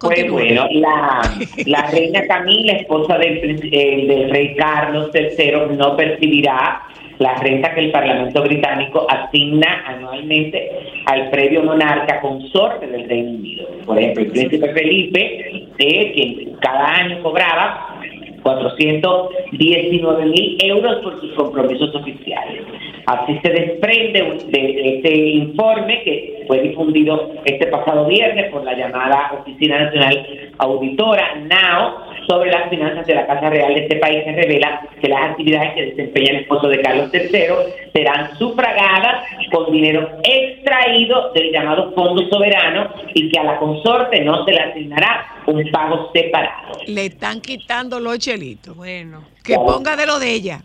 Pues 0.00 0.30
bueno, 0.30 0.66
la, 0.72 1.22
la 1.66 1.90
reina 1.90 2.26
Camila, 2.26 2.72
esposa 2.74 3.16
del, 3.16 3.60
eh, 3.72 4.06
del 4.06 4.30
rey 4.30 4.54
Carlos 4.56 5.10
III, 5.14 5.76
no 5.76 5.96
percibirá 5.96 6.82
la 7.18 7.34
renta 7.36 7.72
que 7.74 7.80
el 7.80 7.92
Parlamento 7.92 8.42
británico 8.42 9.06
asigna 9.08 9.84
anualmente 9.86 10.68
al 11.06 11.30
previo 11.30 11.62
monarca 11.62 12.20
consorte 12.20 12.86
del 12.86 13.08
Reino 13.08 13.30
Unido. 13.30 13.68
Por 13.86 13.98
ejemplo, 13.98 14.24
el 14.24 14.30
príncipe 14.30 14.72
Felipe, 14.72 15.70
eh, 15.78 16.12
quien 16.12 16.56
cada 16.56 16.96
año 16.96 17.22
cobraba 17.22 18.00
419 18.44 20.26
mil 20.26 20.56
euros 20.62 20.96
por 21.02 21.20
sus 21.20 21.32
compromisos 21.32 21.92
oficiales. 21.94 22.62
Así 23.06 23.38
se 23.42 23.50
desprende 23.50 24.38
de 24.48 24.96
este 24.96 25.16
informe 25.16 26.02
que 26.04 26.33
fue 26.46 26.60
difundido 26.60 27.32
este 27.44 27.66
pasado 27.66 28.06
viernes 28.06 28.50
por 28.50 28.64
la 28.64 28.74
llamada 28.76 29.32
Oficina 29.40 29.84
Nacional 29.84 30.52
Auditora, 30.58 31.34
NAO, 31.36 32.04
sobre 32.28 32.50
las 32.50 32.70
finanzas 32.70 33.06
de 33.06 33.14
la 33.14 33.26
Casa 33.26 33.50
Real 33.50 33.74
de 33.74 33.82
este 33.82 33.96
país. 33.96 34.24
Se 34.24 34.32
revela 34.32 34.88
que 35.00 35.08
las 35.08 35.30
actividades 35.30 35.74
que 35.74 35.82
desempeña 35.86 36.30
el 36.30 36.36
esposo 36.42 36.68
de 36.68 36.80
Carlos 36.80 37.10
III 37.12 37.90
serán 37.92 38.38
sufragadas 38.38 39.26
con 39.52 39.70
dinero 39.72 40.08
extraído 40.22 41.32
del 41.32 41.52
llamado 41.52 41.92
Fondo 41.92 42.28
Soberano 42.28 42.90
y 43.14 43.28
que 43.30 43.38
a 43.38 43.44
la 43.44 43.58
consorte 43.58 44.20
no 44.22 44.44
se 44.44 44.52
le 44.52 44.60
asignará 44.60 45.26
un 45.46 45.70
pago 45.70 46.10
separado. 46.14 46.72
Le 46.86 47.06
están 47.06 47.40
quitando 47.40 48.00
los 48.00 48.18
chelitos. 48.18 48.76
Bueno, 48.76 49.24
Que 49.42 49.54
ponga 49.56 49.96
de 49.96 50.06
lo 50.06 50.18
de 50.18 50.32
ella. 50.32 50.62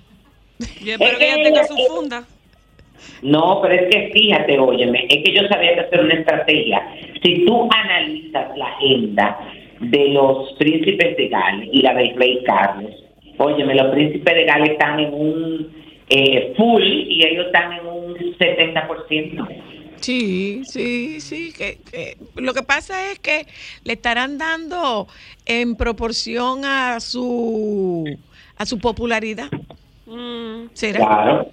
yo 0.82 0.94
espero 0.94 1.18
que 1.18 1.34
ella 1.34 1.44
tenga 1.44 1.64
su 1.66 1.76
funda. 1.88 2.24
No, 3.22 3.60
pero 3.62 3.74
es 3.76 3.94
que 3.94 4.10
fíjate, 4.14 4.58
óyeme, 4.60 5.06
es 5.10 5.24
que 5.24 5.34
yo 5.34 5.48
sabía 5.48 5.74
que 5.76 5.80
hacer 5.82 6.00
una 6.04 6.14
estrategia. 6.16 6.82
Si 7.24 7.46
tú 7.46 7.68
analizas 7.72 8.58
la 8.58 8.68
agenda 8.68 9.40
de 9.80 10.10
los 10.10 10.54
príncipes 10.54 11.16
de 11.18 11.28
Gales 11.30 11.70
y 11.72 11.82
la 11.82 11.94
del 11.94 12.16
rey 12.16 12.44
Carlos, 12.46 12.92
óyeme, 13.38 13.76
los 13.76 13.92
príncipes 13.94 14.34
de 14.36 14.46
Gales 14.46 14.72
están 14.72 15.00
en 15.00 15.14
un 15.14 15.80
eh, 16.10 16.54
full 16.58 16.82
y 16.84 17.24
ellos 17.26 17.46
están 17.48 17.74
en 17.74 17.86
un 17.86 18.16
70%. 18.38 19.48
Sí, 19.98 20.62
sí, 20.64 21.20
sí. 21.20 21.52
Que, 21.58 21.78
que- 21.92 22.16
lo 22.36 22.54
que 22.54 22.64
pasa 22.64 23.12
es 23.12 23.20
que 23.20 23.46
le 23.84 23.94
estarán 23.94 24.38
dando 24.38 25.08
en 25.46 25.76
proporción 25.76 26.64
a 26.64 27.00
su 27.02 28.18
a 28.58 28.66
su 28.66 28.80
popularidad. 28.80 29.50
Mm, 30.06 30.68
¿Será? 30.74 31.00
Claro. 31.00 31.50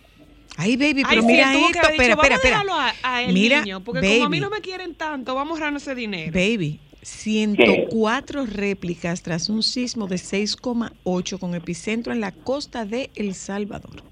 Ay, 0.57 0.77
baby, 0.77 1.03
pero 1.09 1.21
sí, 1.21 1.27
mira 1.27 1.51
que 1.53 1.59
esto. 1.67 1.89
Espera, 1.89 1.91
espera, 1.91 2.17
vamos 2.17 2.31
a 2.31 2.35
espera. 2.35 2.51
dejarlo 2.51 2.75
a- 2.75 2.95
a 3.03 3.23
el 3.23 3.33
mira, 3.35 3.61
niño, 3.61 3.81
porque 3.85 4.01
baby, 4.01 4.15
como 4.15 4.27
a 4.27 4.29
mí 4.31 4.41
no 4.41 4.51
me 4.51 4.61
quieren 4.61 4.95
tanto, 4.95 5.35
vamos 5.35 5.53
a 5.53 5.55
ahorrarnos 5.59 5.83
ese 5.83 5.95
dinero. 5.95 6.33
baby, 6.33 6.81
104 7.03 8.47
réplicas 8.47 9.23
tras 9.23 9.49
un 9.49 9.63
sismo 9.63 10.07
de 10.07 10.17
6,8 10.19 11.39
con 11.39 11.55
epicentro 11.55 12.13
en 12.13 12.21
la 12.21 12.33
costa 12.33 12.85
de 12.85 13.11
El 13.15 13.35
Salvador. 13.35 14.03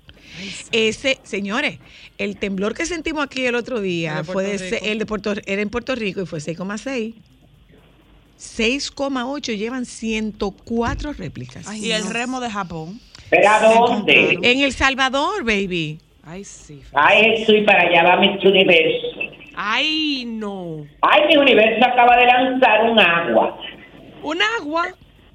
Ese, 0.73 1.19
señores, 1.23 1.79
el 2.19 2.37
temblor 2.37 2.75
que 2.75 2.87
sentimos 2.87 3.25
aquí 3.25 3.47
el 3.47 3.55
otro 3.55 3.81
día 3.81 4.19
El 4.21 4.27
de 4.27 4.33
fue 4.33 4.59
de 4.59 4.79
el 4.91 4.99
de 4.99 5.07
Puerto, 5.07 5.33
era 5.47 5.63
en 5.63 5.71
Puerto 5.71 5.95
Rico 5.95 6.21
y 6.23 6.27
fue 6.27 6.41
6,6. 6.41 7.15
6,8 8.39 9.57
llevan 9.57 9.87
104 9.87 11.13
réplicas. 11.15 11.67
y 11.77 11.93
el 11.93 12.05
remo 12.11 12.41
de 12.41 12.51
Japón. 12.51 13.01
¿Pero 13.31 13.49
a 13.49 13.61
dónde? 13.61 14.39
En 14.43 14.61
El 14.61 14.73
Salvador, 14.73 15.45
baby. 15.45 15.99
Ay, 16.27 16.45
sí. 16.45 16.81
Ay, 16.95 17.37
Jesús, 17.39 17.57
y 17.59 17.61
para 17.63 17.83
allá 17.83 18.03
va 18.05 18.17
mi 18.17 18.29
universo. 18.43 19.07
Ay, 19.57 20.25
no. 20.27 20.79
Ay, 21.03 21.23
mi 21.29 21.37
universo 21.37 21.85
acaba 21.85 22.17
de 22.17 22.27
lanzar 22.27 22.91
un 22.91 22.99
agua. 22.99 23.59
Un 24.23 24.39
agua. 24.61 24.87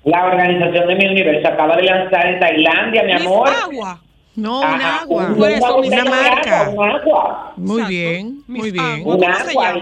La 0.05 0.25
organización 0.25 0.87
de 0.87 0.95
mi 0.95 1.05
universo 1.07 1.47
acaba 1.47 1.75
de 1.75 1.83
lanzar 1.83 2.25
en 2.27 2.39
Tailandia, 2.39 3.03
mi 3.03 3.11
amor. 3.13 3.47
agua. 3.63 4.01
No, 4.35 4.59
un 4.59 4.65
Ajá, 4.65 5.01
agua. 5.03 5.25
un- 5.35 5.43
eso, 5.43 5.75
botella 5.75 6.01
una 6.01 6.09
marca. 6.11 6.61
agua, 6.61 6.85
Un 6.85 6.91
agua. 6.91 7.53
Muy 7.57 7.73
Exacto. 7.81 7.89
bien, 7.89 8.43
muy 8.47 8.71
bien. 8.71 8.85
Agua. 8.85 9.15
Un 9.15 9.21
¿Cómo 9.21 9.35
se 9.35 9.49
agua. 9.51 9.73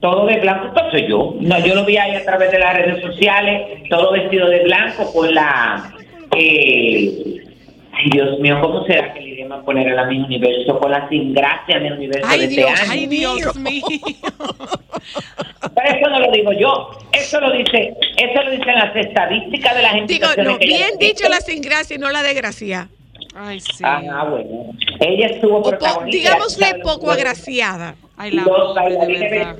Todo 0.00 0.26
de 0.26 0.40
blanco, 0.40 0.66
esto 0.68 0.90
soy 0.90 1.08
yo. 1.08 1.34
No, 1.40 1.58
yo 1.64 1.74
lo 1.74 1.84
vi 1.84 1.96
ahí 1.96 2.14
a 2.16 2.24
través 2.24 2.50
de 2.50 2.58
las 2.58 2.74
redes 2.76 3.02
sociales, 3.02 3.82
todo 3.90 4.12
vestido 4.12 4.48
de 4.48 4.64
blanco 4.64 5.10
con 5.12 5.34
la... 5.34 5.94
eh, 6.36 7.42
ay, 7.92 8.10
Dios 8.12 8.38
mío, 8.40 8.58
¿cómo 8.60 8.84
será 8.86 9.12
que 9.14 9.25
le 9.48 9.54
iremos 9.54 9.60
a 9.60 9.64
poner 9.64 9.88
a 9.92 9.94
la 9.94 10.04
mi 10.06 10.18
universo 10.20 10.78
con 10.78 10.90
la 10.90 11.08
sin 11.08 11.32
gracia 11.34 11.78
mi 11.78 11.90
universo 11.90 12.26
Ay, 12.28 12.40
de 12.40 12.48
Dios, 12.48 12.70
este 12.70 12.82
año? 12.82 12.92
Ay, 12.92 13.06
Dios 13.06 13.56
mío. 13.56 13.82
Pero 15.74 15.96
eso 15.98 16.10
no 16.10 16.20
lo 16.20 16.30
digo 16.32 16.52
yo, 16.52 16.90
eso 17.12 17.40
lo 17.40 17.52
dice, 17.52 17.94
eso 18.16 18.42
lo 18.42 18.50
dicen 18.50 18.74
las 18.74 18.94
estadísticas 18.96 19.76
de 19.76 19.82
las 19.82 19.92
Digo, 19.94 20.02
instituciones. 20.02 20.46
no, 20.52 20.58
que 20.58 20.66
bien 20.66 20.90
dicho 20.98 21.28
la 21.28 21.40
sin 21.40 21.60
gracia 21.62 21.96
y 21.96 21.98
no 21.98 22.10
la 22.10 22.22
de 22.22 22.34
gracia. 22.34 22.88
Ay, 23.34 23.60
sí. 23.60 23.82
Ah, 23.84 24.26
bueno. 24.30 24.72
Ella 25.00 25.26
estuvo 25.26 25.58
O 25.58 25.62
po- 25.62 25.70
protagonista. 25.70 26.16
digámosle 26.18 26.74
poco 26.82 27.10
agraciada. 27.10 27.94
Ay, 28.16 28.30
la 28.32 28.42
los 28.44 28.74
bailarines, 28.74 29.56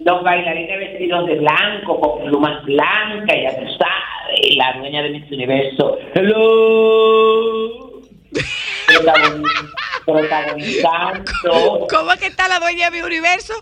los 0.00 0.22
bailarines 0.22 0.78
vestidos 0.78 1.26
de 1.26 1.34
blanco, 1.34 2.00
con 2.00 2.24
plumas 2.24 2.64
blancas, 2.64 3.36
ya 3.42 3.50
tú 3.60 3.66
sabes, 3.78 4.40
y 4.50 4.56
la 4.56 4.72
dueña 4.78 5.02
de 5.02 5.10
Miss 5.10 5.30
Universo. 5.30 5.98
Hello. 6.14 8.00
Protagoni- 8.88 9.72
Protagonizando. 10.04 11.86
¿Cómo 11.90 12.12
es 12.12 12.18
que 12.20 12.26
está 12.26 12.48
la 12.48 12.58
dueña 12.60 12.90
de 12.90 12.96
mi 12.98 13.02
universo? 13.06 13.52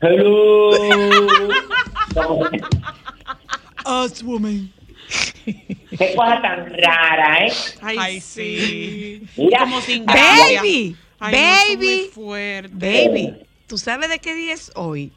Hello. 0.00 0.70
Us 3.84 4.22
woman. 4.22 4.72
Qué 5.44 6.14
cosa 6.16 6.40
tan 6.42 6.72
rara, 6.82 7.46
¿eh? 7.46 7.52
Ay, 7.82 7.96
Ay, 8.00 8.20
sí. 8.20 9.22
Mira, 9.36 9.60
Como 9.60 9.80
sin 9.80 10.04
gracia. 10.04 10.60
Baby, 10.60 10.96
no, 11.20 11.26
muy 11.28 11.32
baby, 11.38 12.10
fuerte. 12.12 12.68
baby. 13.08 13.34
¿Tú 13.66 13.78
sabes 13.78 14.08
de 14.10 14.18
qué 14.18 14.34
día 14.34 14.54
es 14.54 14.70
hoy? 14.74 15.12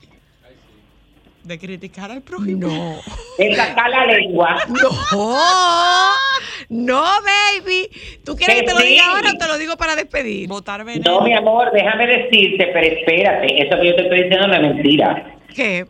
De 1.44 1.58
criticar 1.58 2.12
al 2.12 2.22
prójimo. 2.22 2.68
No. 2.68 2.96
de 3.38 3.56
sacar 3.56 3.90
la 3.90 4.06
lengua. 4.06 4.58
No. 4.68 4.90
No, 6.70 7.02
baby. 7.04 7.90
¿Tú 8.24 8.36
quieres 8.36 8.58
que 8.58 8.62
Que 8.62 8.68
te 8.68 8.74
lo 8.74 8.80
diga 8.82 9.04
sí. 9.04 9.10
ahora 9.10 9.32
o 9.34 9.38
te 9.38 9.48
lo 9.48 9.58
digo 9.58 9.78
para 9.78 9.96
despedir? 9.96 10.48
Botar 10.48 10.84
veneno. 10.84 11.12
No, 11.20 11.22
mi 11.22 11.34
amor, 11.34 11.72
déjame 11.74 12.06
decirte, 12.08 12.68
pero 12.74 12.96
espérate, 12.96 13.62
eso 13.64 13.80
que 13.80 13.88
yo 13.88 13.96
te 13.96 14.02
estoy 14.04 14.24
diciendo 14.24 14.48
no 14.48 14.54
es 14.56 14.62
mentira. 14.62 15.36
¿Qué? 15.56 15.86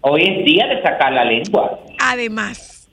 Hoy 0.00 0.22
es 0.22 0.44
día 0.44 0.66
de 0.66 0.82
sacar 0.82 1.12
la 1.12 1.24
lengua. 1.24 1.78
Además, 2.00 2.88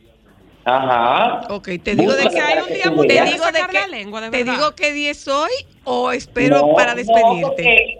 Ajá. 0.66 1.41
ok, 1.50 1.70
te 1.84 1.96
digo 1.96 2.14
de 2.14 2.28
que 2.30 2.39
hay 2.39 2.58
un 2.60 2.68
que 2.68 2.74
día 2.74 2.84
te 2.84 3.32
digo 3.32 3.46
de 3.46 3.60
sacar 3.60 3.74
la 3.74 3.82
que 3.86 3.88
lengua, 3.88 4.22
de 4.22 4.30
te 4.32 4.43
digo 4.43 4.76
qué 4.76 4.91
día 4.93 5.12
es 5.12 5.28
hoy 5.28 5.52
o 5.84 6.12
espero 6.12 6.60
No, 6.60 6.74
para 6.76 6.91
no, 6.91 6.98
despedirte. 6.98 7.41
porque- 7.41 7.98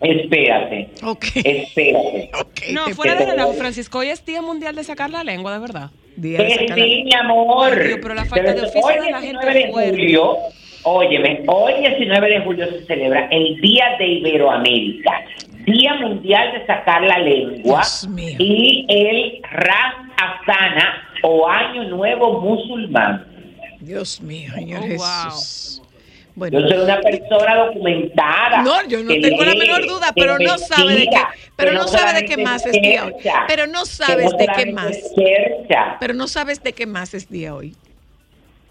Espérate, 0.00 0.88
Ok. 1.04 1.24
espérate. 1.34 2.30
Ok, 2.40 2.60
No, 2.72 2.88
fuera 2.90 3.14
de 3.16 3.26
relajo, 3.26 3.52
Francisco, 3.52 3.98
hoy 3.98 4.08
es 4.08 4.24
Día 4.24 4.40
Mundial 4.42 4.74
de 4.74 4.84
sacar 4.84 5.10
la 5.10 5.22
lengua, 5.24 5.52
de 5.52 5.58
verdad. 5.58 5.90
Día 6.16 6.38
de 6.38 6.66
la- 6.68 6.74
sí, 6.74 7.02
mi 7.04 7.14
amor. 7.14 7.72
Ay, 7.72 7.96
pero 8.00 8.14
la 8.14 8.24
falta 8.24 8.52
de 8.54 8.62
oficio 8.62 8.80
hoy, 8.84 8.94
de 9.04 9.10
la 9.10 9.20
gente 9.20 9.46
19 9.46 9.60
de 9.86 9.90
julio, 9.92 10.36
óyeme, 10.84 11.42
hoy 11.46 11.74
19 11.80 12.28
de 12.30 12.40
julio 12.40 12.66
se 12.70 12.84
celebra 12.86 13.28
el 13.30 13.60
Día 13.60 13.84
de 13.98 14.06
Iberoamérica, 14.06 15.22
Día 15.66 15.94
Mundial 15.94 16.52
de 16.52 16.66
Sacar 16.66 17.02
la 17.02 17.18
Lengua 17.18 17.80
Dios 17.82 18.08
mío. 18.08 18.36
y 18.38 18.86
el 18.88 19.42
Ras 19.52 19.94
Hasana 20.16 21.08
o 21.22 21.46
Año 21.48 21.84
Nuevo 21.84 22.40
Musulmán. 22.40 23.26
Dios 23.80 24.20
mío, 24.20 24.50
Señor 24.54 24.80
Oh, 24.82 24.86
Jesús. 24.86 25.79
Bueno, 26.34 26.60
Yo 26.60 26.68
soy 26.68 26.78
una 26.78 27.00
persona 27.00 27.56
documentada. 27.66 28.62
No, 28.62 28.86
yo 28.88 29.02
no 29.02 29.08
tengo 29.08 29.44
la 29.44 29.54
menor 29.54 29.86
duda, 29.86 30.12
pero 30.14 30.38
no 30.38 30.58
sabe 30.58 30.94
de 30.94 31.06
qué, 31.06 31.22
pero 31.56 31.72
no 31.72 31.88
sabe 31.88 32.20
de 32.20 32.26
qué 32.26 32.36
más 32.36 32.64
es 32.66 32.80
día 32.80 33.06
hoy. 33.06 33.14
Pero 33.48 33.66
no 33.66 33.84
sabes 33.84 34.30
de 34.36 34.46
qué 34.56 34.72
más. 34.72 34.96
Pero 35.98 36.14
no 36.14 36.28
sabes 36.28 36.62
de 36.62 36.72
qué 36.72 36.86
más 36.86 37.14
es 37.14 37.28
día 37.28 37.54
hoy. 37.54 37.74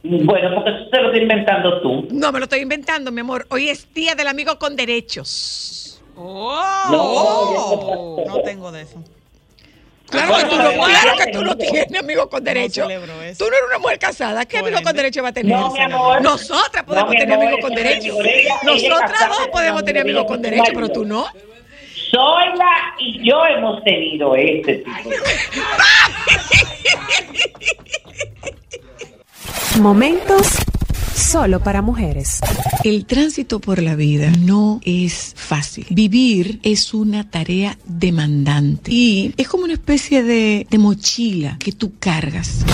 Bueno, 0.04 0.56
porque 0.56 0.70
eso 0.70 0.90
te 0.90 1.02
lo 1.02 1.08
estás 1.08 1.22
inventando 1.22 1.82
tú. 1.82 2.08
No, 2.12 2.32
me 2.32 2.40
lo 2.40 2.46
estoy 2.46 2.60
inventando, 2.60 3.12
mi 3.12 3.20
amor. 3.20 3.46
Hoy 3.50 3.70
es 3.70 3.94
día 3.94 4.16
del 4.16 4.28
amigo 4.28 4.58
con 4.58 4.76
derechos. 4.76 6.02
Oh. 6.16 8.24
No 8.26 8.42
tengo 8.42 8.72
de 8.72 8.84
eso. 8.84 9.04
Claro 10.10 10.36
que 10.38 10.44
tú 10.46 10.56
no, 10.56 10.64
Bueno, 10.72 10.84
claro 10.86 11.12
que 11.18 11.24
bueno, 11.26 11.40
tú 11.40 11.46
no 11.46 11.58
tienes 11.58 12.00
amigo 12.00 12.30
con 12.30 12.48
eso. 12.48 12.88
Tú 13.38 13.46
no 13.50 13.58
eres 13.58 13.68
una 13.70 13.80
mujer 13.80 14.00
casada. 14.00 14.46
¿Qué 14.46 14.58
amigo 14.58 14.72
Bueno. 14.74 14.86
con 14.88 14.96
derecho 14.96 15.22
va 15.24 15.30
a 15.30 15.34
tener? 15.34 15.58
No, 15.58 15.72
mi 15.72 15.80
amor. 15.82 16.22
Nosotras 16.22 16.84
podemos 16.84 17.14
No, 17.14 17.20
tener 17.20 17.34
amor, 17.34 17.48
amigos 17.48 17.70
con 17.70 17.78
ella 17.78 18.56
Nosotras 18.64 19.30
dos 19.30 19.48
podemos 19.52 19.84
tener 19.86 20.02
amigos 20.02 20.26
con 20.26 20.42
marido. 20.42 20.50
derechos, 20.64 20.74
pero 20.74 20.90
tú 20.90 21.06
no. 21.06 21.28
Zoila 22.12 22.96
y 22.98 23.30
yo 23.30 23.46
hemos 23.46 23.84
tenido 23.84 24.36
este 24.36 24.78
tipo 24.78 25.10
Momentos 29.80 30.58
solo 31.20 31.60
para 31.60 31.82
mujeres. 31.82 32.40
El 32.84 33.06
tránsito 33.06 33.60
por 33.60 33.82
la 33.82 33.96
vida 33.96 34.32
no 34.40 34.80
es 34.84 35.34
fácil. 35.36 35.86
Vivir 35.90 36.60
es 36.64 36.94
una 36.94 37.30
tarea 37.30 37.78
demandante 37.86 38.92
y 38.92 39.34
es 39.38 39.48
como 39.48 39.66
una 39.66 39.74
especie 39.74 40.24
de, 40.24 40.66
de 40.70 40.78
mochila 40.78 41.58
que 41.60 41.72
tú 41.72 41.94
cargas. 42.00 42.66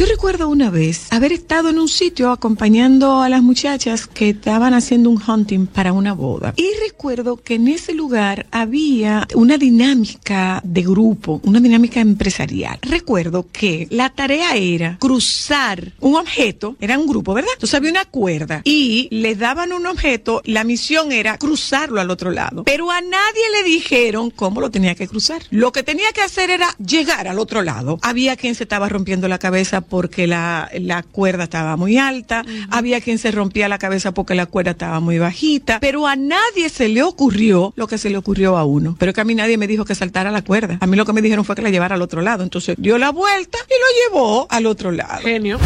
Yo 0.00 0.06
recuerdo 0.06 0.48
una 0.48 0.70
vez 0.70 1.12
haber 1.12 1.30
estado 1.30 1.68
en 1.68 1.78
un 1.78 1.86
sitio 1.86 2.30
acompañando 2.30 3.20
a 3.20 3.28
las 3.28 3.42
muchachas 3.42 4.06
que 4.06 4.30
estaban 4.30 4.72
haciendo 4.72 5.10
un 5.10 5.20
hunting 5.20 5.66
para 5.66 5.92
una 5.92 6.14
boda. 6.14 6.54
Y 6.56 6.70
recuerdo 6.82 7.36
que 7.36 7.56
en 7.56 7.68
ese 7.68 7.92
lugar 7.92 8.46
había 8.50 9.28
una 9.34 9.58
dinámica 9.58 10.62
de 10.64 10.80
grupo, 10.84 11.42
una 11.44 11.60
dinámica 11.60 12.00
empresarial. 12.00 12.78
Recuerdo 12.80 13.46
que 13.52 13.88
la 13.90 14.08
tarea 14.08 14.56
era 14.56 14.96
cruzar 14.98 15.92
un 16.00 16.14
objeto, 16.14 16.76
era 16.80 16.98
un 16.98 17.06
grupo, 17.06 17.34
¿verdad? 17.34 17.50
Entonces 17.52 17.74
había 17.74 17.90
una 17.90 18.06
cuerda 18.06 18.62
y 18.64 19.06
les 19.10 19.38
daban 19.38 19.70
un 19.74 19.84
objeto, 19.84 20.40
la 20.46 20.64
misión 20.64 21.12
era 21.12 21.36
cruzarlo 21.36 22.00
al 22.00 22.08
otro 22.08 22.30
lado. 22.30 22.64
Pero 22.64 22.90
a 22.90 23.02
nadie 23.02 23.42
le 23.52 23.68
dijeron 23.68 24.30
cómo 24.30 24.62
lo 24.62 24.70
tenía 24.70 24.94
que 24.94 25.06
cruzar. 25.06 25.42
Lo 25.50 25.72
que 25.72 25.82
tenía 25.82 26.10
que 26.14 26.22
hacer 26.22 26.48
era 26.48 26.74
llegar 26.78 27.28
al 27.28 27.38
otro 27.38 27.60
lado. 27.60 27.98
Había 28.00 28.36
quien 28.36 28.54
se 28.54 28.62
estaba 28.62 28.88
rompiendo 28.88 29.28
la 29.28 29.38
cabeza 29.38 29.82
porque 29.90 30.26
la, 30.26 30.70
la 30.80 31.02
cuerda 31.02 31.44
estaba 31.44 31.76
muy 31.76 31.98
alta, 31.98 32.44
había 32.70 33.02
quien 33.02 33.18
se 33.18 33.30
rompía 33.30 33.68
la 33.68 33.78
cabeza 33.78 34.12
porque 34.14 34.34
la 34.34 34.46
cuerda 34.46 34.70
estaba 34.70 35.00
muy 35.00 35.18
bajita, 35.18 35.80
pero 35.80 36.06
a 36.06 36.16
nadie 36.16 36.70
se 36.70 36.88
le 36.88 37.02
ocurrió 37.02 37.74
lo 37.76 37.86
que 37.86 37.98
se 37.98 38.08
le 38.08 38.16
ocurrió 38.16 38.56
a 38.56 38.64
uno. 38.64 38.96
Pero 38.98 39.12
que 39.12 39.20
a 39.20 39.24
mí 39.24 39.34
nadie 39.34 39.58
me 39.58 39.66
dijo 39.66 39.84
que 39.84 39.94
saltara 39.94 40.30
la 40.30 40.42
cuerda. 40.42 40.78
A 40.80 40.86
mí 40.86 40.96
lo 40.96 41.04
que 41.04 41.12
me 41.12 41.20
dijeron 41.20 41.44
fue 41.44 41.56
que 41.56 41.62
la 41.62 41.70
llevara 41.70 41.96
al 41.96 42.02
otro 42.02 42.22
lado. 42.22 42.42
Entonces 42.42 42.76
dio 42.78 42.96
la 42.96 43.10
vuelta 43.10 43.58
y 43.68 44.14
lo 44.14 44.18
llevó 44.18 44.46
al 44.48 44.66
otro 44.66 44.90
lado. 44.92 45.20
Genio. 45.20 45.58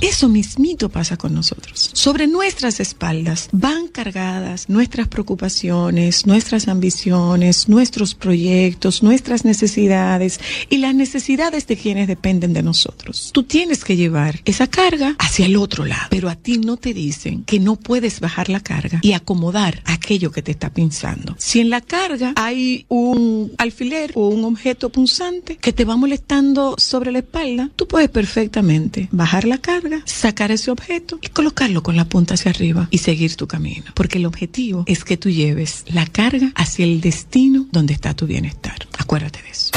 Eso 0.00 0.28
mismito 0.28 0.90
pasa 0.90 1.16
con 1.16 1.34
nosotros. 1.34 1.90
Sobre 1.92 2.28
nuestras 2.28 2.78
espaldas 2.78 3.48
van 3.50 3.88
cargadas 3.88 4.68
nuestras 4.68 5.08
preocupaciones, 5.08 6.24
nuestras 6.24 6.68
ambiciones, 6.68 7.68
nuestros 7.68 8.14
proyectos, 8.14 9.02
nuestras 9.02 9.44
necesidades 9.44 10.38
y 10.70 10.78
las 10.78 10.94
necesidades 10.94 11.66
de 11.66 11.76
quienes 11.76 12.06
dependen 12.06 12.52
de 12.52 12.62
nosotros. 12.62 13.30
Tú 13.32 13.42
tienes 13.42 13.84
que 13.84 13.96
llevar 13.96 14.40
esa 14.44 14.68
carga 14.68 15.16
hacia 15.18 15.46
el 15.46 15.56
otro 15.56 15.84
lado, 15.84 16.06
pero 16.10 16.28
a 16.28 16.36
ti 16.36 16.58
no 16.58 16.76
te 16.76 16.94
dicen 16.94 17.42
que 17.42 17.58
no 17.58 17.74
puedes 17.74 18.20
bajar 18.20 18.48
la 18.50 18.60
carga 18.60 19.00
y 19.02 19.14
acomodar 19.14 19.82
aquello 19.84 20.30
que 20.30 20.42
te 20.42 20.52
está 20.52 20.70
pinzando. 20.70 21.34
Si 21.38 21.58
en 21.58 21.70
la 21.70 21.80
carga 21.80 22.34
hay 22.36 22.86
un 22.88 23.52
alfiler 23.58 24.12
o 24.14 24.28
un 24.28 24.44
objeto 24.44 24.90
punzante 24.90 25.56
que 25.56 25.72
te 25.72 25.84
va 25.84 25.96
molestando 25.96 26.76
sobre 26.78 27.10
la 27.10 27.18
espalda, 27.18 27.70
tú 27.74 27.88
puedes 27.88 28.10
perfectamente 28.10 29.08
bajar 29.10 29.44
la 29.44 29.58
carga 29.58 29.87
sacar 30.04 30.50
ese 30.50 30.70
objeto 30.70 31.18
y 31.22 31.28
colocarlo 31.28 31.82
con 31.82 31.96
la 31.96 32.04
punta 32.04 32.34
hacia 32.34 32.50
arriba 32.50 32.88
y 32.90 32.98
seguir 32.98 33.36
tu 33.36 33.46
camino. 33.46 33.84
Porque 33.94 34.18
el 34.18 34.26
objetivo 34.26 34.84
es 34.86 35.04
que 35.04 35.16
tú 35.16 35.30
lleves 35.30 35.84
la 35.88 36.06
carga 36.06 36.52
hacia 36.54 36.84
el 36.84 37.00
destino 37.00 37.66
donde 37.70 37.94
está 37.94 38.14
tu 38.14 38.26
bienestar. 38.26 38.76
Acuérdate 38.98 39.42
de 39.42 39.50
eso. 39.50 39.70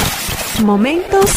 Momentos 0.64 1.30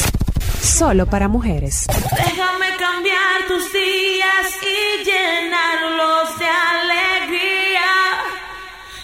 solo 0.63 1.07
para 1.07 1.29
mujeres. 1.29 1.87
Déjame 1.89 2.67
cambiar 2.79 3.47
tus 3.49 3.73
días 3.73 4.47
y 4.63 5.05
llenarlos 5.05 6.39
de 6.39 6.47
alegría. 6.47 7.91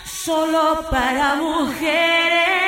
Solo 0.04 0.86
para 0.90 1.36
mujeres. 1.36 2.59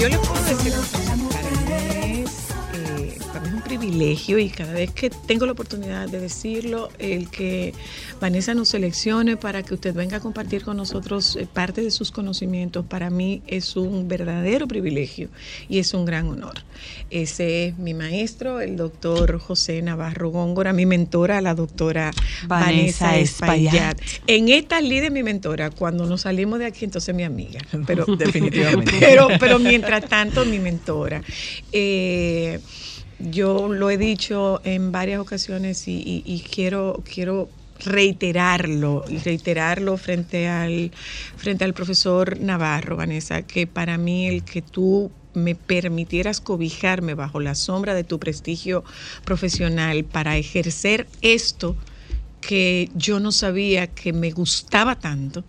Yo 0.00 0.29
privilegio 4.00 4.38
y 4.38 4.48
cada 4.48 4.72
vez 4.72 4.90
que 4.92 5.10
tengo 5.10 5.44
la 5.44 5.52
oportunidad 5.52 6.08
de 6.08 6.20
decirlo, 6.20 6.88
el 6.98 7.28
que 7.28 7.74
Vanessa 8.18 8.54
nos 8.54 8.70
seleccione 8.70 9.36
para 9.36 9.62
que 9.62 9.74
usted 9.74 9.94
venga 9.94 10.16
a 10.16 10.20
compartir 10.20 10.64
con 10.64 10.78
nosotros 10.78 11.36
eh, 11.36 11.46
parte 11.52 11.82
de 11.82 11.90
sus 11.90 12.10
conocimientos, 12.10 12.86
para 12.86 13.10
mí 13.10 13.42
es 13.46 13.76
un 13.76 14.08
verdadero 14.08 14.66
privilegio 14.66 15.28
y 15.68 15.80
es 15.80 15.92
un 15.92 16.06
gran 16.06 16.28
honor. 16.28 16.54
Ese 17.10 17.66
es 17.66 17.78
mi 17.78 17.92
maestro, 17.92 18.62
el 18.62 18.76
doctor 18.76 19.38
José 19.38 19.82
Navarro 19.82 20.30
Góngora, 20.30 20.72
mi 20.72 20.86
mentora, 20.86 21.42
la 21.42 21.54
doctora 21.54 22.10
Vanessa 22.46 23.06
Vanessa. 23.06 23.18
Espaillat. 23.18 24.00
En 24.26 24.48
esta 24.48 24.80
líder 24.80 25.12
mi 25.12 25.22
mentora, 25.22 25.68
cuando 25.68 26.06
nos 26.06 26.22
salimos 26.22 26.58
de 26.58 26.64
aquí, 26.64 26.86
entonces 26.86 27.14
mi 27.14 27.24
amiga. 27.24 27.60
Pero, 27.86 28.06
Definitivamente. 28.16 28.92
Pero, 29.00 29.28
pero 29.38 29.58
mientras 29.58 30.08
tanto, 30.08 30.44
mi 30.44 30.58
mentora. 30.58 31.22
Eh, 31.72 32.60
yo 33.20 33.68
lo 33.68 33.90
he 33.90 33.98
dicho 33.98 34.60
en 34.64 34.92
varias 34.92 35.20
ocasiones 35.20 35.84
y, 35.86 36.44
quiero, 36.50 37.02
quiero 37.12 37.48
reiterarlo 37.84 39.04
reiterarlo 39.24 39.96
frente 39.96 40.48
al 40.48 40.90
frente 41.36 41.64
al 41.64 41.72
profesor 41.72 42.38
Navarro, 42.38 42.96
Vanessa, 42.96 43.40
que 43.40 43.66
para 43.66 43.96
mí 43.96 44.26
el 44.26 44.44
que 44.44 44.60
tú 44.60 45.10
me 45.32 45.54
permitieras 45.54 46.40
cobijarme 46.40 47.14
bajo 47.14 47.40
la 47.40 47.54
sombra 47.54 47.94
de 47.94 48.04
tu 48.04 48.18
prestigio 48.18 48.84
profesional 49.24 50.04
para 50.04 50.36
ejercer 50.36 51.06
esto 51.22 51.76
que 52.40 52.90
yo 52.94 53.20
no 53.20 53.32
sabía 53.32 53.86
que 53.86 54.12
me 54.12 54.30
gustaba 54.30 54.98
tanto. 54.98 55.44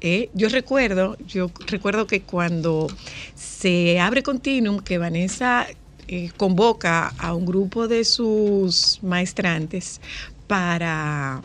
¿eh? 0.00 0.30
Yo 0.34 0.48
recuerdo, 0.48 1.16
yo 1.26 1.50
recuerdo 1.66 2.06
que 2.06 2.22
cuando 2.22 2.86
se 3.34 3.98
abre 3.98 4.22
Continuum, 4.22 4.80
que 4.80 4.98
Vanessa 4.98 5.66
eh, 6.08 6.30
convoca 6.36 7.08
a 7.18 7.34
un 7.34 7.46
grupo 7.46 7.88
de 7.88 8.04
sus 8.04 8.98
maestrantes 9.02 10.00
para, 10.46 11.42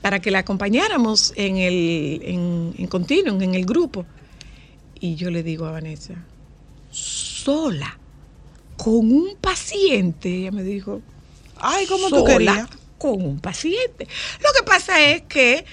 para 0.00 0.20
que 0.20 0.30
la 0.30 0.40
acompañáramos 0.40 1.32
en 1.36 1.56
el 1.56 2.20
en, 2.24 2.74
en 2.78 2.86
Continuum, 2.86 3.40
en 3.42 3.54
el 3.54 3.64
grupo. 3.66 4.06
Y 5.00 5.16
yo 5.16 5.30
le 5.30 5.42
digo 5.42 5.66
a 5.66 5.72
Vanessa, 5.72 6.14
sola, 6.90 7.98
con 8.76 9.12
un 9.12 9.36
paciente, 9.40 10.28
ella 10.28 10.52
me 10.52 10.62
dijo, 10.62 11.02
Ay, 11.56 11.86
¿cómo 11.86 12.08
tú 12.08 12.16
sola 12.16 12.26
querías? 12.38 12.68
con 12.98 13.22
un 13.22 13.38
paciente. 13.40 14.06
Lo 14.40 14.48
que 14.56 14.62
pasa 14.66 15.00
es 15.04 15.22
que 15.22 15.64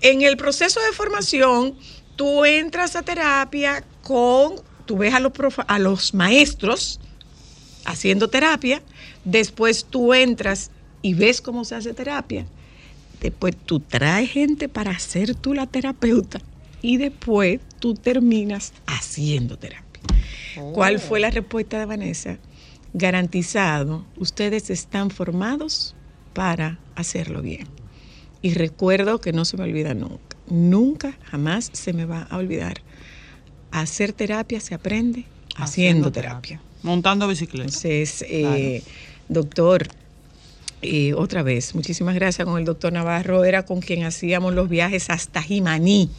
en 0.00 0.22
el 0.22 0.36
proceso 0.36 0.80
de 0.80 0.92
formación 0.92 1.76
tú 2.16 2.44
entras 2.44 2.94
a 2.96 3.02
terapia 3.02 3.84
con, 4.02 4.56
tú 4.84 4.98
ves 4.98 5.14
a 5.14 5.20
los, 5.20 5.32
profe- 5.32 5.64
a 5.66 5.78
los 5.78 6.12
maestros 6.14 7.00
haciendo 7.84 8.28
terapia, 8.28 8.82
después 9.24 9.84
tú 9.84 10.14
entras 10.14 10.70
y 11.02 11.14
ves 11.14 11.40
cómo 11.40 11.64
se 11.64 11.74
hace 11.74 11.94
terapia, 11.94 12.46
después 13.20 13.56
tú 13.56 13.80
traes 13.80 14.30
gente 14.30 14.68
para 14.68 14.98
ser 14.98 15.34
tú 15.34 15.54
la 15.54 15.66
terapeuta 15.66 16.40
y 16.82 16.96
después 16.96 17.60
tú 17.78 17.94
terminas 17.94 18.72
haciendo 18.86 19.58
terapia. 19.58 20.02
¿Cuál 20.72 21.00
fue 21.00 21.20
la 21.20 21.30
respuesta 21.30 21.78
de 21.78 21.86
Vanessa? 21.86 22.38
Garantizado, 22.92 24.04
ustedes 24.16 24.70
están 24.70 25.10
formados 25.10 25.94
para 26.32 26.78
hacerlo 26.94 27.42
bien. 27.42 27.66
Y 28.42 28.54
recuerdo 28.54 29.20
que 29.20 29.32
no 29.32 29.44
se 29.44 29.56
me 29.56 29.64
olvida 29.64 29.94
nunca, 29.94 30.36
nunca, 30.48 31.18
jamás 31.24 31.70
se 31.72 31.92
me 31.92 32.04
va 32.04 32.22
a 32.22 32.36
olvidar. 32.36 32.82
Hacer 33.70 34.12
terapia 34.12 34.60
se 34.60 34.74
aprende 34.74 35.24
haciendo, 35.56 36.12
terapia. 36.12 36.60
Montando 36.84 37.26
bicicleta. 37.26 37.64
Entonces, 37.64 38.24
eh, 38.28 38.82
doctor, 39.28 39.88
eh, 40.82 41.14
otra 41.14 41.42
vez, 41.42 41.74
muchísimas 41.74 42.14
gracias 42.14 42.46
con 42.46 42.58
el 42.58 42.66
doctor 42.66 42.92
Navarro, 42.92 43.44
era 43.44 43.64
con 43.64 43.80
quien 43.80 44.04
hacíamos 44.04 44.54
los 44.54 44.68
viajes 44.68 45.08
hasta 45.08 45.42
Jimaní. 45.42 46.10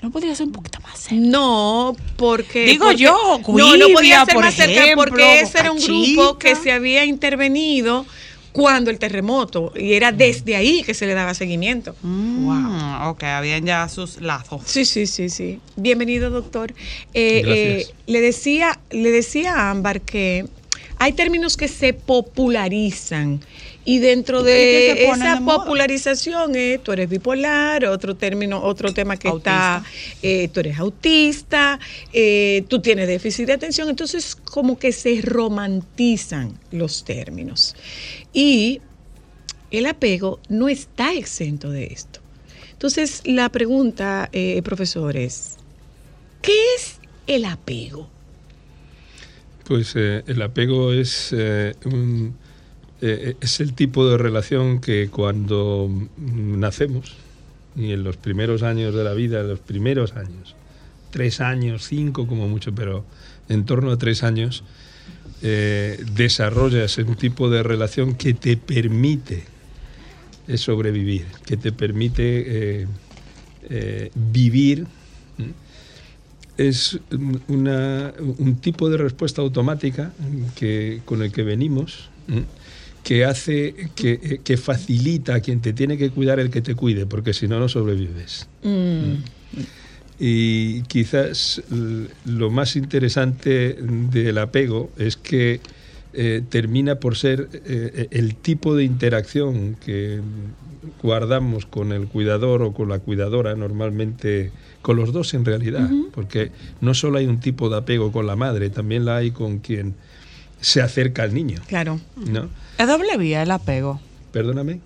No 0.00 0.10
podría 0.10 0.34
ser 0.34 0.46
un 0.46 0.52
poquito 0.52 0.78
más 0.80 0.98
cerca. 0.98 1.16
No, 1.16 1.96
porque. 2.16 2.64
Digo 2.66 2.86
porque- 2.86 3.02
yo, 3.02 3.40
no, 3.48 3.76
no 3.76 3.88
podía 3.88 4.24
ser 4.24 4.34
por 4.34 4.44
más 4.44 4.54
cerca 4.54 4.84
ejemplo, 4.84 5.04
porque 5.10 5.40
ese 5.40 5.58
era 5.58 5.72
un 5.72 5.80
grupo 5.80 6.38
que 6.38 6.54
se 6.54 6.70
había 6.70 7.04
intervenido 7.04 8.06
cuando 8.54 8.92
el 8.92 9.00
terremoto 9.00 9.72
y 9.74 9.94
era 9.94 10.12
desde 10.12 10.54
ahí 10.54 10.84
que 10.84 10.94
se 10.94 11.06
le 11.06 11.14
daba 11.14 11.34
seguimiento. 11.34 11.96
Wow. 12.04 13.08
Ok, 13.08 13.24
habían 13.24 13.66
ya 13.66 13.88
sus 13.88 14.20
lazos. 14.20 14.62
Sí, 14.64 14.84
sí, 14.84 15.08
sí, 15.08 15.28
sí. 15.28 15.58
Bienvenido, 15.74 16.30
doctor. 16.30 16.72
Eh, 17.14 17.42
Gracias. 17.44 17.90
eh, 17.90 17.94
le 18.06 18.20
decía, 18.20 18.78
le 18.90 19.10
decía 19.10 19.54
a 19.54 19.70
Ámbar 19.72 20.02
que 20.02 20.46
hay 20.98 21.12
términos 21.12 21.56
que 21.56 21.68
se 21.68 21.92
popularizan 21.92 23.40
y 23.84 23.98
dentro 23.98 24.40
¿Y 24.40 24.44
que 24.44 24.50
de 24.50 25.04
esa 25.10 25.36
de 25.36 25.44
popularización 25.44 26.56
es 26.56 26.82
tú 26.82 26.92
eres 26.92 27.08
bipolar, 27.08 27.84
otro 27.84 28.14
término, 28.14 28.62
otro 28.62 28.92
tema 28.94 29.16
que 29.16 29.28
está, 29.28 29.84
eh, 30.22 30.48
tú 30.48 30.60
eres 30.60 30.78
autista, 30.78 31.78
eh, 32.12 32.64
tú 32.68 32.80
tienes 32.80 33.08
déficit 33.08 33.46
de 33.46 33.52
atención, 33.54 33.88
entonces 33.90 34.34
como 34.36 34.78
que 34.78 34.92
se 34.92 35.20
romantizan 35.22 36.58
los 36.70 37.04
términos. 37.04 37.76
Y 38.32 38.80
el 39.70 39.86
apego 39.86 40.40
no 40.48 40.68
está 40.68 41.12
exento 41.12 41.70
de 41.70 41.86
esto. 41.86 42.20
Entonces, 42.72 43.22
la 43.24 43.48
pregunta, 43.50 44.28
eh, 44.32 44.60
profesor, 44.62 45.16
es, 45.16 45.56
¿qué 46.42 46.52
es 46.76 46.98
el 47.26 47.44
apego? 47.44 48.13
Pues 49.66 49.94
eh, 49.96 50.22
el 50.26 50.42
apego 50.42 50.92
es, 50.92 51.30
eh, 51.32 51.74
un- 51.86 52.34
eh, 53.00 53.34
es 53.40 53.60
el 53.60 53.72
tipo 53.74 54.06
de 54.08 54.18
relación 54.18 54.80
que 54.80 55.08
cuando 55.08 55.90
nacemos 56.18 57.14
y 57.76 57.92
en 57.92 58.04
los 58.04 58.16
primeros 58.16 58.62
años 58.62 58.94
de 58.94 59.04
la 59.04 59.14
vida, 59.14 59.42
los 59.42 59.58
primeros 59.60 60.12
años, 60.16 60.54
tres 61.10 61.40
años, 61.40 61.84
cinco 61.86 62.26
como 62.26 62.46
mucho, 62.48 62.74
pero 62.74 63.04
en 63.48 63.64
torno 63.64 63.90
a 63.90 63.96
tres 63.98 64.22
años, 64.22 64.62
desarrollas 66.14 66.96
un 66.98 67.16
tipo 67.16 67.50
de 67.50 67.62
relación 67.62 68.14
que 68.14 68.32
te 68.32 68.56
permite 68.56 69.44
sobrevivir, 70.56 71.26
que 71.44 71.58
te 71.58 71.70
permite 71.72 72.86
vivir. 74.14 74.86
Es 76.56 76.98
un- 77.10 77.40
una- 77.48 78.12
un 78.38 78.56
tipo 78.56 78.88
de 78.88 78.96
respuesta 78.96 79.42
automática 79.42 80.12
que, 80.54 81.00
con 81.04 81.22
el 81.22 81.32
que 81.32 81.42
venimos, 81.42 82.10
que 83.02 83.24
hace, 83.24 83.90
que, 83.94 84.40
que 84.42 84.56
facilita 84.56 85.34
a 85.34 85.40
quien 85.40 85.60
te 85.60 85.72
tiene 85.72 85.98
que 85.98 86.10
cuidar 86.10 86.38
el 86.40 86.50
que 86.50 86.62
te 86.62 86.74
cuide, 86.74 87.06
porque 87.06 87.34
si 87.34 87.48
no, 87.48 87.58
no 87.58 87.68
sobrevives. 87.68 88.46
Y 90.18 90.82
quizás 90.82 91.60
lo 92.24 92.50
más 92.50 92.76
interesante 92.76 93.76
del 93.80 94.38
apego 94.38 94.90
es 94.96 95.16
que 95.16 95.60
eh, 96.12 96.42
termina 96.48 96.94
por 97.00 97.16
ser 97.16 97.48
eh, 97.66 98.06
el 98.12 98.36
tipo 98.36 98.76
de 98.76 98.84
interacción 98.84 99.74
que 99.84 100.20
guardamos 101.02 101.66
con 101.66 101.90
el 101.92 102.06
cuidador 102.06 102.62
o 102.62 102.72
con 102.72 102.88
la 102.88 103.00
cuidadora, 103.00 103.56
normalmente 103.56 104.52
con 104.84 104.96
los 104.96 105.14
dos 105.14 105.32
en 105.32 105.46
realidad, 105.46 105.88
porque 106.12 106.52
no 106.82 106.92
solo 106.92 107.16
hay 107.16 107.26
un 107.26 107.40
tipo 107.40 107.70
de 107.70 107.78
apego 107.78 108.12
con 108.12 108.26
la 108.26 108.36
madre, 108.36 108.68
también 108.68 109.06
la 109.06 109.16
hay 109.16 109.30
con 109.30 109.60
quien 109.60 109.94
se 110.60 110.82
acerca 110.82 111.22
al 111.22 111.32
niño, 111.32 111.58
Claro. 111.66 111.98
¿no? 112.16 112.48
Es 112.76 112.86
doble 112.86 113.16
vía 113.16 113.42
el 113.42 113.50
apego. 113.50 113.98
Perdóname. 114.30 114.80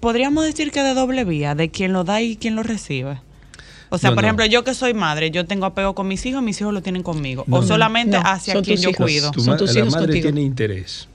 podríamos 0.00 0.44
decir 0.44 0.72
que 0.72 0.82
de 0.82 0.92
doble 0.92 1.24
vía, 1.24 1.54
de 1.54 1.70
quien 1.70 1.92
lo 1.92 2.02
da 2.02 2.20
y 2.20 2.34
quien 2.36 2.56
lo 2.56 2.64
recibe. 2.64 3.20
O 3.90 3.96
sea, 3.98 4.10
No, 4.10 4.16
por 4.16 4.24
no. 4.24 4.28
ejemplo, 4.28 4.44
yo 4.46 4.64
que 4.64 4.74
soy 4.74 4.92
madre, 4.92 5.30
yo 5.30 5.46
tengo 5.46 5.66
apego 5.66 5.94
con 5.94 6.08
mis 6.08 6.26
hijos, 6.26 6.42
mis 6.42 6.60
hijos 6.60 6.74
lo 6.74 6.82
tienen 6.82 7.04
conmigo. 7.04 7.44
No, 7.46 7.58
o 7.58 7.62
solamente 7.62 8.16
No, 8.18 8.22
hacia 8.26 8.54
son 8.54 8.64
quien 8.64 8.76
yo 8.78 8.90
hijos. 8.90 9.04
cuido. 9.06 9.30
Tu 9.30 9.40
Son 9.40 9.52
ma- 9.52 9.56
tus 9.56 9.72
la 9.72 9.80
hijos 9.80 9.92
madre 9.92 10.06
contigo. 10.08 10.22
tiene 10.24 10.40
interés. 10.42 11.06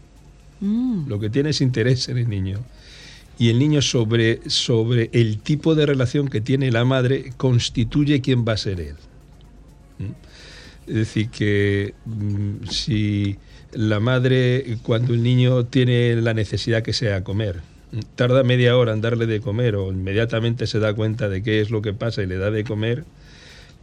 Mm. 0.62 1.08
Lo 1.10 1.20
que 1.20 1.30
tiene 1.30 1.50
es 1.50 1.60
interés 1.60 2.08
en 2.08 2.18
el 2.20 2.30
niño. 2.30 2.60
Y 3.38 3.50
el 3.50 3.60
niño 3.60 3.82
sobre, 3.82 4.42
sobre 4.50 5.10
el 5.14 5.40
tipo 5.40 5.76
de 5.76 5.86
relación 5.86 6.28
que 6.28 6.42
tiene 6.42 6.72
la 6.72 6.86
madre 6.86 7.34
constituye 7.38 8.22
quién 8.22 8.46
va 8.48 8.54
a 8.54 8.58
ser 8.58 8.80
él. 8.80 8.96
¿Mm? 10.00 10.12
Es 10.88 10.96
decir, 10.96 11.30
que 11.30 11.94
mm, 12.06 12.68
si 12.70 13.38
la 13.72 14.00
madre, 14.00 14.78
cuando 14.84 15.14
el 15.14 15.24
niño 15.24 15.66
tiene 15.66 16.16
la 16.16 16.34
necesidad 16.34 16.84
que 16.84 16.94
sea 16.94 17.24
comer, 17.24 17.62
mm, 17.92 18.00
tarda 18.16 18.44
media 18.44 18.78
hora 18.78 18.94
en 18.94 19.02
darle 19.02 19.26
de 19.26 19.40
comer 19.40 19.76
o 19.76 19.92
inmediatamente 19.92 20.68
se 20.68 20.80
da 20.80 20.94
cuenta 20.94 21.30
de 21.30 21.42
qué 21.42 21.62
es 21.62 21.72
lo 21.72 21.82
que 21.82 21.94
pasa 21.94 22.22
y 22.22 22.28
le 22.28 22.38
da 22.38 22.52
de 22.52 22.64
comer, 22.64 23.06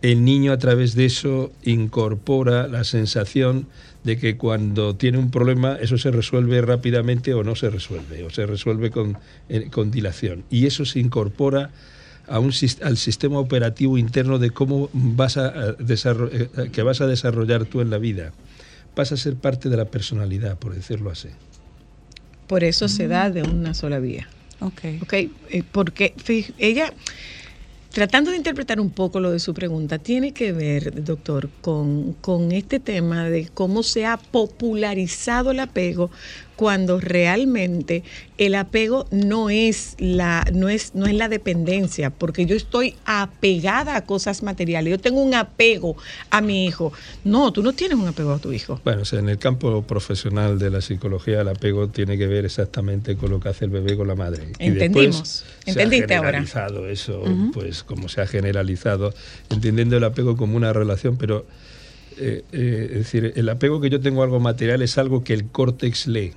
el 0.02 0.24
niño 0.24 0.52
a 0.52 0.58
través 0.58 0.94
de 0.94 1.04
eso 1.06 1.52
incorpora 1.62 2.68
la 2.68 2.84
sensación 2.84 3.66
de 4.04 4.18
que 4.18 4.36
cuando 4.36 4.96
tiene 4.96 5.18
un 5.18 5.30
problema 5.30 5.76
eso 5.80 5.98
se 5.98 6.10
resuelve 6.10 6.60
rápidamente 6.62 7.34
o 7.34 7.44
no 7.44 7.54
se 7.54 7.68
resuelve, 7.68 8.24
o 8.24 8.30
se 8.30 8.46
resuelve 8.46 8.90
con, 8.90 9.18
eh, 9.48 9.68
con 9.70 9.90
dilación. 9.90 10.44
Y 10.50 10.66
eso 10.66 10.84
se 10.84 11.00
incorpora 11.00 11.70
a 12.26 12.38
un, 12.38 12.52
al 12.82 12.96
sistema 12.96 13.38
operativo 13.38 13.98
interno 13.98 14.38
de 14.38 14.50
cómo 14.50 14.88
vas 14.92 15.36
a, 15.36 15.48
a 15.48 15.76
eh, 15.78 16.70
que 16.72 16.82
vas 16.82 17.00
a 17.00 17.06
desarrollar 17.06 17.66
tú 17.66 17.80
en 17.80 17.90
la 17.90 17.98
vida. 17.98 18.32
Pasa 18.94 19.16
a 19.16 19.18
ser 19.18 19.34
parte 19.34 19.68
de 19.68 19.76
la 19.76 19.86
personalidad, 19.86 20.58
por 20.58 20.74
decirlo 20.74 21.10
así. 21.10 21.28
Por 22.46 22.64
eso 22.64 22.88
se 22.88 23.06
da 23.06 23.30
de 23.30 23.42
una 23.42 23.74
sola 23.74 23.98
vía. 23.98 24.28
Ok. 24.60 24.80
¿ok? 25.02 25.12
Eh, 25.12 25.62
porque 25.70 26.14
ella, 26.58 26.92
tratando 27.90 28.30
de 28.30 28.36
interpretar 28.36 28.80
un 28.80 28.90
poco 28.90 29.20
lo 29.20 29.30
de 29.30 29.40
su 29.40 29.52
pregunta, 29.52 29.98
tiene 29.98 30.32
que 30.32 30.52
ver, 30.52 31.04
doctor, 31.04 31.50
con, 31.60 32.14
con 32.14 32.52
este 32.52 32.80
tema 32.80 33.28
de 33.28 33.48
cómo 33.52 33.82
se 33.82 34.06
ha 34.06 34.16
popularizado 34.16 35.50
el 35.50 35.60
apego 35.60 36.10
cuando 36.60 37.00
realmente 37.00 38.04
el 38.36 38.54
apego 38.54 39.06
no 39.10 39.48
es 39.48 39.96
la 39.98 40.44
no 40.52 40.68
es 40.68 40.94
no 40.94 41.06
es 41.06 41.14
la 41.14 41.30
dependencia, 41.30 42.10
porque 42.10 42.44
yo 42.44 42.54
estoy 42.54 42.96
apegada 43.06 43.96
a 43.96 44.04
cosas 44.04 44.42
materiales. 44.42 44.90
Yo 44.90 44.98
tengo 44.98 45.22
un 45.22 45.32
apego 45.34 45.96
a 46.28 46.42
mi 46.42 46.66
hijo. 46.66 46.92
No, 47.24 47.50
tú 47.50 47.62
no 47.62 47.72
tienes 47.72 47.96
un 47.96 48.06
apego 48.08 48.32
a 48.34 48.38
tu 48.38 48.52
hijo. 48.52 48.78
Bueno, 48.84 49.00
o 49.00 49.04
sea, 49.06 49.20
en 49.20 49.30
el 49.30 49.38
campo 49.38 49.80
profesional 49.84 50.58
de 50.58 50.68
la 50.68 50.82
psicología, 50.82 51.40
el 51.40 51.48
apego 51.48 51.88
tiene 51.88 52.18
que 52.18 52.26
ver 52.26 52.44
exactamente 52.44 53.16
con 53.16 53.30
lo 53.30 53.40
que 53.40 53.48
hace 53.48 53.64
el 53.64 53.70
bebé 53.70 53.96
con 53.96 54.06
la 54.06 54.14
madre. 54.14 54.52
Y 54.58 54.66
Entendimos. 54.66 55.16
después 55.16 55.44
¿Entendiste 55.64 56.08
se 56.08 56.14
ha 56.14 56.18
ahora? 56.18 56.28
generalizado 56.44 56.88
eso, 56.90 57.24
pues 57.54 57.84
como 57.84 58.10
se 58.10 58.20
ha 58.20 58.26
generalizado, 58.26 59.14
entendiendo 59.48 59.96
el 59.96 60.04
apego 60.04 60.36
como 60.36 60.58
una 60.58 60.74
relación, 60.74 61.16
pero 61.16 61.46
eh, 62.18 62.44
eh, 62.52 62.86
es 62.90 62.98
decir, 62.98 63.32
el 63.34 63.48
apego 63.48 63.80
que 63.80 63.88
yo 63.88 63.98
tengo 63.98 64.20
a 64.20 64.24
algo 64.26 64.40
material 64.40 64.82
es 64.82 64.98
algo 64.98 65.24
que 65.24 65.32
el 65.32 65.46
córtex 65.46 66.06
lee. 66.06 66.34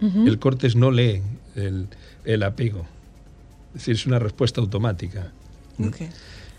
El 0.00 0.38
córtex 0.38 0.76
no 0.76 0.90
lee 0.90 1.22
el, 1.54 1.86
el 2.24 2.42
apego. 2.42 2.86
Es 3.74 3.82
decir, 3.82 3.94
es 3.94 4.06
una 4.06 4.18
respuesta 4.18 4.60
automática. 4.60 5.32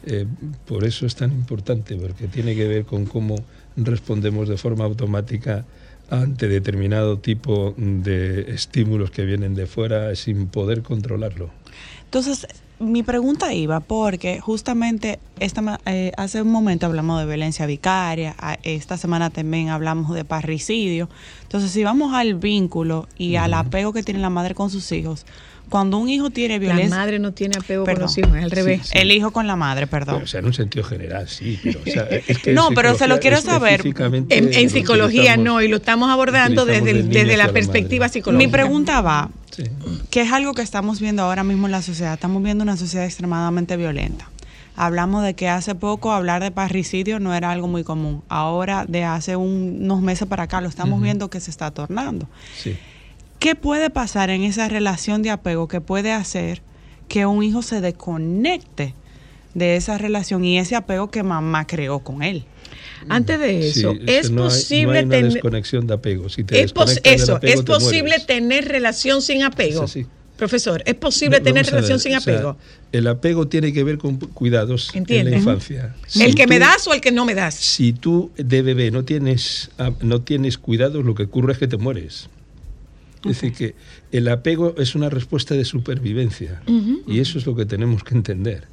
Eh, 0.05 0.25
por 0.65 0.83
eso 0.83 1.05
es 1.05 1.15
tan 1.15 1.31
importante, 1.31 1.95
porque 1.95 2.27
tiene 2.27 2.55
que 2.55 2.67
ver 2.67 2.85
con 2.85 3.05
cómo 3.05 3.35
respondemos 3.75 4.47
de 4.47 4.57
forma 4.57 4.85
automática 4.85 5.65
ante 6.09 6.47
determinado 6.47 7.19
tipo 7.19 7.75
de 7.77 8.51
estímulos 8.53 9.11
que 9.11 9.25
vienen 9.25 9.55
de 9.55 9.67
fuera 9.67 10.15
sin 10.15 10.47
poder 10.47 10.81
controlarlo. 10.81 11.49
Entonces, 12.07 12.47
mi 12.79 13.03
pregunta 13.03 13.53
iba 13.53 13.81
porque 13.81 14.39
justamente 14.39 15.19
esta, 15.39 15.79
eh, 15.85 16.13
hace 16.15 16.41
un 16.41 16.51
momento 16.51 16.85
hablamos 16.85 17.19
de 17.19 17.25
violencia 17.25 17.65
vicaria, 17.65 18.33
esta 18.63 18.95
semana 18.95 19.29
también 19.29 19.67
hablamos 19.69 20.15
de 20.15 20.23
parricidio. 20.23 21.09
Entonces, 21.43 21.71
si 21.71 21.83
vamos 21.83 22.13
al 22.13 22.35
vínculo 22.35 23.09
y 23.17 23.35
al 23.35 23.53
apego 23.53 23.91
que 23.91 24.03
tiene 24.03 24.21
la 24.21 24.29
madre 24.29 24.55
con 24.55 24.69
sus 24.69 24.89
hijos, 24.93 25.25
cuando 25.69 25.97
un 25.97 26.09
hijo 26.09 26.29
tiene 26.29 26.55
La 26.55 26.59
violencia... 26.59 26.95
madre 26.95 27.19
no 27.19 27.33
tiene 27.33 27.57
apego 27.57 27.83
Perdón. 27.83 27.95
con 27.99 28.03
los 28.07 28.17
hijos, 28.17 28.37
es 28.37 28.43
al 28.43 28.51
revés. 28.51 28.81
Sí. 28.87 28.97
El 28.97 29.11
hijo 29.11 29.31
con 29.31 29.47
la 29.47 29.55
madre, 29.55 29.87
perdón. 29.87 30.23
O 30.23 30.27
sea, 30.27 30.39
en 30.39 30.45
un 30.45 30.53
sentido 30.53 30.83
general, 30.85 31.27
sí, 31.27 31.59
pero... 31.63 31.79
o 31.81 31.89
sea, 31.89 32.03
es 32.27 32.37
que 32.39 32.53
No, 32.53 32.69
pero 32.75 32.95
se 32.97 33.07
lo 33.07 33.19
quiero 33.19 33.41
saber. 33.41 33.81
En, 33.85 34.53
en 34.53 34.63
lo 34.63 34.69
psicología 34.69 35.37
no, 35.37 35.61
y 35.61 35.67
lo 35.67 35.77
estamos 35.77 36.09
abordando 36.09 36.65
desde, 36.65 36.91
el- 36.91 37.09
desde 37.09 37.37
la 37.37 37.49
perspectiva 37.51 38.05
madre. 38.05 38.13
psicológica. 38.13 38.47
Mi 38.47 38.51
pregunta 38.51 39.01
va, 39.01 39.29
Sí. 39.51 39.63
que 40.11 40.21
es 40.21 40.31
algo 40.31 40.53
que 40.53 40.61
estamos 40.61 40.99
viendo 41.01 41.23
ahora 41.23 41.43
mismo 41.43 41.65
en 41.65 41.71
la 41.71 41.81
sociedad. 41.81 42.13
Estamos 42.13 42.43
viendo 42.43 42.63
una 42.63 42.77
sociedad 42.77 43.05
extremadamente 43.05 43.75
violenta. 43.75 44.29
Hablamos 44.75 45.23
de 45.23 45.33
que 45.33 45.49
hace 45.49 45.73
poco 45.73 46.11
hablar 46.11 46.43
de 46.43 46.51
parricidio 46.51 47.19
no 47.19 47.33
era 47.33 47.49
algo 47.49 47.67
muy 47.67 47.83
común. 47.83 48.21
Ahora, 48.29 48.85
de 48.87 49.03
hace 49.03 49.35
un- 49.35 49.79
unos 49.81 50.01
meses 50.01 50.27
para 50.27 50.43
acá, 50.43 50.61
lo 50.61 50.69
estamos 50.69 51.01
viendo 51.01 51.29
que 51.31 51.39
se 51.39 51.49
está 51.49 51.71
tornando. 51.71 52.27
Sí. 52.55 52.77
¿Qué 53.39 53.55
puede 53.55 53.89
pasar 53.89 54.29
en 54.29 54.43
esa 54.43 54.67
relación 54.67 55.21
de 55.21 55.29
apego 55.29 55.67
que 55.67 55.81
puede 55.81 56.11
hacer 56.11 56.61
que 57.07 57.25
un 57.25 57.43
hijo 57.43 57.61
se 57.61 57.81
desconecte 57.81 58.93
de 59.53 59.75
esa 59.75 59.97
relación 59.97 60.43
y 60.43 60.57
ese 60.57 60.75
apego 60.75 61.09
que 61.11 61.23
mamá 61.23 61.67
creó 61.67 61.99
con 61.99 62.23
él? 62.23 62.45
Antes 63.09 63.39
de 63.39 63.69
eso, 63.69 63.93
Sí, 63.93 63.99
es 64.07 64.31
no 64.31 64.43
hay- 64.43 64.49
posible 64.49 64.85
no 65.05 65.13
hay 65.13 65.19
tener 65.21 65.33
desconexión 65.33 65.87
de 65.87 65.93
apego. 65.93 66.29
Si 66.29 66.43
te 66.43 66.61
es 66.61 66.73
pos- 66.73 66.87
desconectas 66.87 67.03
del 67.13 67.21
eso, 67.23 67.35
apego, 67.35 67.53
es 67.53 67.59
te 67.65 67.71
posible 67.71 68.01
mueres. 68.09 68.25
tener 68.25 68.67
relación 68.67 69.21
sin 69.21 69.43
apego. 69.43 69.83
Es. 69.85 69.97
Profesor, 70.35 70.83
es 70.85 70.93
posible 70.95 71.37
No, 71.39 71.43
tener 71.45 71.65
ver, 71.65 71.73
relación 71.73 71.99
sin 71.99 72.15
o 72.15 72.19
sea, 72.21 72.33
apego. 72.33 72.57
el 72.91 73.07
apego 73.07 73.47
tiene 73.47 73.73
que 73.73 73.83
ver 73.83 73.97
con 73.97 74.17
cuidados 74.17 74.91
en 74.93 75.05
la 75.31 75.37
infancia. 75.37 75.95
el 76.03 76.09
Si 76.11 76.33
que 76.35 76.45
me 76.45 76.59
das 76.59 76.87
o 76.87 76.93
el 76.93 77.01
que 77.01 77.11
no 77.11 77.25
me 77.25 77.33
das. 77.33 77.55
Si 77.55 77.93
tú 77.93 78.29
de 78.35 78.61
bebé 78.61 78.91
no 78.91 79.03
tienes, 79.03 79.71
ah, 79.79 79.91
no 80.01 80.21
tienes 80.21 80.57
cuidados, 80.59 81.03
lo 81.05 81.15
que 81.15 81.23
ocurre 81.23 81.53
es 81.53 81.59
que 81.59 81.67
te 81.67 81.77
mueres. 81.77 82.29
Es 83.29 83.41
decir, 83.41 83.53
que 83.53 83.75
el 84.11 84.27
apego 84.27 84.75
es 84.77 84.95
una 84.95 85.09
respuesta 85.09 85.55
de 85.55 85.65
supervivencia 85.65 86.61
y 87.07 87.19
eso 87.19 87.37
es 87.37 87.45
lo 87.45 87.55
que 87.55 87.65
tenemos 87.65 88.03
que 88.03 88.15
entender. 88.15 88.67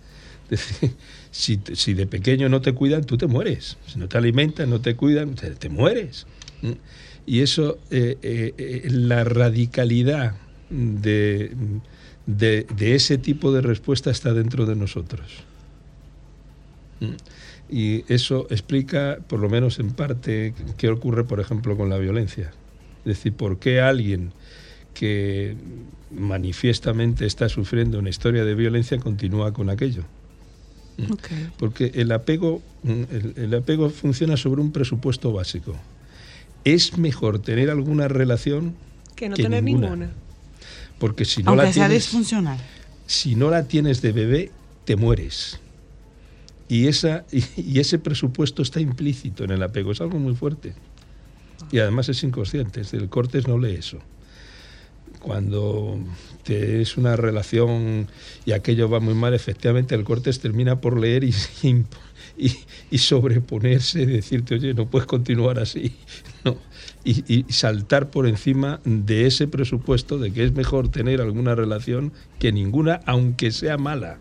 Es 0.51 0.69
decir, 0.69 0.91
si, 1.31 1.61
si 1.73 1.95
de 1.95 2.07
pequeño 2.07 2.49
no 2.49 2.61
te 2.61 2.73
cuidan, 2.73 3.05
tú 3.05 3.17
te 3.17 3.27
mueres. 3.27 3.77
Si 3.87 3.99
no 3.99 4.09
te 4.09 4.19
alimentan, 4.19 4.71
no 4.71 4.81
te 4.81 4.95
cuidan, 4.95 5.35
te, 5.35 5.51
te 5.51 5.69
mueres. 5.69 6.27
¿Mm? 6.63 6.73
Y 7.27 7.41
eso, 7.41 7.79
eh, 7.91 8.19
eh, 8.23 8.55
eh, 8.59 8.89
la 8.91 9.25
radicalidad 9.25 10.37
de, 10.69 11.53
de, 12.27 12.67
de 12.77 12.95
ese 12.95 13.19
tipo 13.19 13.53
de 13.53 13.63
respuesta 13.63 14.11
está 14.11 14.35
dentro 14.35 14.67
de 14.67 14.77
nosotros. 14.77 15.27
¿Mm? 17.01 17.15
Y 17.71 18.13
eso 18.13 18.47
explica, 18.51 19.19
por 19.27 19.41
lo 19.41 19.49
menos 19.49 19.79
en 19.79 19.91
parte, 19.93 20.55
qué 20.77 20.89
ocurre, 20.91 21.25
por 21.25 21.41
ejemplo, 21.41 21.77
con 21.77 21.89
la 21.89 21.99
violencia. 21.99 22.53
Es 23.01 23.17
decir, 23.17 23.33
por 23.33 23.59
qué 23.59 23.81
alguien 23.81 24.33
que 24.95 25.57
manifiestamente 26.11 27.27
está 27.27 27.49
sufriendo 27.49 27.99
una 27.99 28.09
historia 28.11 28.45
de 28.45 28.55
violencia 28.55 28.99
continúa 28.99 29.53
con 29.53 29.69
aquello. 29.69 30.05
Porque 31.59 31.91
el 31.97 32.13
apego, 32.13 32.63
mm, 32.85 32.91
el, 33.11 33.35
el 33.37 33.55
apego 33.55 33.91
funciona 33.91 34.37
sobre 34.37 34.61
un 34.61 34.71
presupuesto 34.71 35.33
básico. 35.33 35.75
Es 36.65 36.97
mejor 36.97 37.41
tener 37.41 37.69
alguna 37.69 38.07
relación 38.09 38.75
Que 39.17 39.29
no 39.29 39.35
que 39.37 39.43
tener 39.43 39.63
ninguna. 39.65 39.89
ninguna. 39.91 40.11
Porque 40.99 41.25
si 41.25 41.43
no, 41.43 41.51
Aunque 41.51 41.67
la 41.67 41.73
sea 41.73 41.89
tienes, 41.89 42.05
disfuncional. 42.05 42.59
si 43.07 43.35
no 43.35 43.51
la 43.51 43.65
tienes 43.67 44.01
de 44.03 44.13
bebé, 44.13 44.51
te 44.85 44.95
mueres. 44.97 45.59
Y, 46.69 46.87
esa, 46.87 47.25
y, 47.33 47.43
y 47.61 47.81
ese 47.81 47.99
presupuesto 47.99 48.63
está 48.63 48.81
implícito 48.81 49.43
en 49.45 49.51
el 49.51 49.63
apego, 49.65 49.91
es 49.91 50.01
algo 50.01 50.19
muy 50.21 50.35
fuerte. 50.37 50.75
Y 51.73 51.79
además 51.81 52.09
es 52.09 52.23
inconsciente, 52.23 52.83
el 52.93 53.09
cortes 53.09 53.49
no 53.49 53.59
lee 53.59 53.75
eso. 53.75 53.99
Cuando 55.25 55.99
te 56.43 56.83
es 56.83 56.99
una 56.99 57.17
relación 57.17 58.09
y 58.45 58.53
aquello 58.53 58.91
va 58.91 59.01
muy 59.01 59.15
mal, 59.15 59.33
efectivamente 59.33 59.95
el 59.95 60.05
cortes 60.05 60.39
termina 60.39 60.83
por 60.83 61.01
leer 61.01 61.25
y, 61.25 61.33
y, 62.37 62.53
y 62.91 62.99
sobreponerse 62.99 64.05
decirte, 64.05 64.57
oye, 64.57 64.75
no 64.75 64.87
puedes 64.87 65.07
continuar 65.07 65.59
así. 65.59 65.97
No. 66.45 66.59
Y, 67.05 67.25
y 67.35 67.51
saltar 67.51 68.11
por 68.11 68.27
encima 68.27 68.79
de 68.85 69.27
ese 69.27 69.49
presupuesto 69.49 70.19
de 70.19 70.31
que 70.31 70.45
es 70.45 70.53
mejor 70.53 70.91
tener 70.91 71.23
alguna 71.23 71.55
relación 71.55 72.13
que 72.39 72.53
ninguna, 72.53 73.01
aunque 73.07 73.51
sea 73.51 73.79
mala. 73.79 74.19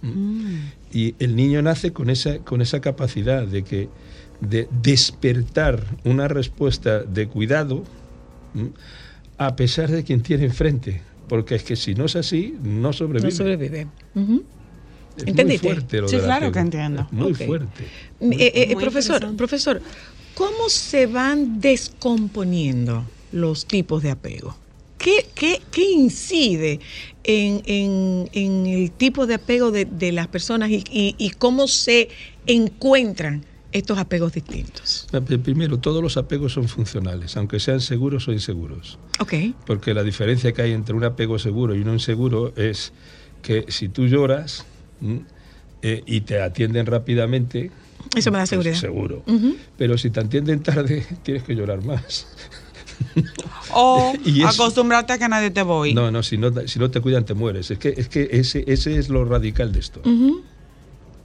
¿Mm? 0.00 0.56
Y 0.90 1.14
el 1.18 1.36
niño 1.36 1.60
nace 1.60 1.92
con 1.92 2.08
esa, 2.08 2.38
con 2.38 2.62
esa 2.62 2.80
capacidad 2.80 3.46
de 3.46 3.62
que 3.62 3.90
de 4.40 4.68
despertar 4.82 5.84
una 6.04 6.28
respuesta 6.28 7.00
de 7.00 7.28
cuidado 7.28 7.84
¿m? 8.54 8.70
A 9.46 9.56
pesar 9.56 9.90
de 9.90 10.04
quien 10.04 10.22
tiene 10.22 10.44
enfrente. 10.44 11.02
Porque 11.28 11.54
es 11.54 11.62
que 11.62 11.76
si 11.76 11.94
no 11.94 12.04
es 12.04 12.16
así, 12.16 12.54
no 12.62 12.92
sobrevive. 12.92 13.30
No 13.30 13.36
sobrevive. 13.36 13.80
Es 14.14 14.16
muy 14.16 14.42
¿Entendiste? 15.26 15.66
fuerte 15.66 16.00
lo 16.00 16.08
Sí, 16.08 16.18
claro 16.18 16.52
que 16.52 16.58
entiendo. 16.58 17.02
Es 17.02 17.12
muy 17.12 17.34
fuerte. 17.34 17.84
Eh, 18.20 18.52
eh, 18.54 18.74
Muy 18.74 18.82
profesor, 18.82 19.36
profesor, 19.36 19.80
¿cómo 20.34 20.68
se 20.68 21.06
van 21.06 21.60
descomponiendo 21.60 23.04
los 23.32 23.66
tipos 23.66 24.02
de 24.02 24.10
apego? 24.10 24.56
¿qué, 24.98 25.26
qué, 25.34 25.60
qué 25.72 25.90
incide 25.90 26.78
en, 27.24 27.60
en- 27.66 28.28
en 28.32 28.66
el 28.66 28.90
tipo 28.92 29.26
de 29.26 29.34
apego 29.34 29.72
de, 29.72 29.84
de 29.84 30.12
las 30.12 30.28
personas 30.28 30.70
y, 30.70 30.84
y- 30.92 31.16
y 31.18 31.30
cómo 31.30 31.66
se 31.66 32.08
encuentran 32.46 33.44
estos 33.72 33.98
apegos 33.98 34.32
distintos? 34.32 35.06
Primero, 35.42 35.78
todos 35.78 36.02
los 36.02 36.16
apegos 36.16 36.52
son 36.52 36.68
funcionales, 36.68 37.36
aunque 37.36 37.58
sean 37.60 37.80
seguros 37.80 38.28
o 38.28 38.32
inseguros. 38.32 38.98
Ok. 39.20 39.34
Porque 39.66 39.94
la 39.94 40.02
diferencia 40.02 40.52
que 40.52 40.62
hay 40.62 40.72
entre 40.72 40.94
un 40.94 41.04
apego 41.04 41.38
seguro 41.38 41.74
y 41.74 41.80
uno 41.80 41.92
inseguro 41.92 42.52
es 42.56 42.92
que 43.42 43.66
si 43.68 43.88
tú 43.88 44.06
lloras 44.06 44.64
¿m? 45.02 45.22
eh, 45.82 46.02
y 46.06 46.20
te 46.22 46.40
atienden 46.40 46.86
rápidamente, 46.86 47.70
Eso 48.14 48.30
me 48.30 48.38
da 48.38 48.42
pues 48.42 48.50
seguridad. 48.50 48.74
seguro. 48.76 49.22
Ujú. 49.26 49.56
Pero 49.76 49.98
si 49.98 50.10
te 50.10 50.20
atienden 50.20 50.62
tarde, 50.62 51.04
tienes 51.22 51.42
que 51.42 51.54
llorar 51.54 51.84
más. 51.84 52.26
O 53.74 54.12
Y 54.24 54.42
eso- 54.42 54.48
acostumbrarte 54.62 55.14
a 55.14 55.18
que 55.18 55.28
nadie 55.28 55.50
te 55.50 55.62
voy. 55.62 55.94
No, 55.94 56.10
no, 56.10 56.22
si 56.22 56.36
no, 56.38 56.50
si 56.68 56.78
no 56.78 56.90
te 56.90 57.00
cuidan 57.00 57.24
te 57.24 57.34
mueres. 57.34 57.70
Es 57.70 57.78
que, 57.78 57.94
es 57.96 58.08
que 58.08 58.28
ese, 58.32 58.64
ese 58.66 58.96
es 58.98 59.08
lo 59.08 59.24
radical 59.24 59.72
de 59.72 59.80
esto. 59.80 60.00
Ujú. 60.00 60.42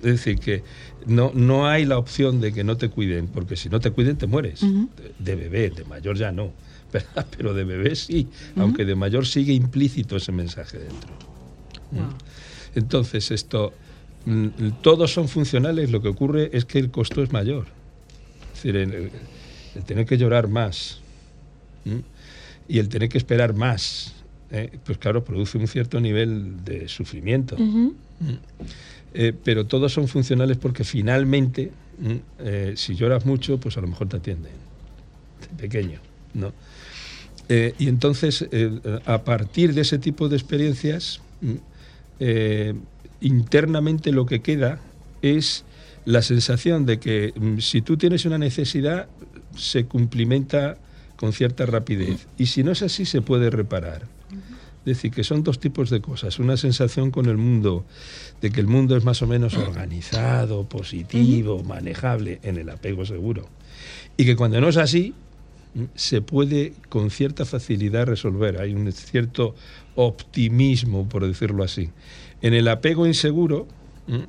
Es 0.01 0.11
decir, 0.11 0.39
que 0.39 0.63
no, 1.05 1.31
no 1.33 1.67
hay 1.67 1.85
la 1.85 1.97
opción 1.97 2.39
de 2.39 2.53
que 2.53 2.63
no 2.63 2.77
te 2.77 2.89
cuiden, 2.89 3.27
porque 3.27 3.55
si 3.55 3.69
no 3.69 3.79
te 3.79 3.91
cuiden 3.91 4.17
te 4.17 4.27
mueres. 4.27 4.61
de, 4.61 5.13
de 5.19 5.35
bebé, 5.35 5.69
de 5.69 5.85
mayor 5.85 6.17
ya 6.17 6.31
no. 6.31 6.51
¿verdad? 6.91 7.25
Pero 7.35 7.53
de 7.53 7.63
bebé 7.63 7.95
sí, 7.95 8.27
aunque 8.55 8.85
de 8.85 8.95
mayor 8.95 9.25
sigue 9.25 9.53
implícito 9.53 10.15
ese 10.15 10.31
mensaje 10.31 10.79
dentro. 10.79 11.09
¿Mm? 11.91 12.77
Entonces, 12.77 13.31
esto, 13.31 13.73
mm, 14.25 14.47
todos 14.81 15.11
son 15.11 15.27
funcionales, 15.27 15.91
lo 15.91 16.01
que 16.01 16.07
ocurre 16.07 16.49
es 16.53 16.65
que 16.65 16.79
el 16.79 16.91
costo 16.91 17.21
es 17.23 17.31
mayor. 17.31 17.67
Es 18.53 18.63
decir, 18.63 18.77
el, 18.77 19.11
tener 19.85 20.05
que 20.05 20.17
llorar 20.17 20.47
más 20.47 21.01
¿m? 21.85 22.01
y 22.67 22.79
el 22.79 22.89
tener 22.89 23.09
que 23.09 23.17
esperar 23.17 23.53
más, 23.53 24.13
¿eh? 24.51 24.79
pues 24.83 24.97
claro, 24.97 25.23
produce 25.23 25.57
un 25.57 25.67
cierto 25.67 25.99
nivel 25.99 26.63
de 26.63 26.87
sufrimiento. 26.87 27.55
Eh, 29.19 29.33
pero 29.43 29.65
todos 29.65 29.91
son 29.91 30.07
funcionales 30.07 30.57
porque 30.57 30.83
finalmente, 30.83 31.71
mm, 31.97 32.11
eh, 32.37 32.73
si 32.75 32.93
lloras 32.93 33.25
mucho, 33.25 33.59
pues 33.59 33.75
a 33.75 33.81
lo 33.81 33.87
mejor 33.87 34.07
te 34.07 34.17
atienden. 34.17 34.51
De 35.41 35.47
pequeño, 35.57 35.99
¿no? 36.35 36.53
Eh, 37.49 37.73
y 37.79 37.87
entonces, 37.87 38.45
a 39.05 39.23
partir 39.23 39.73
de 39.73 39.81
ese 39.81 39.97
tipo 39.97 40.29
de 40.29 40.35
experiencias, 40.35 41.21
mm, 41.41 41.55
internamente 43.21 44.11
lo 44.11 44.27
que 44.27 44.41
queda 44.41 44.79
es 45.23 45.65
la 46.05 46.21
sensación 46.21 46.85
de 46.85 46.99
que 46.99 47.33
mm, 47.35 47.57
si 47.57 47.81
tú 47.81 47.97
tienes 47.97 48.25
una 48.25 48.37
necesidad, 48.37 49.07
se 49.55 49.85
cumplimenta 49.85 50.77
con 51.15 51.33
cierta 51.33 51.65
rapidez. 51.65 52.27
Y 52.37 52.45
si 52.45 52.63
no 52.63 52.71
es 52.71 52.83
así, 52.83 53.05
se 53.05 53.23
puede 53.23 53.49
reparar. 53.49 54.03
Decir, 54.87 55.11
que 55.11 55.25
son 55.25 55.43
dos 55.43 55.59
tipos 55.59 55.89
de 55.89 55.99
cosas. 55.99 56.39
Una 56.39 56.55
sensación 56.55 57.11
con 57.11 57.25
el 57.25 57.35
mundo, 57.35 57.83
de 58.39 58.51
que 58.51 58.61
el 58.61 58.67
mundo 58.67 58.95
es 58.95 59.03
más 59.03 59.21
o 59.21 59.27
menos 59.27 59.55
organizado, 59.57 60.63
positivo, 60.63 61.61
manejable 61.61 62.39
en 62.41 62.57
el 62.57 62.69
apego 62.69 63.05
seguro. 63.05 63.49
Y 64.15 64.23
que 64.23 64.37
cuando 64.37 64.61
no 64.61 64.69
es 64.69 64.77
así, 64.77 65.13
mm, 65.75 65.83
se 65.93 66.21
puede 66.21 66.71
con 66.87 67.11
cierta 67.11 67.43
facilidad 67.43 68.05
resolver. 68.05 68.61
Hay 68.61 68.73
un 68.73 68.89
cierto 68.93 69.55
optimismo, 69.95 71.09
por 71.09 71.27
decirlo 71.27 71.65
así. 71.65 71.89
En 72.41 72.53
el 72.53 72.69
apego 72.69 73.05
inseguro, 73.05 73.67
mm, 74.07 74.23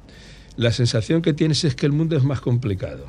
la 0.57 0.73
sensación 0.73 1.23
que 1.23 1.35
tienes 1.35 1.63
es 1.63 1.77
que 1.77 1.87
el 1.87 1.93
mundo 1.93 2.17
es 2.17 2.25
más 2.25 2.41
complicado 2.41 3.07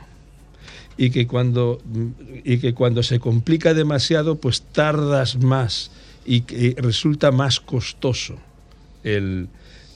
y 0.98 1.10
que 1.10 1.26
cuando 1.26 1.82
mm, 1.84 2.08
y 2.44 2.60
que 2.60 2.76
cuando 2.76 3.02
se 3.02 3.20
complica 3.20 3.74
demasiado 3.74 4.36
pues 4.36 4.62
tardas 4.62 5.38
más 5.38 5.90
y 6.30 6.42
que 6.42 6.76
resulta 6.78 7.32
más 7.32 7.60
costoso 7.60 8.36
el, 9.04 9.50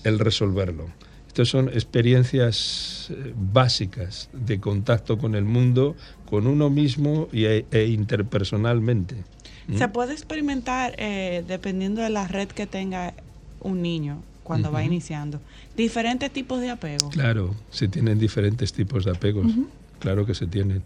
el 0.03 0.17
resolverlo. 0.17 0.89
Estas 1.27 1.47
son 1.47 1.69
experiencias 1.69 3.09
eh, 3.11 3.34
básicas 3.36 4.29
de 4.34 4.59
contacto 4.59 5.19
con 5.19 5.36
el 5.36 5.43
mundo, 5.43 5.95
con 6.25 6.47
uno 6.47 6.71
mismo 6.71 7.27
y, 7.31 7.45
e, 7.45 7.67
e 7.69 7.86
interpersonalmente. 7.86 9.15
¿Mm? 9.67 9.77
Se 9.77 9.88
puede 9.89 10.13
experimentar 10.13 10.95
eh, 10.97 11.43
dependiendo 11.47 12.01
de 12.01 12.09
la 12.09 12.27
red 12.27 12.47
que 12.47 12.65
tenga 12.65 13.13
un 13.59 13.84
niño 13.84 14.23
cuando 14.41 14.71
va 14.71 14.79
Ujú. 14.79 14.88
iniciando. 14.88 15.39
Diferentes 15.77 16.31
tipos 16.31 16.61
de 16.61 16.71
apego. 16.71 17.09
Claro, 17.09 17.53
se 17.69 17.88
tienen 17.88 18.17
diferentes 18.17 18.73
tipos 18.73 19.05
de 19.05 19.11
apegos. 19.11 19.51
Claro 19.99 20.25
que 20.25 20.34
se 20.34 20.47
tienen. 20.47 20.81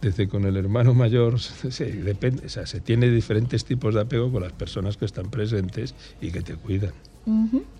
Desde 0.00 0.28
con 0.28 0.44
el 0.44 0.56
hermano 0.56 0.94
mayor, 0.94 1.40
sí, 1.40 1.84
depende, 1.84 2.46
o 2.46 2.48
sea, 2.48 2.66
se 2.66 2.80
tiene 2.80 3.08
diferentes 3.10 3.64
tipos 3.64 3.94
de 3.94 4.02
apego 4.02 4.30
con 4.30 4.42
las 4.42 4.52
personas 4.52 4.96
que 4.96 5.04
están 5.06 5.30
presentes 5.30 5.96
y 6.20 6.32
que 6.32 6.42
te 6.42 6.56
cuidan. 6.56 7.05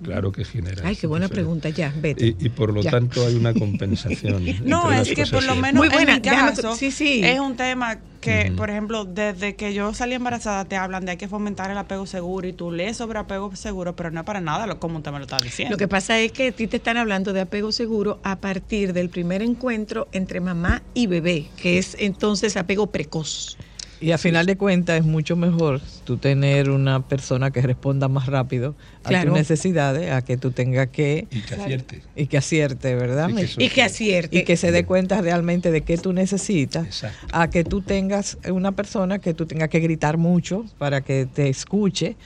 Claro 0.03 0.32
que 0.32 0.44
genera. 0.44 0.82
Ay, 0.86 0.97
qué 0.97 1.07
buena 1.07 1.28
pregunta, 1.28 1.68
ya, 1.68 1.92
vete. 1.97 2.26
Y, 2.26 2.36
y 2.47 2.49
por 2.49 2.72
lo 2.72 2.82
Ya. 2.82 2.90
tanto 2.90 3.24
hay 3.26 3.34
una 3.36 3.55
compensación. 3.55 4.44
No, 4.64 4.92
es 4.92 5.09
que 5.12 5.24
por 5.26 5.44
lo 5.44 5.55
menos 5.55 5.78
Muy 5.80 5.88
buena, 5.88 6.16
en 6.16 6.22
mi 6.22 6.28
déjame- 6.28 6.55
caso 6.57 6.74
sí, 6.74 6.90
sí. 6.90 7.20
es 7.24 7.38
un 7.38 7.57
tema 7.57 7.99
que, 8.20 8.53
por 8.57 8.70
ejemplo, 8.70 9.05
desde 9.05 9.55
que 9.55 9.72
yo 9.72 9.94
salí 9.94 10.14
embarazada 10.14 10.64
te 10.64 10.76
hablan 10.76 11.05
de 11.05 11.12
hay 11.12 11.16
que 11.16 11.28
fomentar 11.28 11.70
el 11.70 11.78
apego 11.78 12.07
seguro 12.07 12.49
y 12.49 12.53
tú 12.53 12.72
lees 12.72 12.97
sobre 12.97 13.20
apego 13.20 13.55
seguro, 13.55 13.94
pero 13.94 14.11
no 14.11 14.18
es 14.20 14.26
para 14.26 14.40
nada 14.40 14.66
lo, 14.66 14.80
como 14.80 14.97
usted 14.99 15.12
me 15.12 15.18
lo 15.18 15.24
está 15.26 15.38
diciendo. 15.38 15.72
Lo 15.74 15.78
que 15.78 15.86
pasa 15.86 16.18
es 16.18 16.32
que 16.32 16.49
a 16.49 16.53
ti 16.53 16.66
te 16.66 16.78
están 16.78 16.97
hablando 16.97 17.32
de 17.32 17.42
apego 17.42 17.70
seguro 17.70 18.18
a 18.24 18.36
partir 18.40 18.92
del 18.94 19.11
primer 19.11 19.42
encuentro 19.42 20.09
entre 20.11 20.40
mamá 20.40 20.82
y 20.92 21.07
bebé, 21.07 21.47
que 21.57 21.78
es 21.78 21.97
entonces 22.01 22.57
apego 22.57 22.88
precoz. 22.88 23.57
Y 24.01 24.11
a 24.12 24.18
final 24.18 24.44
de 24.47 24.57
cuentas 24.57 24.99
es 25.01 25.05
mucho 25.07 25.36
mejor 25.36 25.80
tú 26.05 26.18
tener 26.18 26.68
una 26.70 27.07
persona 27.09 27.51
que 27.51 27.62
responda 27.62 28.09
más 28.09 28.26
rápido 28.26 28.74
a 29.05 29.09
Claro. 29.09 29.30
tus 29.30 29.38
necesidades, 29.38 30.12
a 30.12 30.22
que 30.22 30.36
tú 30.36 30.51
tengas 30.51 30.88
que 30.88 31.26
Y 31.30 31.40
que 31.40 31.55
acierte. 31.55 32.03
y 32.14 32.26
que 32.26 32.36
acierte, 32.36 32.94
¿verdad? 32.94 33.30
Y 33.30 33.34
que 33.34 33.42
eso- 33.42 33.61
Y 33.61 33.68
que 33.70 33.82
acierte. 33.82 34.38
y 34.38 34.44
que 34.44 34.57
se 34.57 34.70
dé 34.70 34.84
cuenta 34.84 35.20
realmente 35.22 35.70
de 35.70 35.80
qué 35.80 35.97
tú 35.97 36.12
necesitas, 36.12 36.84
Exacto. 36.86 37.26
a 37.32 37.49
que 37.49 37.64
tú 37.64 37.80
tengas 37.80 38.36
una 38.51 38.72
persona 38.72 39.18
que 39.18 39.32
tú 39.32 39.47
tengas 39.47 39.70
que 39.70 39.80
gritar 39.80 40.18
mucho 40.18 40.66
para 40.78 41.01
que 41.01 41.26
te 41.26 41.49
escuche 41.49 42.16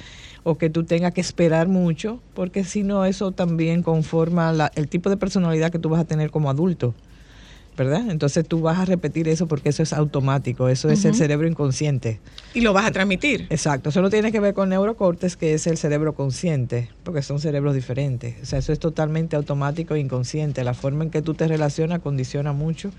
o 0.42 0.58
que 0.58 0.70
tú 0.70 0.84
tengas 0.84 1.12
que 1.12 1.20
esperar 1.20 1.68
mucho, 1.68 2.20
porque 2.34 2.64
si 2.64 2.82
no 2.82 3.04
eso 3.04 3.30
también 3.30 3.82
conforma 3.82 4.52
la- 4.52 4.72
el 4.74 4.88
tipo 4.88 5.08
de 5.10 5.16
personalidad 5.16 5.70
que 5.70 5.78
tú 5.78 5.88
vas 5.88 6.00
a 6.00 6.04
tener 6.04 6.30
como 6.30 6.50
adulto. 6.50 6.94
¿Verdad? 7.80 8.10
Entonces 8.10 8.46
tú 8.46 8.60
vas 8.60 8.78
a 8.78 8.84
repetir 8.84 9.26
eso 9.26 9.46
porque 9.48 9.70
eso 9.70 9.82
es 9.82 9.94
automático, 9.94 10.68
eso 10.68 10.90
es 10.90 11.02
el 11.06 11.14
cerebro 11.14 11.48
inconsciente. 11.48 12.20
Y 12.52 12.60
lo 12.60 12.74
vas 12.74 12.84
a 12.84 12.90
transmitir. 12.90 13.46
Exacto, 13.48 13.88
eso 13.88 14.02
no 14.02 14.10
tiene 14.10 14.30
que 14.32 14.38
ver 14.38 14.52
con 14.52 14.68
neurocortes, 14.68 15.34
que 15.34 15.54
es 15.54 15.66
el 15.66 15.78
cerebro 15.78 16.12
consciente, 16.12 16.90
porque 17.04 17.22
son 17.22 17.40
cerebros 17.40 17.74
diferentes. 17.74 18.34
O 18.42 18.44
sea, 18.44 18.58
eso 18.58 18.74
es 18.74 18.78
totalmente 18.80 19.34
automático 19.34 19.94
e 19.94 19.98
inconsciente. 20.00 20.62
La 20.62 20.74
forma 20.74 21.04
en 21.04 21.10
que 21.10 21.22
tú 21.22 21.32
te 21.32 21.48
relacionas 21.48 22.00
condiciona 22.00 22.52
mucho 22.52 22.90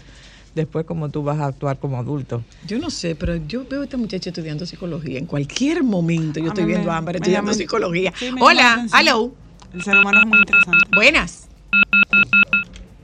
después 0.55 0.83
cómo 0.87 1.09
tú 1.09 1.21
vas 1.21 1.39
a 1.39 1.45
actuar 1.45 1.77
como 1.77 1.99
adulto. 1.99 2.41
Yo 2.65 2.79
no 2.79 2.89
sé, 2.89 3.13
pero 3.13 3.35
yo 3.35 3.63
veo 3.69 3.81
a 3.81 3.83
esta 3.83 3.97
muchacha 3.97 4.31
estudiando 4.31 4.65
psicología. 4.65 5.19
En 5.19 5.27
cualquier 5.27 5.83
momento 5.83 6.39
yo 6.39 6.45
A 6.47 6.47
estoy 6.47 6.65
viendo 6.65 6.91
a 6.91 6.97
Ámbar 6.97 7.17
estudiando 7.17 7.53
psicología. 7.53 8.11
sí, 8.17 8.31
Hola, 8.39 8.87
hello, 8.99 9.31
El 9.75 9.83
ser 9.83 9.95
humano 9.95 10.21
es 10.23 10.27
muy 10.27 10.39
interesante. 10.39 10.87
buenas. 10.95 11.47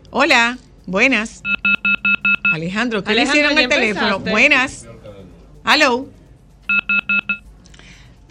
Hola, 0.09 0.57
buenas. 0.87 1.43
Alejandro, 2.53 3.03
¿qué 3.03 3.11
Alejandro, 3.11 3.13
le 3.13 3.21
hicieron 3.23 3.57
el 3.57 3.69
teléfono? 3.69 4.07
empezaste. 4.17 4.31
Buenas. 4.31 4.87
Hello. 5.65 6.07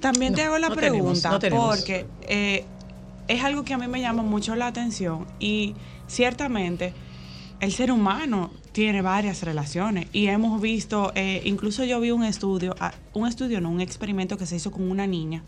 También 0.01 0.35
te 0.35 0.43
No, 0.43 0.49
hago 0.49 0.59
la 0.59 0.69
no 0.69 0.75
tenemos, 0.75 0.99
pregunta 1.01 1.31
no 1.31 1.39
tenemos. 1.39 1.77
porque 1.77 2.07
eh, 2.29 2.65
es 3.29 3.43
algo 3.45 3.65
que 3.65 3.75
a 3.75 3.79
mí 3.79 3.89
me 3.89 4.01
llama 4.01 4.23
mucho 4.23 4.55
la 4.55 4.67
atención 4.69 5.27
y 5.41 5.75
ciertamente 6.07 6.93
el 7.61 7.73
ser 7.73 7.91
humano 7.91 8.51
tiene 8.73 9.01
varias 9.03 9.43
relaciones 9.43 10.07
y 10.13 10.27
hemos 10.27 10.61
visto, 10.61 11.13
eh, 11.15 11.41
incluso 11.45 11.83
yo 11.85 11.99
vi 12.01 12.11
un 12.11 12.25
estudio, 12.25 12.77
ah, 12.79 12.93
un 13.15 13.27
estudio 13.27 13.61
no, 13.61 13.71
un 13.71 13.81
experimento 13.81 14.37
que 14.37 14.47
se 14.47 14.57
hizo 14.57 14.71
con 14.71 14.91
una 14.91 15.07
niña 15.07 15.43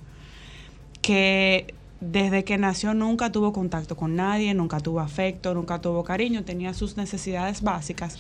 que 1.02 1.74
desde 2.00 2.44
que 2.44 2.58
nació 2.58 2.94
nunca 2.94 3.32
tuvo 3.32 3.52
contacto 3.52 3.96
con 3.96 4.14
nadie, 4.16 4.54
nunca 4.54 4.80
tuvo 4.80 5.00
afecto, 5.00 5.54
nunca 5.54 5.80
tuvo 5.80 6.04
cariño, 6.04 6.44
tenía 6.44 6.72
sus 6.74 6.96
necesidades 6.96 7.62
básicas. 7.62 8.18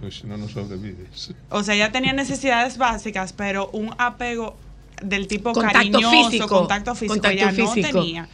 Pues 0.00 0.16
si 0.18 0.26
no, 0.26 0.36
no 0.36 0.48
sobrevives. 0.48 1.32
O 1.50 1.62
sea, 1.62 1.74
ella 1.74 1.92
tenía 1.92 2.12
necesidades 2.12 2.76
básicas, 2.76 3.32
pero 3.32 3.70
un 3.70 3.94
apego 3.98 4.56
del 5.02 5.28
tipo 5.28 5.52
Contacto 5.52 5.78
cariñoso, 5.78 6.30
físico. 6.30 6.48
contacto 6.48 6.94
físico, 6.94 7.14
Contacto 7.14 7.36
ella 7.36 7.52
no 7.52 7.68
físico. 7.72 7.98
tenía. 8.00 8.28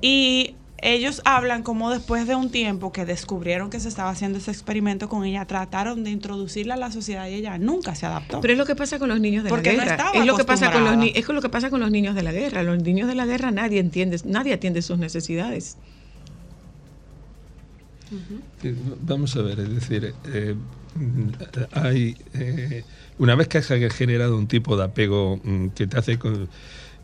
Y 0.00 0.54
ellos 0.78 1.22
hablan 1.24 1.62
como 1.62 1.90
después 1.90 2.26
de 2.26 2.34
un 2.34 2.50
tiempo 2.50 2.92
que 2.92 3.06
descubrieron 3.06 3.70
que 3.70 3.80
se 3.80 3.88
estaba 3.88 4.10
haciendo 4.10 4.38
ese 4.38 4.50
experimento 4.50 5.08
con 5.08 5.24
ella, 5.24 5.46
trataron 5.46 6.04
de 6.04 6.10
introducirla 6.10 6.74
a 6.74 6.76
la 6.76 6.90
sociedad 6.90 7.26
y 7.28 7.34
ella 7.34 7.58
nunca 7.58 7.94
se 7.94 8.06
adaptó. 8.06 8.40
Pero 8.40 8.52
es 8.52 8.58
lo 8.58 8.66
que 8.66 8.76
pasa 8.76 8.98
con 8.98 9.08
los 9.08 9.20
niños 9.20 9.44
de 9.44 9.50
Porque 9.50 9.72
no 9.72 9.78
la 9.78 9.84
guerra. 9.84 9.96
estaba 9.96 10.18
es 10.18 10.26
lo 10.26 10.36
que 10.36 10.44
pasa 10.44 10.70
con 10.70 10.84
los 10.84 11.10
es 11.14 11.28
lo 11.28 11.42
que 11.42 11.48
pasa 11.48 11.70
con 11.70 11.80
los 11.80 11.90
niños 11.90 12.14
de 12.14 12.22
la 12.22 12.32
guerra. 12.32 12.62
Los 12.62 12.82
niños 12.82 13.08
de 13.08 13.14
la 13.14 13.26
guerra 13.26 13.50
nadie 13.50 13.80
entiende, 13.80 14.20
nadie 14.24 14.52
atiende 14.52 14.82
sus 14.82 14.98
necesidades. 14.98 15.78
Vamos 19.02 19.34
a 19.36 19.42
ver, 19.42 19.58
es 19.60 19.74
decir, 19.74 20.14
eh, 20.32 20.54
hay 21.72 22.16
eh, 22.34 22.84
una 23.18 23.34
vez 23.34 23.48
que 23.48 23.58
has 23.58 23.66
generado 23.66 24.36
un 24.36 24.46
tipo 24.46 24.76
de 24.76 24.84
apego 24.84 25.40
mm, 25.42 25.68
que 25.68 25.86
te 25.86 25.98
hace 25.98 26.18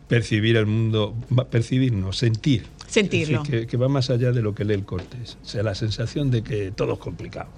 percibir 0.08 0.56
el 0.56 0.66
mundo, 0.66 1.14
percibir, 1.50 1.92
no, 1.92 2.12
sentir. 2.12 2.64
Sentirlo. 2.92 3.38
Decir, 3.38 3.60
que, 3.60 3.66
que 3.66 3.76
va 3.78 3.88
más 3.88 4.10
allá 4.10 4.32
de 4.32 4.42
lo 4.42 4.54
que 4.54 4.66
lee 4.66 4.74
el 4.74 4.84
cortes. 4.84 5.38
O 5.42 5.46
sea, 5.46 5.62
la 5.62 5.74
sensación 5.74 6.30
de 6.30 6.42
que 6.42 6.72
todo 6.72 6.92
es 6.92 6.98
complicado. 6.98 7.48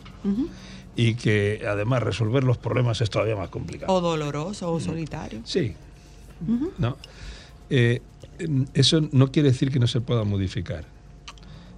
Y 0.94 1.16
que 1.16 1.64
además 1.68 2.04
resolver 2.04 2.44
los 2.44 2.56
problemas 2.56 3.00
es 3.00 3.10
todavía 3.10 3.34
más 3.34 3.48
complicado. 3.48 3.92
O 3.92 4.00
doloroso 4.00 4.72
o 4.72 4.78
solitario. 4.78 5.40
Sí. 5.44 5.74
¿No? 6.78 6.96
Eh, 7.68 8.00
eso 8.74 9.00
no 9.10 9.32
quiere 9.32 9.48
decir 9.48 9.72
que 9.72 9.80
no 9.80 9.88
se 9.88 10.00
pueda 10.00 10.22
modificar. 10.22 10.84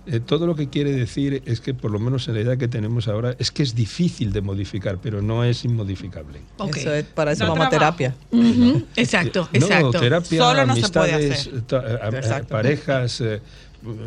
Eh, 0.08 0.20
todo 0.20 0.46
lo 0.46 0.54
que 0.54 0.68
quiere 0.68 0.92
decir 0.92 1.42
es 1.46 1.60
que, 1.60 1.74
por 1.74 1.90
lo 1.90 1.98
menos 1.98 2.28
en 2.28 2.34
la 2.34 2.40
edad 2.40 2.56
que 2.58 2.68
tenemos 2.68 3.08
ahora, 3.08 3.34
es 3.40 3.50
que 3.50 3.64
es 3.64 3.74
difícil 3.74 4.32
de 4.32 4.40
modificar, 4.40 4.98
pero 5.02 5.20
no 5.20 5.42
es 5.42 5.64
inmodificable. 5.64 6.38
Ok. 6.58 6.76
Eso 6.76 6.94
es, 6.94 7.04
para 7.06 7.32
eso 7.32 7.42
Da 7.44 7.50
vamos 7.50 7.66
a 7.66 7.70
terapia. 7.70 8.14
Ujú, 8.30 8.84
Exacto, 8.96 9.48
Eh, 9.52 9.58
No, 9.58 9.66
exacto. 9.66 9.90
terapia, 10.00 10.38
Solo 10.40 10.66
no 10.66 10.76
se 10.76 10.88
puede 10.88 11.12
amistades, 11.14 11.48
hacer. 11.48 12.00
a- 12.02 12.08
Exacto. 12.16 12.48
parejas, 12.48 13.20
eh, 13.20 13.40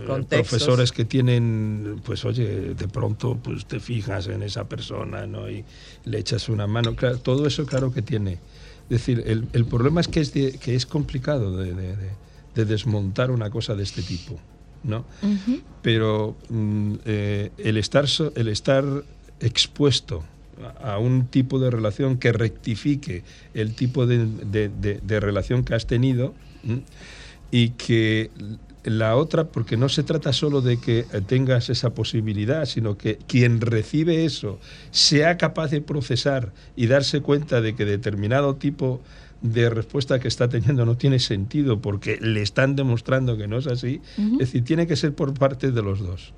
Contextos. 0.07 0.49
profesores 0.49 0.91
que 0.91 1.05
tienen, 1.05 2.01
pues 2.03 2.25
oye, 2.25 2.73
de 2.75 2.87
pronto 2.87 3.37
pues 3.41 3.65
te 3.65 3.79
fijas 3.79 4.27
en 4.27 4.41
esa 4.43 4.67
persona, 4.67 5.25
¿no? 5.27 5.49
Y 5.49 5.63
le 6.05 6.17
echas 6.19 6.49
una 6.49 6.65
mano. 6.67 6.95
Claro, 6.95 7.17
todo 7.19 7.45
eso 7.47 7.65
claro 7.65 7.91
que 7.93 8.01
tiene. 8.01 8.33
Es 8.83 8.89
decir, 8.89 9.23
el, 9.25 9.47
el 9.53 9.65
problema 9.65 10.01
es 10.01 10.07
que 10.07 10.19
es, 10.21 10.33
de- 10.33 10.57
que 10.57 10.75
es 10.75 10.85
complicado 10.85 11.55
de, 11.57 11.73
de- 11.73 11.95
de- 11.95 12.11
de 12.55 12.65
desmontar 12.65 13.31
una 13.31 13.49
cosa 13.49 13.75
de 13.75 13.83
este 13.83 14.01
tipo, 14.01 14.37
¿no? 14.83 15.05
Pero 15.81 16.35
mm, 16.49 16.93
eh, 17.05 17.51
el, 17.57 17.77
estar, 17.77 18.05
el 18.35 18.47
estar 18.47 18.83
expuesto 19.39 20.23
a 20.83 20.97
un 20.97 21.27
tipo 21.27 21.57
de 21.59 21.69
relación 21.71 22.17
que 22.17 22.33
rectifique 22.33 23.23
el 23.53 23.75
tipo 23.75 24.05
de, 24.05 24.25
de- 24.25 24.69
de- 24.69 24.99
de 25.01 25.19
relación 25.21 25.63
que 25.63 25.73
has 25.73 25.85
tenido 25.87 26.33
¿m? 26.67 26.81
y 27.49 27.69
que 27.69 28.29
la 28.83 29.15
otra, 29.17 29.45
porque 29.45 29.75
no 29.77 29.87
se 29.89 30.03
trata 30.03 30.31
solo 30.33 30.61
de 30.61 30.77
que 30.79 30.99
eh, 30.99 31.21
tengas 31.25 31.69
esa 31.69 31.91
posibilidad, 31.91 32.65
sino 32.65 32.97
que 32.97 33.17
quien 33.27 33.61
recibe 33.61 34.25
eso 34.25 34.59
sea 34.91 35.37
capaz 35.37 35.69
de 35.71 35.81
procesar 35.81 36.51
y 36.75 36.87
darse 36.87 37.21
cuenta 37.21 37.61
de 37.61 37.75
que 37.75 37.85
determinado 37.85 38.55
tipo 38.55 38.99
de 38.99 39.18
respuesta 39.41 40.19
que 40.19 40.27
está 40.27 40.49
teniendo 40.49 40.85
no 40.85 40.97
tiene 40.97 41.19
sentido 41.19 41.79
porque 41.79 42.17
le 42.21 42.41
están 42.41 42.75
demostrando 42.75 43.37
que 43.37 43.47
no 43.47 43.57
es 43.57 43.67
así, 43.67 44.01
es 44.17 44.37
decir, 44.37 44.63
tiene 44.63 44.87
que 44.87 44.95
ser 44.95 45.13
por 45.13 45.33
parte 45.33 45.71
de 45.71 45.81
los 45.81 45.99
dos. 45.99 46.33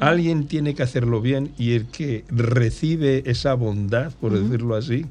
Alguien 0.00 0.46
tiene 0.46 0.74
que 0.74 0.82
hacerlo 0.82 1.20
bien 1.20 1.52
y 1.58 1.72
el 1.72 1.86
que 1.86 2.24
recibe 2.28 3.22
esa 3.26 3.54
bondad, 3.54 4.12
por 4.14 4.32
decirlo 4.38 4.74
así, 4.74 5.06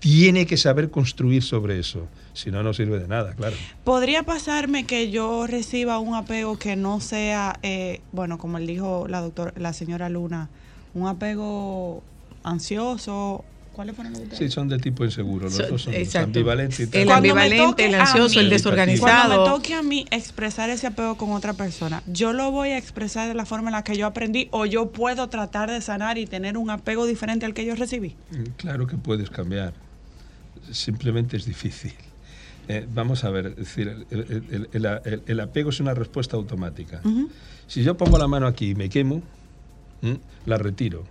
tiene 0.00 0.46
que 0.46 0.56
saber 0.56 0.90
construir 0.90 1.42
sobre 1.42 1.78
eso. 1.78 2.06
Si 2.32 2.50
no, 2.50 2.62
no 2.62 2.74
sirve 2.74 2.98
de 2.98 3.08
nada, 3.08 3.34
claro. 3.34 3.56
¿Podría 3.84 4.24
pasarme 4.24 4.84
que 4.84 5.10
yo 5.10 5.46
reciba 5.46 5.98
un 5.98 6.14
apego 6.14 6.58
que 6.58 6.76
no 6.76 7.00
sea, 7.00 7.58
eh, 7.62 8.00
bueno, 8.12 8.38
como 8.38 8.58
dijo 8.58 9.06
la 9.08 9.20
doctora, 9.20 9.52
la 9.56 9.72
señora 9.72 10.08
Luna, 10.08 10.50
un 10.94 11.08
apego 11.08 12.02
ansioso? 12.42 13.44
¿Cuáles 13.76 13.94
fueron 13.94 14.14
los 14.14 14.22
ustedes? 14.22 14.38
Sí, 14.38 14.48
son 14.50 14.68
de 14.68 14.78
tipo 14.78 15.04
inseguro, 15.04 15.44
los 15.44 15.54
So- 15.54 15.66
dos 15.68 15.82
son 15.82 15.92
exacto. 15.92 16.24
ambivalentes 16.28 16.80
y 16.80 16.86
tal. 16.86 17.02
El 17.02 17.10
ambivalente, 17.10 17.62
toque 17.62 17.84
el 17.84 17.94
a 17.94 18.00
ansioso, 18.04 18.40
el 18.40 18.46
mí, 18.46 18.50
desorganizado. 18.52 19.28
Cuando 19.34 19.44
me 19.44 19.50
toque 19.50 19.74
a 19.74 19.82
mí 19.82 20.06
expresar 20.10 20.70
ese 20.70 20.86
apego 20.86 21.18
con 21.18 21.32
otra 21.32 21.52
persona, 21.52 22.02
yo 22.06 22.32
lo 22.32 22.50
voy 22.50 22.70
a 22.70 22.78
expresar 22.78 23.28
de 23.28 23.34
la 23.34 23.44
forma 23.44 23.68
en 23.68 23.72
la 23.72 23.84
que 23.84 23.94
yo 23.94 24.06
aprendí 24.06 24.48
o 24.50 24.64
yo 24.64 24.90
puedo 24.92 25.28
tratar 25.28 25.70
de 25.70 25.82
sanar 25.82 26.16
y 26.16 26.24
tener 26.26 26.56
un 26.56 26.70
apego 26.70 27.04
diferente 27.04 27.44
al 27.44 27.52
que 27.52 27.66
yo 27.66 27.74
recibí. 27.74 28.16
Mm, 28.30 28.42
Claro 28.56 28.86
que 28.86 28.96
puedes 28.96 29.28
cambiar. 29.28 29.74
Simplemente 30.72 31.36
es 31.36 31.44
difícil. 31.44 31.92
Eh, 32.68 32.86
vamos 32.92 33.24
a 33.24 33.30
ver, 33.30 33.46
es 33.48 33.56
decir, 33.56 33.88
el, 33.88 34.06
el- 34.10 34.68
el- 34.72 34.86
el- 35.04 35.22
el 35.26 35.40
apego 35.40 35.70
es 35.70 35.80
una 35.80 35.94
respuesta 35.94 36.36
automática. 36.36 37.00
Si 37.66 37.82
yo 37.84 37.96
pongo 37.96 38.18
la 38.18 38.26
mano 38.26 38.46
aquí 38.46 38.70
y 38.70 38.74
me 38.74 38.88
quemo, 38.88 39.22
¿m? 40.02 40.18
la 40.46 40.56
retiro. 40.58 41.04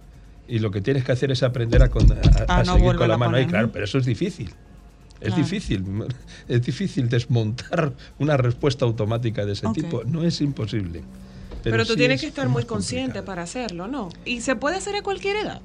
Y 0.48 0.60
lo 0.60 0.70
que 0.72 0.82
tienes 0.82 1.04
que 1.04 1.12
hacer 1.12 1.32
es 1.32 1.42
aprender 1.44 1.82
a, 1.82 1.90
con- 1.90 2.12
a- 2.12 2.16
A 2.54 2.60
a 2.60 2.64
no 2.64 2.76
seguir 2.76 2.96
con 2.96 3.08
la 3.08 3.18
mano 3.18 3.38
ahí, 3.38 3.46
claro, 3.48 3.72
pero 3.72 3.86
eso 3.86 3.98
es 3.98 4.06
difícil. 4.06 4.50
Es 5.22 5.30
Claro. 5.30 5.36
difícil, 5.44 5.84
es 6.48 6.62
difícil 6.62 7.10
desmontar 7.10 7.94
una 8.20 8.38
respuesta 8.38 8.86
automática 8.86 9.46
de 9.46 9.54
ese 9.54 9.68
tipo. 9.74 10.04
No 10.06 10.24
es 10.24 10.42
imposible. 10.42 11.02
Pero, 11.64 11.84
tú 11.84 11.94
sí 11.94 11.98
tienes 11.98 12.16
es 12.18 12.22
que 12.22 12.28
estar 12.28 12.48
muy 12.48 12.64
consciente 12.66 13.06
complicado. 13.06 13.26
para 13.26 13.42
hacerlo, 13.44 13.88
¿no? 13.88 14.10
Y 14.24 14.42
se 14.42 14.56
puede 14.56 14.76
hacer 14.78 14.96
a 14.98 15.02
cualquier 15.02 15.38
edad, 15.38 15.62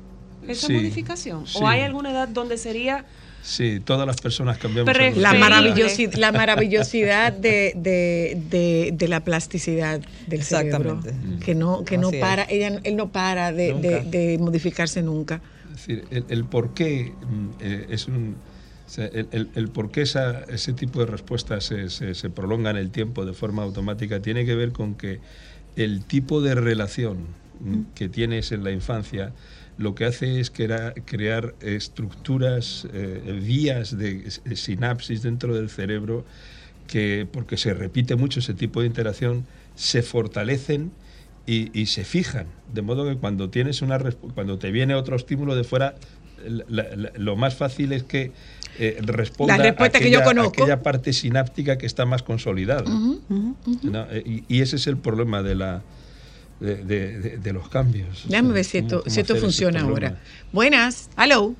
esa 0.48 0.66
Sí, 0.68 0.72
modificación. 0.72 1.46
sí. 1.46 1.58
¿O 1.60 1.68
hay 1.68 1.82
alguna 1.82 2.10
edad 2.10 2.26
donde 2.28 2.56
sería 2.56 3.04
Sí, 3.42 3.80
todas 3.80 4.06
las 4.06 4.16
personas 4.20 4.58
cambiamos. 4.58 4.88
La, 4.88 4.94
Feliz. 4.94 5.16
nuestra 5.16 5.32
vida. 5.32 5.48
maravillosi- 5.48 6.16
la 6.16 6.32
maravillosidad 6.44 7.32
de, 7.32 7.72
de- 7.74 8.38
de- 8.50 8.90
de 8.94 9.08
la 9.08 9.24
plasticidad 9.24 10.00
del 10.26 10.42
cerebro. 10.42 10.98
Exactamente. 10.98 11.44
Que 11.44 11.54
no, 11.54 11.84
que 11.84 11.96
no 11.98 12.08
Así 12.08 12.18
para, 12.20 12.44
ella, 12.50 12.80
él 12.84 12.96
no 12.96 13.10
para 13.10 13.52
de, 13.52 13.72
de- 13.74 13.90
Nunca. 14.02 14.10
de 14.10 14.38
modificarse 14.38 15.02
nunca. 15.02 15.40
Es 15.72 15.86
decir, 15.86 16.04
el, 16.10 16.24
el 16.28 16.44
por 16.44 16.74
qué 16.74 17.12
mm, 17.20 17.48
eh, 17.60 17.86
es 17.90 18.06
un. 18.08 18.36
o 18.86 18.90
sea, 18.90 19.06
el, 19.06 19.28
el- 19.32 19.48
el 19.54 19.68
por 19.68 19.90
qué 19.90 20.02
esa- 20.02 20.42
ese 20.48 20.72
tipo 20.74 21.00
de 21.00 21.06
respuestas 21.06 21.64
se, 21.64 21.88
se, 21.88 22.14
se 22.14 22.28
prolonga 22.30 22.70
en 22.70 22.76
el 22.76 22.90
tiempo 22.90 23.24
de 23.24 23.32
forma 23.32 23.62
automática 23.62 24.20
tiene 24.20 24.44
que 24.44 24.54
ver 24.54 24.72
con 24.72 24.94
que 24.94 25.20
el 25.76 26.04
tipo 26.04 26.42
de 26.42 26.54
relación 26.56 27.18
mm, 27.60 27.94
que 27.94 28.08
tienes 28.10 28.52
en 28.52 28.64
la 28.64 28.70
infancia 28.72 29.32
lo 29.78 29.94
que 29.94 30.04
hace 30.04 30.40
es 30.40 30.50
crea- 30.50 30.92
crear 31.04 31.54
estructuras, 31.60 32.86
eh, 32.92 33.40
vías 33.42 33.96
de 33.96 34.30
sinapsis 34.56 35.22
dentro 35.22 35.54
del 35.54 35.70
cerebro 35.70 36.24
que, 36.86 37.26
porque 37.30 37.56
se 37.56 37.72
repite 37.74 38.16
mucho 38.16 38.40
ese 38.40 38.54
tipo 38.54 38.80
de 38.80 38.86
interacción, 38.86 39.46
se 39.76 40.02
fortalecen 40.02 40.90
y, 41.46 41.70
y 41.78 41.86
se 41.86 42.04
fijan. 42.04 42.46
De 42.72 42.82
modo 42.82 43.08
que 43.08 43.16
cuando 43.16 43.48
tienes 43.50 43.80
una 43.82 43.98
cuando 44.34 44.58
te 44.58 44.70
viene 44.70 44.94
otro 44.94 45.16
estímulo 45.16 45.54
de 45.56 45.64
fuera, 45.64 45.94
la- 46.46 46.84
la- 46.96 47.12
lo 47.16 47.36
más 47.36 47.54
fácil 47.56 47.92
es 47.92 48.02
que 48.02 48.32
eh, 48.78 48.98
responda 49.02 49.56
La 49.58 49.64
respuesta 49.64 49.98
que 49.98 50.10
yo 50.10 50.18
aquella- 50.20 50.24
conozco. 50.24 50.62
aquella 50.62 50.82
parte 50.82 51.12
sináptica 51.12 51.76
que 51.76 51.86
está 51.86 52.06
más 52.06 52.22
consolidada. 52.22 52.84
¿no? 52.88 54.06
Eh, 54.10 54.22
Y, 54.48 54.56
y 54.56 54.60
ese 54.62 54.76
es 54.76 54.86
el 54.86 54.96
problema 54.96 55.42
de 55.42 55.54
la 55.54 55.82
de, 56.60 56.76
de- 56.76 57.38
de- 57.38 57.52
los 57.52 57.68
cambios. 57.68 58.24
Déjame 58.28 58.52
ver 58.52 58.64
si 58.64 58.78
esto, 58.78 59.02
si 59.06 59.20
esto 59.20 59.34
funciona 59.36 59.80
ahora. 59.80 60.20
Buenas, 60.52 61.08
hello. 61.18 61.54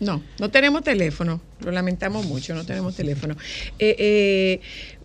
No, 0.00 0.22
no 0.38 0.50
tenemos 0.50 0.82
teléfono. 0.82 1.40
Lo 1.64 1.70
lamentamos 1.70 2.26
mucho, 2.26 2.54
no 2.54 2.64
tenemos 2.66 2.94
teléfono. 2.94 3.36
Eh, 3.78 3.96
eh, 3.98 4.60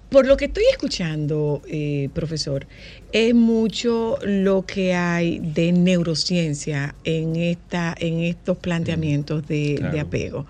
por 0.10 0.26
lo 0.26 0.38
que 0.38 0.46
estoy 0.46 0.64
escuchando, 0.72 1.62
eh, 1.68 2.10
profesor, 2.14 2.66
es 3.12 3.34
mucho 3.36 4.18
lo 4.24 4.66
que 4.66 4.94
hay 4.94 5.40
de 5.40 5.72
neurociencia 5.72 6.96
en 7.04 7.36
esta, 7.36 7.96
en 7.98 8.22
estos 8.22 8.58
planteamientos 8.58 9.48
de, 9.48 9.76
claro. 9.78 9.94
de 9.94 10.00
apego. 10.00 10.46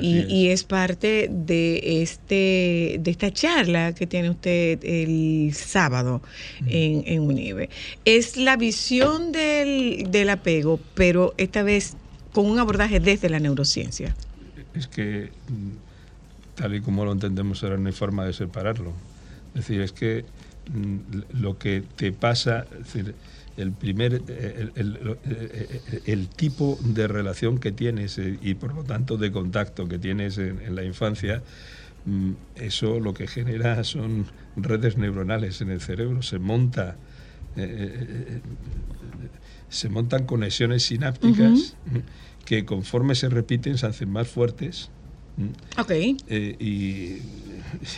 Y, 0.00 0.18
es. 0.18 0.28
y 0.28 0.48
es 0.48 0.64
parte 0.64 1.28
de 1.30 2.02
este, 2.02 2.98
de 3.00 3.10
esta 3.10 3.32
charla 3.32 3.94
que 3.94 4.06
tiene 4.06 4.28
usted 4.28 4.80
el 4.82 5.54
sábado 5.54 6.20
en, 6.66 7.04
en 7.06 7.22
UNIBE. 7.22 7.70
Es 8.04 8.36
la 8.36 8.56
visión 8.56 9.32
del, 9.32 10.08
del 10.10 10.30
apego, 10.30 10.80
pero 10.94 11.32
esta 11.38 11.62
vez 11.62 11.96
con 12.32 12.46
un 12.46 12.58
abordaje 12.58 13.00
desde 13.00 13.30
la 13.30 13.38
neurociencia. 13.38 14.14
es 14.74 14.86
que 14.88 15.30
mm, 15.48 15.85
tal 16.56 16.74
y 16.74 16.80
como 16.80 17.04
lo 17.04 17.12
entendemos 17.12 17.62
ahora 17.62 17.76
no 17.78 17.86
hay 17.86 17.92
forma 17.94 18.24
de 18.24 18.32
separarlo. 18.32 18.92
Es 19.54 19.60
decir, 19.66 19.80
es 19.80 19.92
que 19.92 20.24
mm, 20.72 21.40
lo 21.40 21.58
que 21.58 21.82
te 21.96 22.12
pasa, 22.12 22.66
es 22.72 22.92
decir, 22.92 23.14
el 23.56 23.72
primer, 23.72 24.20
eh, 24.28 24.54
el, 24.58 24.72
el- 24.74 24.98
lo- 25.02 25.12
eh, 25.14 25.80
eh, 25.92 26.00
el 26.06 26.28
tipo 26.28 26.78
de 26.82 27.08
relación 27.08 27.58
que 27.58 27.72
tienes 27.72 28.18
y 28.18 28.54
por 28.54 28.74
lo 28.74 28.82
tanto 28.84 29.16
de 29.16 29.32
contacto 29.32 29.88
que 29.88 29.98
tienes 29.98 30.36
en, 30.38 30.60
en 30.60 30.74
la 30.74 30.84
infancia, 30.84 31.42
mm, 32.04 32.32
eso 32.56 33.00
lo 33.00 33.14
que 33.14 33.26
genera 33.26 33.82
son 33.84 34.26
redes 34.56 34.96
neuronales 34.98 35.60
en 35.62 35.70
el 35.70 35.80
cerebro, 35.80 36.20
se 36.22 36.38
monta 36.38 36.96
eh, 37.56 38.40
se 39.68 39.88
montan 39.88 40.24
conexiones 40.26 40.84
sinápticas 40.84 41.76
mm, 41.86 42.44
que 42.44 42.64
conforme 42.64 43.14
se 43.14 43.28
repiten 43.28 43.78
se 43.78 43.86
hacen 43.86 44.10
más 44.10 44.28
fuertes 44.28 44.90
Ok. 45.78 45.90
eh, 45.90 46.56
y, 46.58 47.20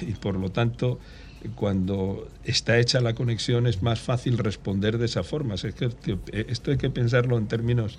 y 0.05 0.13
por 0.21 0.37
lo 0.37 0.51
tanto 0.51 0.99
cuando 1.55 2.29
está 2.45 2.79
hecha 2.79 3.01
la 3.01 3.15
conexión 3.15 3.67
es 3.67 3.83
más 3.83 4.01
fácil 4.01 4.39
responder 4.39 4.99
de 4.99 5.07
esa 5.07 5.23
forma. 5.23 5.55
Es 5.55 5.63
que 5.63 5.89
tío, 5.89 6.19
eh, 6.33 6.47
esto 6.49 6.71
hay 6.71 6.79
que 6.79 6.91
pensarlo 6.91 7.39
en 7.39 7.47
términos 7.47 7.99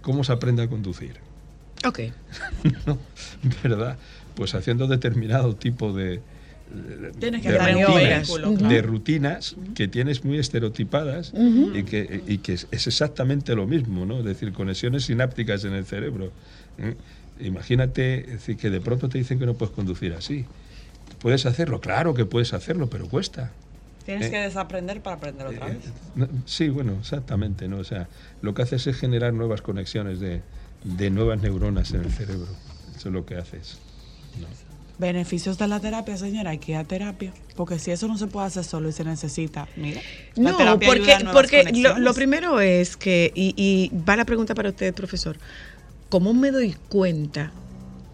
cómo 0.00 0.24
se 0.24 0.32
aprende 0.32 0.62
a 0.62 0.68
conducir. 0.68 1.16
Ok. 1.84 2.00
¿no? 2.86 2.98
¿Verdad? 3.62 3.98
Pues 4.34 4.54
haciendo 4.54 4.86
determinado 4.86 5.54
tipo 5.54 5.92
de, 5.92 6.20
Tienes 7.18 7.42
que 7.42 7.52
de 7.52 7.74
rutinas, 7.74 8.68
de 8.68 8.82
rutinas 8.82 9.56
que 9.74 9.88
tienes 9.88 10.24
muy 10.24 10.38
estereotipadas 10.38 11.32
y, 11.74 11.82
que, 11.82 12.22
y 12.26 12.38
que 12.38 12.54
es, 12.54 12.66
es 12.70 12.86
exactamente 12.86 13.54
lo 13.54 13.66
mismo, 13.66 14.06
¿no? 14.06 14.20
Es 14.20 14.24
decir, 14.24 14.52
conexiones 14.52 15.04
sinápticas 15.04 15.64
en 15.64 15.74
el 15.74 15.84
cerebro. 15.84 16.32
¿eh? 16.78 16.94
Imagínate 17.46 18.22
decir, 18.22 18.56
que 18.56 18.70
de 18.70 18.80
pronto 18.80 19.08
te 19.08 19.18
dicen 19.18 19.38
que 19.38 19.46
no 19.46 19.54
puedes 19.54 19.74
conducir 19.74 20.12
así. 20.14 20.44
¿Puedes 21.20 21.46
hacerlo? 21.46 21.80
Claro 21.80 22.14
que 22.14 22.24
puedes 22.24 22.52
hacerlo, 22.54 22.88
pero 22.88 23.08
cuesta. 23.08 23.50
Tienes 24.04 24.26
Eh, 24.26 24.30
que 24.30 24.38
desaprender 24.38 25.00
para 25.00 25.16
aprender 25.16 25.46
otra 25.46 25.68
Eh, 25.68 25.74
vez. 25.74 25.84
no, 26.16 26.28
sí, 26.46 26.68
bueno, 26.68 26.96
exactamente, 27.00 27.68
¿no? 27.68 27.78
O 27.78 27.84
sea, 27.84 28.08
lo 28.40 28.54
que 28.54 28.62
haces 28.62 28.86
es 28.86 28.96
generar 28.96 29.32
nuevas 29.32 29.62
conexiones 29.62 30.18
de, 30.18 30.40
de 30.84 31.10
nuevas 31.10 31.40
neuronas 31.40 31.92
en 31.92 32.02
el 32.04 32.10
cerebro. 32.10 32.48
Eso 32.96 33.08
es 33.08 33.14
lo 33.14 33.24
que 33.24 33.36
haces. 33.36 33.78
¿no? 34.40 34.46
Beneficios 34.98 35.58
de 35.58 35.66
la 35.68 35.80
terapia, 35.80 36.16
señora, 36.16 36.50
hay 36.50 36.58
que 36.58 36.72
ir 36.72 36.78
a 36.78 36.84
terapia. 36.84 37.32
Porque 37.56 37.78
si 37.78 37.90
eso 37.90 38.06
no 38.08 38.18
se 38.18 38.26
puede 38.26 38.46
hacer 38.46 38.64
solo 38.64 38.88
y 38.88 38.92
se 38.92 39.04
necesita, 39.04 39.66
mira. 39.76 40.00
la 40.36 40.50
No, 40.50 40.56
terapia 40.56 40.88
porque, 40.88 41.02
ayuda 41.14 41.16
a 41.16 41.18
nuevas 41.24 41.34
porque 41.34 41.82
lo, 42.00 42.14
primero 42.14 42.60
es 42.60 42.96
que, 42.96 43.32
y, 43.34 43.54
y 43.56 43.96
va 44.08 44.16
la 44.16 44.24
pregunta 44.24 44.54
para 44.54 44.68
usted, 44.70 44.92
profesor, 44.94 45.38
¿cómo 46.12 46.34
me 46.34 46.50
doy 46.50 46.76
cuenta 46.90 47.61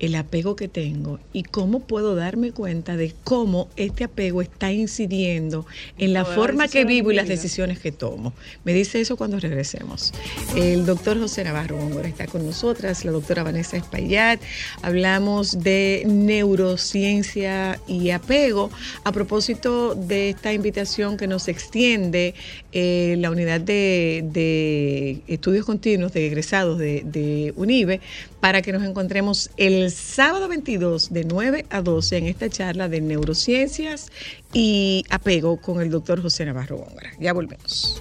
el 0.00 0.14
apego 0.14 0.56
que 0.56 0.68
tengo 0.68 1.18
y 1.32 1.42
cómo 1.42 1.80
puedo 1.80 2.14
darme 2.14 2.52
cuenta 2.52 2.96
de 2.96 3.14
cómo 3.24 3.68
este 3.76 4.04
apego 4.04 4.42
está 4.42 4.72
incidiendo 4.72 5.66
en 5.98 6.12
la 6.12 6.24
forma 6.24 6.68
que 6.68 6.84
vivo 6.84 7.10
y 7.10 7.14
las 7.14 7.28
decisiones 7.28 7.78
que 7.78 7.92
tomo? 7.92 8.32
Me 8.64 8.72
dice 8.72 9.00
eso 9.00 9.16
cuando 9.16 9.38
regresemos. 9.38 10.12
El 10.56 10.86
doctor 10.86 11.18
José 11.18 11.44
Navarro 11.44 11.76
Góngora 11.76 12.08
está 12.08 12.26
con 12.26 12.46
nosotras, 12.46 13.04
la 13.04 13.12
doctora 13.12 13.42
Vanessa 13.42 13.76
Espaillat. 13.76 14.40
Hablamos 14.82 15.62
de 15.62 16.04
neurociencia 16.06 17.80
y 17.86 18.10
apego 18.10 18.70
a 19.04 19.12
propósito 19.12 19.94
de 19.94 20.30
esta 20.30 20.52
invitación 20.52 21.16
que 21.16 21.26
nos 21.26 21.48
extiende 21.48 22.34
eh, 22.72 23.16
la 23.18 23.30
unidad 23.30 23.60
de, 23.60 24.24
de 24.32 25.22
estudios 25.26 25.64
continuos 25.64 26.12
de 26.12 26.26
egresados 26.26 26.78
de, 26.78 27.02
de 27.04 27.52
UNIBE 27.56 28.00
para 28.40 28.62
que 28.62 28.72
nos 28.72 28.82
encontremos 28.82 29.50
el 29.56 29.90
sábado 29.90 30.48
22 30.48 31.12
de 31.12 31.24
9 31.24 31.66
a 31.70 31.82
12 31.82 32.16
en 32.16 32.26
esta 32.26 32.48
charla 32.48 32.88
de 32.88 33.00
neurociencias 33.00 34.10
y 34.52 35.04
apego 35.10 35.60
con 35.60 35.80
el 35.80 35.90
doctor 35.90 36.22
José 36.22 36.44
Navarro 36.44 36.78
Góngora. 36.78 37.10
Ya 37.18 37.32
volvemos. 37.32 38.00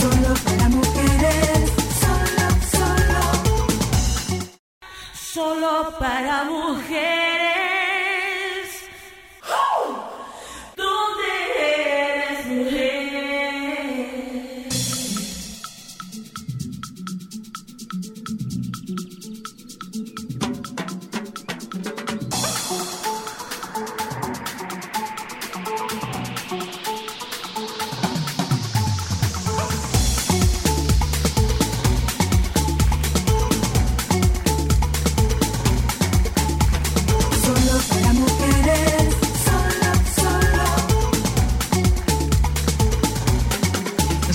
Solo 0.00 0.34
para 0.44 0.68
mujeres, 0.68 1.70
solo, 2.00 2.46
solo. 2.70 3.22
Solo 5.14 5.98
para 5.98 6.44
mujeres. 6.44 7.57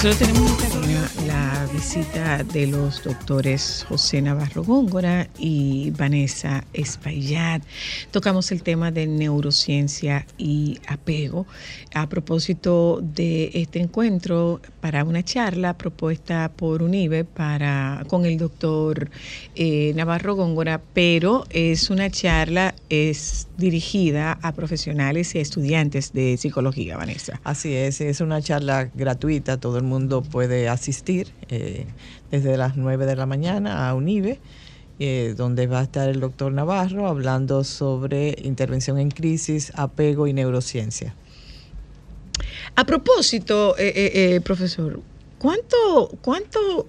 Nosotros 0.04 0.28
tenemos 0.28 1.26
la 1.28 1.66
visita 1.72 2.43
de 2.43 2.68
los 2.68 3.01
doctores 3.06 3.86
José 3.88 4.22
Navarro 4.22 4.62
Góngora 4.62 5.30
y 5.39 5.91
Vanessa 5.91 6.66
Espaillat. 6.74 7.64
Tocamos 8.12 8.51
el 8.51 8.64
tema 8.64 8.91
de 8.91 9.08
neurociencia 9.08 10.26
y 10.38 10.78
apego 10.89 11.47
a 11.93 12.10
propósito 12.10 12.99
de 13.01 13.51
este 13.54 13.80
encuentro 13.80 14.60
para 14.84 15.05
una 15.05 15.23
charla 15.23 15.77
propuesta 15.77 16.51
por 16.53 16.84
UNIBE 16.84 17.23
para, 17.23 18.03
con 18.09 18.25
el 18.25 18.38
doctor 18.38 19.09
eh, 19.55 19.93
Navarro 19.95 20.36
Góngora, 20.36 20.81
pero 20.93 21.45
es 21.51 21.89
una 21.89 22.09
charla 22.09 22.75
es 22.89 23.47
dirigida 23.57 24.38
a 24.41 24.51
profesionales 24.51 25.36
y 25.36 25.39
estudiantes 25.39 26.11
de 26.11 26.36
psicología, 26.36 26.97
Vanessa. 26.97 27.39
Así 27.45 27.73
es, 27.73 28.01
es 28.01 28.19
una 28.19 28.41
charla 28.41 28.89
gratuita, 28.93 29.57
todo 29.57 29.77
el 29.77 29.86
mundo 29.86 30.21
puede 30.21 30.67
asistir 30.67 31.31
eh, 31.47 31.86
desde 32.29 32.57
las 32.57 32.75
9 32.75 33.05
de 33.05 33.15
la 33.15 33.25
mañana 33.25 33.88
a 33.88 33.95
UNIBE, 33.95 34.41
eh, 34.99 35.34
donde 35.38 35.65
va 35.67 35.79
a 35.79 35.84
estar 35.84 36.09
el 36.09 36.19
doctor 36.19 36.51
Navarro 36.51 37.07
hablando 37.07 37.63
sobre 37.63 38.36
intervención 38.43 38.99
en 38.99 39.11
crisis, 39.11 39.71
apego 39.77 40.27
y 40.27 40.34
neurociencia. 40.34 41.15
A 42.76 42.86
propósito, 42.86 43.76
eh, 43.78 43.93
eh, 43.95 44.36
eh, 44.36 44.41
profesor, 44.41 44.99
¿cuánto, 45.38 46.09
cuánto, 46.21 46.88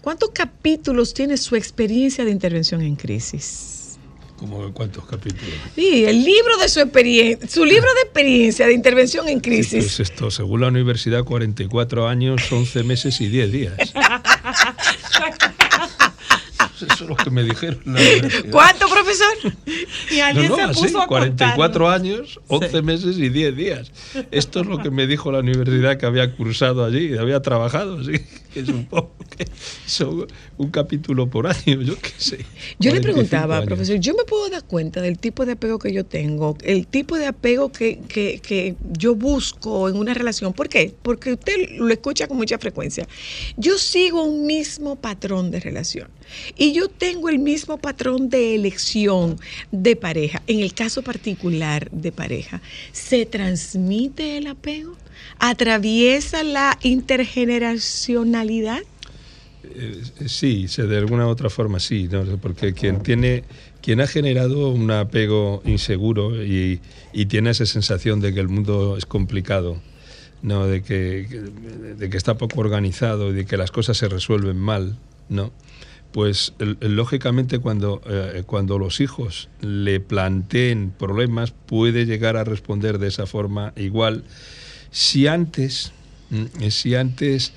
¿cuántos 0.00 0.30
capítulos 0.30 1.12
tiene 1.14 1.36
su 1.36 1.56
experiencia 1.56 2.24
de 2.24 2.30
intervención 2.30 2.80
en 2.82 2.94
crisis? 2.94 3.98
Como 4.36 4.72
cuántos 4.72 5.04
capítulos. 5.06 5.54
Sí, 5.74 6.04
el 6.04 6.24
libro 6.24 6.56
de 6.58 6.68
su 6.68 6.80
experiencia, 6.80 7.48
su 7.48 7.64
libro 7.64 7.88
de 7.94 8.00
experiencia 8.02 8.66
de 8.66 8.74
intervención 8.74 9.28
en 9.28 9.42
Sí, 9.42 9.50
pues 9.50 9.68
crisis. 9.70 10.00
esto, 10.00 10.30
según 10.30 10.60
la 10.60 10.68
universidad, 10.68 11.24
44 11.24 12.08
años, 12.08 12.42
11 12.50 12.82
meses 12.84 13.20
y 13.20 13.28
10 13.28 13.52
días. 13.52 13.74
Eso 16.92 17.04
es 17.04 17.10
lo 17.10 17.16
que 17.16 17.30
me 17.30 17.42
dijeron. 17.44 17.80
la. 17.84 18.00
¿Cuánto, 18.50 18.86
profesor? 18.88 19.52
Y 20.10 20.16
No, 20.18 20.24
alguien 20.24 20.48
no, 20.48 20.56
se 20.56 20.62
así, 20.62 20.82
puso 20.82 21.00
a 21.02 21.06
44 21.06 21.56
contarlo. 21.56 21.90
años, 21.90 22.40
11 22.48 22.82
meses 22.82 23.18
y 23.18 23.28
10 23.28 23.56
días. 23.56 23.92
Esto 24.30 24.60
es 24.60 24.66
lo 24.66 24.78
que 24.78 24.90
me 24.90 25.06
dijo 25.06 25.30
la 25.32 25.40
universidad 25.40 25.96
que 25.98 26.06
había 26.06 26.34
cursado 26.36 26.84
allí, 26.84 27.16
había 27.16 27.40
trabajado, 27.42 27.98
así 28.00 28.12
que 28.52 28.64
supongo 28.64 29.14
que 29.36 29.46
son 29.86 30.26
un 30.58 30.70
capítulo 30.70 31.28
por 31.28 31.46
año, 31.46 31.82
yo 31.82 31.96
qué 31.98 32.12
sé. 32.18 32.38
Yo 32.78 32.90
le 32.92 33.00
45 33.00 33.02
preguntaba, 33.02 33.56
años. 33.56 33.66
profesor, 33.66 33.96
yo 33.98 34.14
me 34.14 34.24
puedo 34.24 34.48
dar 34.48 34.64
cuenta 34.64 35.00
del 35.00 35.18
tipo 35.18 35.44
de 35.44 35.52
apego 35.52 35.78
que 35.78 35.92
yo 35.92 36.04
tengo, 36.04 36.56
el 36.62 36.86
tipo 36.86 37.16
de 37.18 37.26
apego 37.26 37.72
que, 37.72 38.00
que- 38.08 38.40
que 38.40 38.76
yo 38.92 39.14
busco 39.14 39.88
en 39.88 39.96
una 39.96 40.14
relación. 40.14 40.52
¿Por 40.52 40.68
qué? 40.68 40.94
Porque 41.02 41.32
usted 41.32 41.54
lo 41.78 41.88
escucha 41.88 42.28
con 42.28 42.36
mucha 42.36 42.58
frecuencia. 42.58 43.06
Yo 43.56 43.78
sigo 43.78 44.22
un 44.22 44.46
mismo 44.46 44.96
patrón 44.96 45.50
de 45.50 45.60
relación 45.60 46.08
y 46.56 46.72
yo 46.72 46.88
tengo 46.88 47.28
el 47.28 47.38
mismo 47.38 47.78
patrón 47.78 48.28
de 48.28 48.54
elección 48.54 49.36
de 49.70 49.96
pareja. 49.96 50.42
En 50.46 50.60
el 50.60 50.74
caso 50.74 51.02
particular 51.02 51.90
de 51.90 52.12
pareja, 52.12 52.60
¿se 52.92 53.26
transmite 53.26 54.36
el 54.38 54.46
apego? 54.46 54.96
¿Atraviesa 55.38 56.42
la 56.42 56.78
intergeneracionalidad? 56.82 58.80
Eh, 59.64 60.02
sí, 60.26 60.66
de 60.66 60.98
alguna 60.98 61.26
u 61.26 61.30
otra 61.30 61.48
forma 61.48 61.80
sí, 61.80 62.06
¿no? 62.10 62.24
porque 62.38 62.74
quien 62.74 63.02
tiene, 63.02 63.44
quien 63.80 64.00
ha 64.00 64.06
generado 64.06 64.68
un 64.68 64.90
apego 64.90 65.62
inseguro 65.64 66.44
y, 66.44 66.80
y 67.12 67.26
tiene 67.26 67.50
esa 67.50 67.64
sensación 67.64 68.20
de 68.20 68.34
que 68.34 68.40
el 68.40 68.48
mundo 68.48 68.96
es 68.98 69.06
complicado, 69.06 69.80
no, 70.42 70.66
de 70.66 70.82
que- 70.82 71.26
de 71.98 72.10
que 72.10 72.16
está 72.16 72.36
poco 72.36 72.60
organizado 72.60 73.30
y 73.30 73.34
de 73.34 73.46
que 73.46 73.56
las 73.56 73.70
cosas 73.70 73.96
se 73.96 74.08
resuelven 74.08 74.58
mal, 74.58 74.98
¿no? 75.30 75.50
Pues 76.14 76.52
lógicamente 76.80 77.58
cuando, 77.58 78.00
eh, 78.06 78.44
cuando 78.46 78.78
los 78.78 79.00
hijos 79.00 79.48
le 79.60 79.98
planteen 79.98 80.92
problemas 80.96 81.50
puede 81.50 82.06
llegar 82.06 82.36
a 82.36 82.44
responder 82.44 82.98
de 82.98 83.08
esa 83.08 83.26
forma 83.26 83.72
igual 83.74 84.22
si 84.92 85.26
antes, 85.26 85.90
mm, 86.30 86.68
si 86.70 86.94
antes 86.94 87.52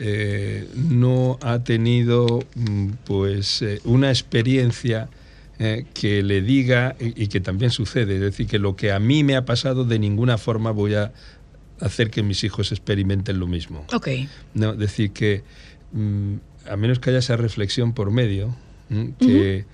eh, 0.00 0.68
no 0.74 1.38
ha 1.40 1.62
tenido 1.62 2.40
mm, 2.56 2.88
pues 3.04 3.62
eh, 3.62 3.80
una 3.84 4.08
experiencia 4.08 5.08
que 5.92 6.22
le 6.22 6.40
diga 6.40 6.96
y, 6.98 7.24
y 7.24 7.26
que 7.28 7.38
también 7.38 7.70
sucede, 7.70 8.14
es 8.14 8.20
decir, 8.22 8.46
que 8.46 8.58
lo 8.58 8.76
que 8.76 8.92
a 8.92 8.98
mí 8.98 9.22
me 9.24 9.36
ha 9.36 9.44
pasado 9.44 9.84
de 9.84 9.98
ninguna 9.98 10.38
forma 10.38 10.70
voy 10.70 10.94
a 10.94 11.12
hacer 11.80 12.10
que 12.10 12.22
mis 12.22 12.42
hijos 12.44 12.72
experimenten 12.72 13.38
lo 13.38 13.46
mismo. 13.46 13.84
Ok. 13.92 14.08
No, 14.54 14.74
decir 14.74 15.10
que 15.12 15.44
mm, 15.92 16.36
a 16.70 16.76
menos 16.76 16.98
que 17.00 17.10
haya 17.10 17.18
esa 17.18 17.36
reflexión 17.36 17.92
por 17.92 18.10
medio, 18.10 18.54
que, 19.18 19.64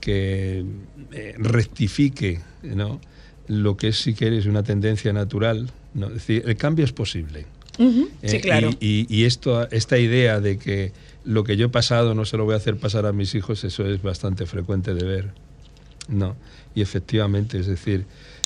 que 0.00 0.64
eh, 1.12 1.34
rectifique 1.38 2.40
¿no? 2.62 3.00
lo 3.48 3.76
que 3.76 3.88
es, 3.88 3.98
si 4.00 4.14
quieres, 4.14 4.46
una 4.46 4.62
tendencia 4.62 5.12
natural. 5.12 5.70
¿no? 5.94 6.06
Es 6.08 6.14
decir, 6.14 6.42
el 6.46 6.56
cambio 6.56 6.84
es 6.84 6.92
posible. 6.92 7.46
Ujú, 7.78 8.08
Sí, 8.24 8.36
Eh, 8.36 8.40
claro. 8.40 8.70
Y, 8.80 9.06
y- 9.08 9.20
y 9.20 9.24
esto, 9.24 9.68
esta 9.70 9.98
idea 9.98 10.40
de 10.40 10.58
que 10.58 10.92
lo 11.24 11.44
que 11.44 11.56
yo 11.56 11.66
he 11.66 11.70
pasado 11.70 12.14
no 12.14 12.24
se 12.24 12.36
lo 12.36 12.44
voy 12.44 12.54
a 12.54 12.58
hacer 12.58 12.76
pasar 12.76 13.06
a 13.06 13.12
mis 13.12 13.34
hijos, 13.34 13.64
eso 13.64 13.86
es 13.86 14.02
bastante 14.02 14.46
frecuente 14.46 14.94
de 14.94 15.04
ver. 15.04 15.30
No. 16.08 16.36
Y 16.74 16.82
efectivamente, 16.82 17.58
es 17.58 17.66
decir, 17.66 18.04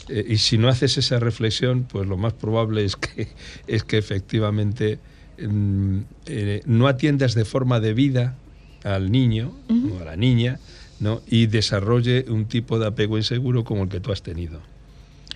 eh, 0.08 0.24
y 0.28 0.36
si 0.38 0.58
no 0.58 0.68
haces 0.68 0.96
esa 0.98 1.18
reflexión, 1.18 1.84
pues 1.84 2.06
lo 2.08 2.16
más 2.16 2.32
probable 2.34 2.84
es 2.84 2.96
que, 2.96 3.28
es 3.66 3.84
que 3.84 3.98
efectivamente 3.98 4.98
eh, 5.38 6.62
no 6.66 6.86
atiendas 6.88 7.34
de 7.34 7.44
forma 7.44 7.80
debida 7.80 8.36
al 8.82 9.10
niño 9.10 9.52
o 9.92 10.00
a 10.00 10.04
la 10.04 10.16
niña, 10.16 10.58
¿no? 11.00 11.22
Y 11.28 11.46
desarrolle 11.46 12.26
un 12.28 12.46
tipo 12.46 12.78
de 12.78 12.86
apego 12.86 13.16
inseguro 13.18 13.64
como 13.64 13.84
el 13.84 13.88
que 13.88 14.00
tú 14.00 14.12
has 14.12 14.22
tenido. 14.22 14.60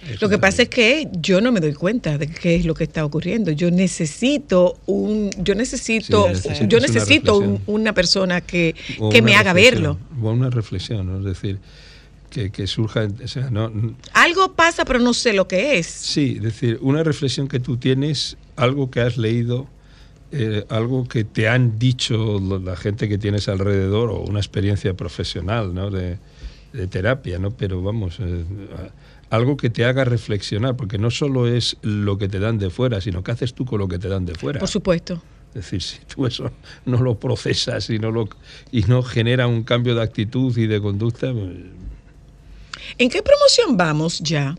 Eso 0.06 0.18
Lo 0.20 0.28
que 0.28 0.38
pasa 0.38 0.62
es 0.62 0.68
que 0.68 1.08
yo 1.20 1.40
no 1.40 1.50
me 1.50 1.58
doy 1.58 1.72
cuenta 1.74 2.18
de 2.18 2.28
qué 2.28 2.54
es 2.54 2.64
lo 2.64 2.74
que 2.74 2.84
está 2.84 3.04
ocurriendo. 3.04 3.50
Yo 3.50 3.68
necesito 3.72 4.78
un, 4.86 5.30
yo 5.42 5.56
necesito, 5.56 6.32
Sí, 6.34 6.48
yo 6.68 6.78
una 6.78 6.86
necesito 6.86 7.36
un- 7.38 7.42
reflexión. 7.44 7.74
una 7.74 7.92
persona 7.94 8.40
que, 8.40 8.76
que 8.96 9.00
una 9.02 9.20
me 9.22 9.34
haga 9.34 9.52
verlo. 9.52 9.98
O 10.22 10.30
una 10.30 10.50
reflexión, 10.50 11.06
¿no? 11.06 11.18
es 11.18 11.24
decir, 11.24 11.58
que, 12.30 12.50
que 12.50 12.66
surja, 12.68 13.08
o 13.24 13.26
sea, 13.26 13.50
no, 13.50 13.72
Algo 14.12 14.52
pasa, 14.52 14.84
pero 14.84 15.00
no 15.00 15.12
sé 15.14 15.32
lo 15.32 15.48
que 15.48 15.78
es. 15.78 15.86
Sí, 15.86 16.34
es 16.36 16.42
decir, 16.42 16.78
una 16.80 17.02
reflexión 17.02 17.48
que 17.48 17.58
tú 17.58 17.76
tienes, 17.76 18.36
algo 18.54 18.90
que 18.92 19.00
has 19.00 19.16
leído, 19.16 19.66
eh, 20.32 20.64
algo 20.68 21.06
que 21.06 21.24
te 21.24 21.48
han 21.48 21.78
dicho 21.78 22.40
la 22.62 22.76
gente 22.76 23.08
que 23.08 23.18
tienes 23.18 23.48
alrededor 23.48 24.10
o 24.10 24.20
una 24.20 24.40
experiencia 24.40 24.94
profesional, 24.94 25.74
¿no? 25.74 25.90
De, 25.90 26.18
de 26.72 26.86
terapia, 26.86 27.38
¿no? 27.38 27.50
Pero 27.50 27.82
vamos, 27.82 28.18
eh, 28.20 28.44
algo 29.30 29.56
que 29.56 29.70
te 29.70 29.84
haga 29.84 30.04
reflexionar, 30.04 30.76
porque 30.76 30.98
no 30.98 31.10
solo 31.10 31.46
es 31.46 31.76
lo 31.82 32.18
que 32.18 32.28
te 32.28 32.38
dan 32.38 32.58
de 32.58 32.70
fuera, 32.70 33.00
sino 33.00 33.22
que 33.22 33.32
haces 33.32 33.54
tú 33.54 33.64
con 33.64 33.78
lo 33.78 33.88
que 33.88 33.98
te 33.98 34.08
dan 34.08 34.26
de 34.26 34.34
fuera. 34.34 34.58
Por 34.58 34.68
supuesto. 34.68 35.22
Es 35.48 35.54
decir, 35.54 35.82
si 35.82 35.98
tú 36.04 36.26
eso 36.26 36.50
no 36.84 37.02
lo 37.02 37.18
procesas 37.18 37.88
y 37.90 37.98
no, 37.98 38.10
lo, 38.10 38.28
y 38.70 38.82
no 38.82 39.02
genera 39.02 39.46
un 39.46 39.64
cambio 39.64 39.94
de 39.94 40.02
actitud 40.02 40.56
y 40.56 40.66
de 40.66 40.80
conducta, 40.80 41.32
pues, 41.32 41.56
¿En 42.96 43.10
qué 43.10 43.22
promoción 43.22 43.76
vamos 43.76 44.18
ya, 44.20 44.56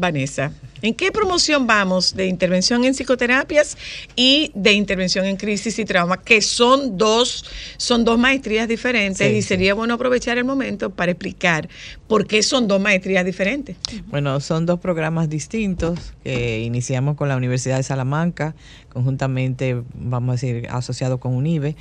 Vanessa? 0.00 0.52
¿En 0.82 0.94
qué 0.94 1.12
promoción 1.12 1.66
vamos 1.66 2.16
de 2.16 2.26
intervención 2.26 2.84
en 2.84 2.94
psicoterapias 2.94 3.76
y 4.16 4.50
de 4.54 4.72
intervención 4.72 5.26
en 5.26 5.36
crisis 5.36 5.78
y 5.78 5.84
trauma? 5.84 6.16
Que 6.16 6.40
son 6.40 6.96
dos, 6.96 7.44
son 7.76 8.04
dos 8.04 8.18
maestrías 8.18 8.66
diferentes 8.66 9.28
Sí, 9.28 9.34
y 9.34 9.42
sí. 9.42 9.48
sería 9.48 9.74
bueno 9.74 9.94
aprovechar 9.94 10.38
el 10.38 10.44
momento 10.44 10.90
para 10.90 11.12
explicar 11.12 11.68
por 12.08 12.26
qué 12.26 12.42
son 12.42 12.66
dos 12.66 12.80
maestrías 12.80 13.24
diferentes. 13.24 13.76
Bueno, 14.06 14.40
son 14.40 14.64
dos 14.64 14.80
programas 14.80 15.28
distintos 15.28 16.14
que 16.24 16.60
iniciamos 16.60 17.16
con 17.16 17.28
la 17.28 17.36
Universidad 17.36 17.76
de 17.76 17.82
Salamanca, 17.82 18.54
conjuntamente, 18.90 19.82
vamos 19.94 20.30
a 20.30 20.32
decir, 20.32 20.66
asociado 20.70 21.20
con 21.20 21.34
UNIBE. 21.34 21.76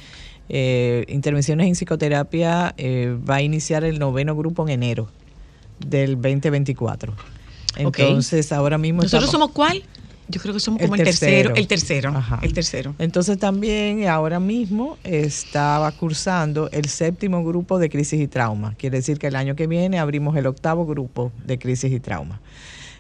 Eh, 0.49 1.05
intervenciones 1.07 1.67
en 1.67 1.73
psicoterapia 1.73 2.73
eh, 2.77 3.15
va 3.29 3.35
a 3.35 3.41
iniciar 3.41 3.83
el 3.83 3.99
noveno 3.99 4.35
grupo 4.35 4.63
en 4.63 4.69
enero 4.69 5.07
del 5.79 6.15
2024. 6.15 7.13
Entonces, 7.77 8.51
ahora 8.51 8.77
mismo 8.77 9.01
¿Nosotros 9.03 9.25
estamos- 9.25 9.51
somos 9.51 9.55
cuál? 9.55 9.83
Yo 10.31 10.39
creo 10.39 10.53
que 10.53 10.59
somos 10.59 10.79
como 10.79 10.93
el 10.93 11.03
tercero. 11.03 11.31
tercero. 11.31 11.55
El 11.55 11.67
tercero. 11.67 12.09
Ajá. 12.11 12.39
El 12.43 12.53
tercero. 12.53 12.95
Entonces 12.99 13.39
también 13.39 14.07
ahora 14.07 14.39
mismo 14.39 14.97
estaba 15.03 15.91
cursando 15.91 16.69
el 16.71 16.85
séptimo 16.85 17.43
grupo 17.43 17.79
de 17.79 17.89
crisis 17.89 18.21
y 18.21 18.27
trauma. 18.27 18.75
Quiere 18.77 18.97
decir 18.97 19.17
que 19.17 19.25
el 19.25 19.35
año 19.35 19.55
que 19.55 19.65
viene 19.65 19.97
abrimos 19.97 20.37
el 20.37 20.45
octavo 20.45 20.85
grupo 20.85 21.31
de 21.47 21.57
crisis 21.57 21.91
y 21.91 21.99
trauma. 21.99 22.41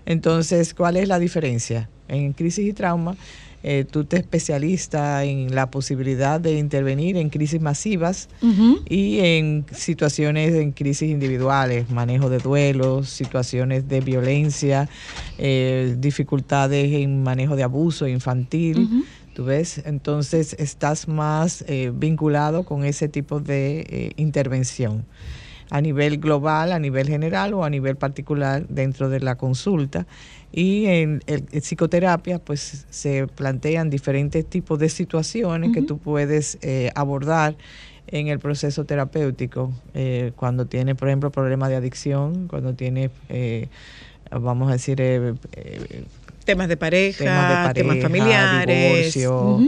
Entonces, 0.07 0.73
¿cuál 0.73 0.97
es 0.97 1.07
la 1.07 1.19
diferencia? 1.19 1.87
En 2.07 2.33
crisis 2.33 2.65
y 2.67 2.73
trauma, 2.73 3.15
eh, 3.63 3.85
tú 3.89 4.05
te 4.05 4.17
especialistas 4.17 5.25
en 5.25 5.53
la 5.53 5.69
posibilidad 5.69 6.39
de 6.39 6.57
intervenir 6.57 7.17
en 7.17 7.29
crisis 7.29 7.61
masivas 7.61 8.29
y 8.87 9.19
en 9.19 9.65
situaciones 9.71 10.53
en 10.53 10.71
crisis 10.71 11.09
individuales, 11.09 11.89
manejo 11.89 12.29
de 12.29 12.39
duelos, 12.39 13.09
situaciones 13.09 13.87
de 13.87 14.01
violencia, 14.01 14.89
eh, 15.37 15.95
dificultades 15.97 16.91
en 16.93 17.23
manejo 17.23 17.55
de 17.55 17.63
abuso 17.63 18.07
infantil. 18.07 18.87
¿Tú 19.33 19.45
ves? 19.45 19.81
Entonces 19.85 20.53
estás 20.59 21.07
más 21.07 21.63
eh, 21.67 21.91
vinculado 21.93 22.63
con 22.63 22.83
ese 22.83 23.07
tipo 23.07 23.39
de 23.39 23.85
eh, 23.87 24.11
intervención 24.17 25.05
a 25.69 25.81
nivel 25.81 26.17
global, 26.17 26.71
a 26.71 26.79
nivel 26.79 27.07
general 27.07 27.53
o 27.53 27.63
a 27.63 27.69
nivel 27.69 27.95
particular 27.95 28.67
dentro 28.67 29.07
de 29.07 29.19
la 29.19 29.35
consulta. 29.35 30.07
Y 30.51 30.85
en, 30.87 31.21
el- 31.27 31.45
en 31.51 31.61
psicoterapia, 31.61 32.39
pues 32.39 32.85
se 32.89 33.27
plantean 33.27 33.89
diferentes 33.89 34.45
tipos 34.49 34.79
de 34.79 34.89
situaciones 34.89 35.71
que 35.71 35.81
tú 35.81 35.97
puedes 35.99 36.57
eh, 36.61 36.91
abordar 36.95 37.55
en 38.07 38.27
el 38.27 38.39
proceso 38.39 38.85
terapéutico. 38.85 39.71
eh, 39.93 40.31
cuando 40.35 40.65
tienes, 40.65 40.95
por 40.95 41.07
ejemplo, 41.09 41.31
problemas 41.31 41.69
de 41.69 41.75
adicción, 41.75 42.47
cuando 42.47 42.73
tienes, 42.73 43.11
eh, 43.29 43.67
vamos 44.31 44.69
a 44.69 44.73
decir, 44.73 44.99
eh, 45.01 45.33
eh, 45.53 46.03
Temas 46.45 46.67
de 46.67 46.77
pareja, 46.77 47.23
temas 47.23 47.47
de 47.47 47.73
temas 47.83 47.97
familiares. 48.01 49.13
divorcio. 49.13 49.59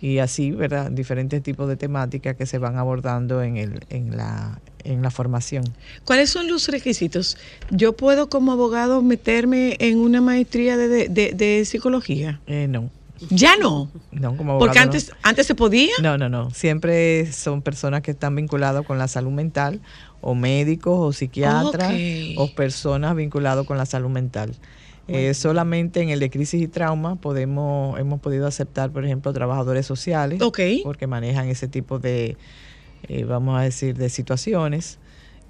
Y 0.00 0.18
así, 0.18 0.50
¿verdad? 0.52 0.90
Diferentes 0.90 1.42
tipos 1.42 1.68
de 1.68 1.76
temáticas 1.76 2.36
que 2.36 2.46
se 2.46 2.58
van 2.58 2.76
abordando 2.76 3.42
en, 3.42 3.56
el, 3.56 3.80
en, 3.90 4.16
la, 4.16 4.60
en 4.84 5.02
la 5.02 5.10
formación. 5.10 5.64
¿Cuáles 6.04 6.30
son 6.30 6.48
los 6.48 6.68
requisitos? 6.68 7.36
Yo 7.70 7.94
puedo 7.96 8.28
como 8.28 8.52
abogado 8.52 9.02
meterme 9.02 9.76
en 9.80 9.98
una 9.98 10.20
maestría 10.20 10.76
de, 10.76 11.08
de- 11.08 11.64
psicología. 11.64 12.40
Eh, 12.46 12.66
no, 12.68 12.90
Ya 13.30 13.56
no. 13.56 13.90
no 14.12 14.36
como 14.36 14.58
Porque 14.58 14.78
abogado, 14.78 14.96
antes, 14.98 15.12
antes 15.22 15.46
se 15.46 15.54
podía. 15.56 15.90
No, 16.00 16.16
no, 16.16 16.28
no. 16.28 16.50
Siempre 16.52 17.32
son 17.32 17.62
personas 17.62 18.02
que 18.02 18.12
están 18.12 18.36
vinculadas 18.36 18.86
con 18.86 18.98
la 18.98 19.08
salud 19.08 19.32
mental, 19.32 19.80
o 20.20 20.34
médicos, 20.34 20.94
o 20.98 21.12
psiquiatras, 21.12 21.92
o 22.36 22.48
personas 22.54 23.16
vinculadas 23.16 23.66
con 23.66 23.78
la 23.78 23.86
salud 23.86 24.10
mental. 24.10 24.54
Eh, 25.08 25.32
solamente 25.34 26.00
en 26.02 26.10
el 26.10 26.20
de 26.20 26.28
crisis 26.30 26.60
y 26.62 26.68
trauma 26.68 27.16
podemos, 27.16 27.98
hemos 27.98 28.20
podido 28.20 28.46
aceptar, 28.46 28.90
por 28.90 29.04
ejemplo, 29.04 29.32
trabajadores 29.32 29.86
sociales, 29.86 30.40
porque 30.84 31.06
manejan 31.06 31.48
ese 31.48 31.66
tipo 31.68 31.98
de, 31.98 32.36
eh, 33.08 33.24
vamos 33.24 33.58
a 33.58 33.62
decir, 33.62 33.96
de 33.96 34.08
situaciones. 34.10 34.98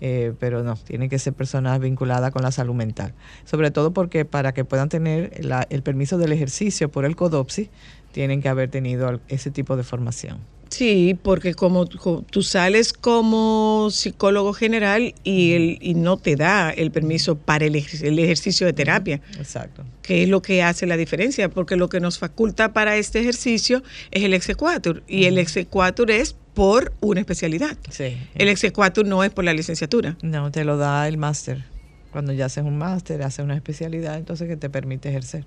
eh, 0.00 0.32
pero 0.38 0.62
no, 0.62 0.76
tienen 0.76 1.08
que 1.08 1.18
ser 1.18 1.32
personas 1.32 1.80
vinculadas 1.80 2.30
con 2.30 2.42
la 2.42 2.52
salud 2.52 2.72
mental. 2.72 3.14
Sobre 3.44 3.72
todo 3.72 3.92
porque 3.92 4.24
para 4.24 4.54
que 4.54 4.64
puedan 4.64 4.88
tener 4.88 5.44
la- 5.44 5.66
el 5.70 5.82
permiso 5.82 6.18
del 6.18 6.30
ejercicio 6.30 6.88
por 6.88 7.04
el 7.04 7.16
CODOPSI, 7.16 7.68
tienen 8.12 8.40
que 8.40 8.48
haber 8.48 8.70
tenido 8.70 9.18
ese 9.26 9.50
tipo 9.50 9.76
de 9.76 9.82
formación. 9.82 10.38
Sí, 10.68 11.18
porque 11.22 11.54
como 11.54 11.86
tú 11.86 12.42
sales 12.42 12.92
como 12.92 13.88
psicólogo 13.90 14.52
general 14.52 15.14
y, 15.24 15.52
el, 15.52 15.78
y 15.80 15.94
no 15.94 16.16
te 16.16 16.36
da 16.36 16.70
el 16.70 16.90
permiso 16.90 17.36
para 17.36 17.64
el, 17.64 17.74
el 17.76 18.18
ejercicio 18.18 18.66
de 18.66 18.72
terapia, 18.72 19.20
Exacto. 19.38 19.84
que 20.02 20.22
es 20.22 20.28
lo 20.28 20.42
que 20.42 20.62
hace 20.62 20.86
la 20.86 20.96
diferencia, 20.96 21.48
porque 21.48 21.76
lo 21.76 21.88
que 21.88 22.00
nos 22.00 22.18
faculta 22.18 22.72
para 22.72 22.96
este 22.96 23.20
ejercicio 23.20 23.82
es 24.10 24.22
el 24.22 24.34
exequatur 24.34 25.02
y 25.08 25.24
el 25.24 25.38
exequatur 25.38 26.10
es 26.10 26.36
por 26.54 26.92
una 27.00 27.20
especialidad. 27.20 27.76
Sí. 27.90 28.16
El 28.34 28.48
exequatur 28.48 29.06
no 29.06 29.22
es 29.24 29.30
por 29.30 29.44
la 29.44 29.52
licenciatura. 29.54 30.16
No, 30.22 30.50
te 30.50 30.64
lo 30.64 30.76
da 30.76 31.06
el 31.08 31.16
máster. 31.16 31.64
Cuando 32.12 32.32
ya 32.32 32.46
haces 32.46 32.64
un 32.64 32.78
máster, 32.78 33.22
haces 33.22 33.44
una 33.44 33.54
especialidad, 33.54 34.16
entonces 34.16 34.48
que 34.48 34.56
te 34.56 34.68
permite 34.68 35.08
ejercer. 35.08 35.44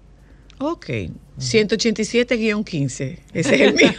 Ok, 0.64 0.90
187-15, 1.40 3.18
ese 3.34 3.56
es 3.56 3.62
el 3.62 3.74
mío. 3.74 3.92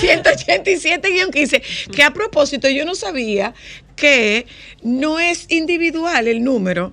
187-15, 0.00 1.62
que 1.90 2.02
a 2.02 2.12
propósito 2.12 2.68
yo 2.68 2.84
no 2.84 2.94
sabía 2.94 3.54
que 3.96 4.46
no 4.82 5.18
es 5.18 5.46
individual 5.50 6.28
el 6.28 6.44
número, 6.44 6.92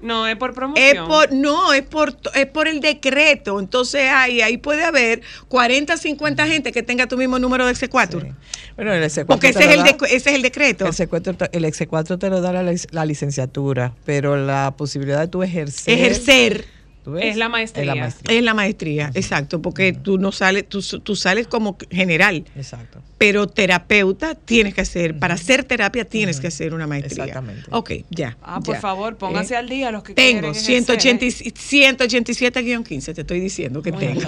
No, 0.00 0.26
es 0.26 0.36
por 0.36 0.50
es 0.50 0.56
promoción. 0.56 1.08
por, 1.08 1.32
no, 1.32 1.72
es 1.72 1.82
por, 1.82 2.16
es 2.34 2.46
por 2.46 2.68
el 2.68 2.80
decreto, 2.80 3.58
entonces 3.58 4.08
ahí, 4.10 4.40
ahí 4.40 4.56
puede 4.58 4.84
haber 4.84 5.22
40, 5.48 5.96
50 5.96 6.46
gente 6.46 6.70
que 6.72 6.82
tenga 6.82 7.06
tu 7.08 7.16
mismo 7.16 7.38
número 7.38 7.64
de 7.66 7.72
exequatur, 7.72 8.22
Sí. 8.22 8.28
Bueno, 8.76 8.92
el 8.92 9.02
exequatur 9.02 9.34
porque 9.40 9.48
ese 9.48 9.60
es, 9.64 9.70
el 9.70 9.84
da- 9.84 9.84
de- 9.84 10.16
ese 10.16 10.30
es 10.30 10.36
el 10.36 10.42
decreto, 10.42 10.84
el 10.84 10.90
exequatur 10.90 11.34
te- 11.36 11.48
el 11.56 11.64
exequatur 11.64 12.18
te 12.18 12.28
lo 12.30 12.40
da 12.40 12.52
la, 12.52 12.74
la 12.90 13.04
licenciatura, 13.04 13.94
pero 14.04 14.36
la 14.36 14.74
posibilidad 14.76 15.20
de 15.20 15.28
tú 15.28 15.42
ejercer. 15.42 15.94
ejercer. 15.98 16.75
¿Tú 17.06 17.12
ves? 17.12 17.24
Es 17.24 17.36
la 17.36 17.48
maestría. 17.48 17.82
Es 17.82 17.86
la 17.86 17.94
maestría. 17.94 18.36
Es 18.38 18.44
la 18.44 18.54
maestría, 18.54 19.10
exacto, 19.14 19.62
porque 19.62 19.92
tú 19.92 20.18
no 20.18 20.32
sales, 20.32 20.68
tú, 20.68 20.82
tú 20.82 21.14
sales 21.14 21.46
como 21.46 21.76
general, 21.88 22.44
Exacto. 22.56 23.00
pero 23.16 23.46
terapeuta 23.46 24.34
tienes 24.34 24.74
que 24.74 24.80
hacer, 24.80 25.16
para 25.16 25.34
hacer 25.34 25.62
terapia 25.62 26.04
tienes 26.04 26.40
que 26.40 26.48
hacer 26.48 26.74
una 26.74 26.88
maestría. 26.88 27.26
Exactamente. 27.26 27.62
Ok, 27.70 27.92
ya. 28.10 28.36
Ah, 28.42 28.60
por 28.60 28.78
favor, 28.78 29.16
pónganse 29.16 29.54
Eh, 29.54 29.58
al 29.58 29.68
día 29.68 29.92
los 29.92 30.02
que 30.02 30.14
Tengo 30.14 30.50
quieren 30.50 30.50
ejercer, 30.50 30.84
180 30.84 31.24
¿eh? 31.26 31.28
187-15, 31.30 33.14
te 33.14 33.20
estoy 33.20 33.38
diciendo 33.38 33.82
que 33.82 33.92
tengo. 33.92 34.22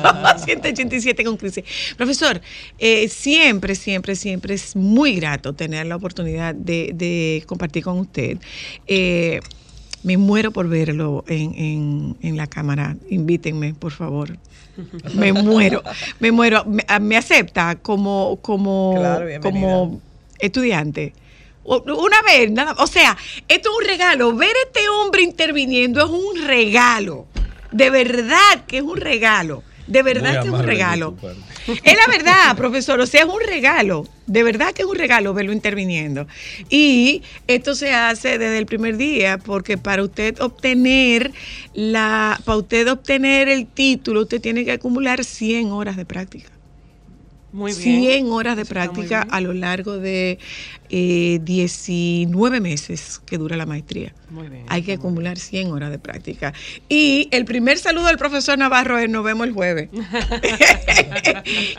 187 0.45 1.25
con 1.25 1.37
15. 1.37 1.65
Profesor, 1.97 2.41
eh, 2.79 3.09
siempre, 3.09 3.75
siempre, 3.75 4.15
siempre 4.15 4.55
es 4.55 4.77
muy 4.77 5.17
grato 5.17 5.53
tener 5.53 5.87
la 5.87 5.97
oportunidad 5.97 6.55
de, 6.55 6.93
de 6.95 7.43
compartir 7.47 7.83
con 7.83 7.99
usted. 7.99 8.39
Eh, 8.87 9.41
me 10.03 10.17
muero 10.17 10.51
por 10.53 10.69
verlo 10.69 11.25
en, 11.29 11.55
en- 11.55 12.17
en 12.23 12.37
la 12.37 12.47
cámara. 12.47 12.97
Invítenme, 13.11 13.75
por 13.75 13.93
favor. 13.93 14.37
Me 15.15 15.33
muero, 15.33 15.83
me 16.21 16.31
muero. 16.31 16.65
Me, 16.65 16.85
ah, 16.89 17.01
me 17.01 17.17
acepta 17.17 17.77
como, 17.77 18.39
como, 18.43 18.95
Claro, 18.97 19.27
como 19.43 20.01
estudiante. 20.39 21.15
Una 21.65 22.23
vez, 22.23 22.51
nada. 22.51 22.75
O 22.79 22.87
sea, 22.87 23.17
esto 23.49 23.71
es 23.71 23.77
un 23.83 23.85
regalo. 23.87 24.35
Ver 24.37 24.49
a 24.51 24.67
este 24.69 24.89
hombre 24.89 25.23
interviniendo 25.23 26.03
es 26.05 26.11
un 26.11 26.47
regalo. 26.47 27.27
De 27.73 27.91
verdad 27.91 28.65
que 28.67 28.79
es 28.79 28.83
un 28.85 28.97
regalo. 28.97 29.63
De 29.89 30.03
verdad 30.03 30.43
que 30.43 30.49
es 30.49 30.55
un 30.55 30.63
regalo. 30.63 31.17
Es 31.67 31.97
la 31.97 32.07
verdad, 32.13 32.57
profesor. 32.57 33.01
O 33.01 33.07
sea, 33.07 33.23
es 33.23 33.27
un 33.27 33.41
regalo. 33.41 34.07
De 34.27 34.43
verdad 34.43 34.73
que 34.73 34.83
es 34.83 34.89
un 34.89 34.97
regalo 34.97 35.33
verlo 35.33 35.53
interviniendo. 35.53 36.27
Y 36.69 37.23
esto 37.47 37.75
se 37.75 37.95
hace 37.95 38.39
desde 38.39 38.59
el 38.59 38.67
primer 38.67 38.99
día, 38.99 39.39
porque 39.39 39.79
para 39.79 40.03
usted 40.03 40.41
obtener 40.41 41.33
la, 41.75 42.39
para 42.45 42.59
usted 42.59 42.91
obtener 42.91 43.49
el 43.49 43.67
título, 43.67 44.23
usted 44.23 44.41
tiene 44.41 44.65
que 44.65 44.73
acumular 44.73 45.25
100 45.25 45.73
horas 45.73 45.97
de 45.97 46.05
práctica. 46.05 46.51
Muy 47.51 47.73
bien. 47.73 48.03
100 48.03 48.27
horas 48.31 48.57
de 48.59 48.67
práctica 48.67 49.27
a 49.31 49.41
lo 49.41 49.55
largo 49.55 49.97
de 49.97 50.39
eh, 50.91 51.41
19 51.43 52.61
meses 52.61 53.21
que 53.27 53.39
dura 53.39 53.57
la 53.57 53.67
maestría. 53.67 54.15
Muy 54.31 54.49
bien, 54.49 54.65
Hay 54.69 54.83
que 54.83 54.93
muy 54.93 54.99
acumular 54.99 55.39
100 55.39 55.71
horas 55.71 55.91
de 55.91 55.99
práctica. 55.99 56.53
Y 56.89 57.29
el 57.31 57.45
primer 57.45 57.79
saludo 57.79 58.07
del 58.07 58.17
profesor 58.19 58.59
Navarro 58.59 58.99
es 58.99 59.09
nos 59.09 59.25
vemos 59.25 59.47
el 59.47 59.53
jueves. 59.53 59.89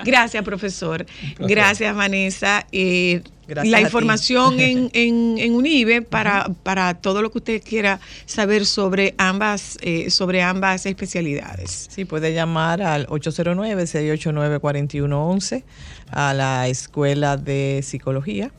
Gracias, 0.06 0.44
profesor. 0.44 1.06
Gracias, 1.40 1.95
Vanessa. 1.95 2.68
Eh, 2.72 3.22
Gracias 3.48 3.72
la 3.72 3.81
información 3.81 4.60
en, 4.60 4.91
en, 4.94 5.38
en 5.40 5.56
Unive 5.56 6.03
para, 6.03 6.49
para 6.64 6.94
todo 6.95 7.22
lo 7.23 7.31
que 7.31 7.40
usted 7.40 7.64
quiera 7.64 7.99
saber 8.26 8.65
sobre 8.65 9.15
ambas, 9.18 9.77
eh, 9.81 10.10
sobre 10.11 10.44
ambas 10.44 10.86
especialidades. 10.86 11.88
Sí, 11.90 12.06
puede 12.06 12.34
llamar 12.34 12.81
al 12.81 13.07
809-689-4111 13.07 15.64
a 16.11 16.34
la 16.34 16.68
Escuela 16.68 17.38
de 17.38 17.81
Psicología. 17.84 18.52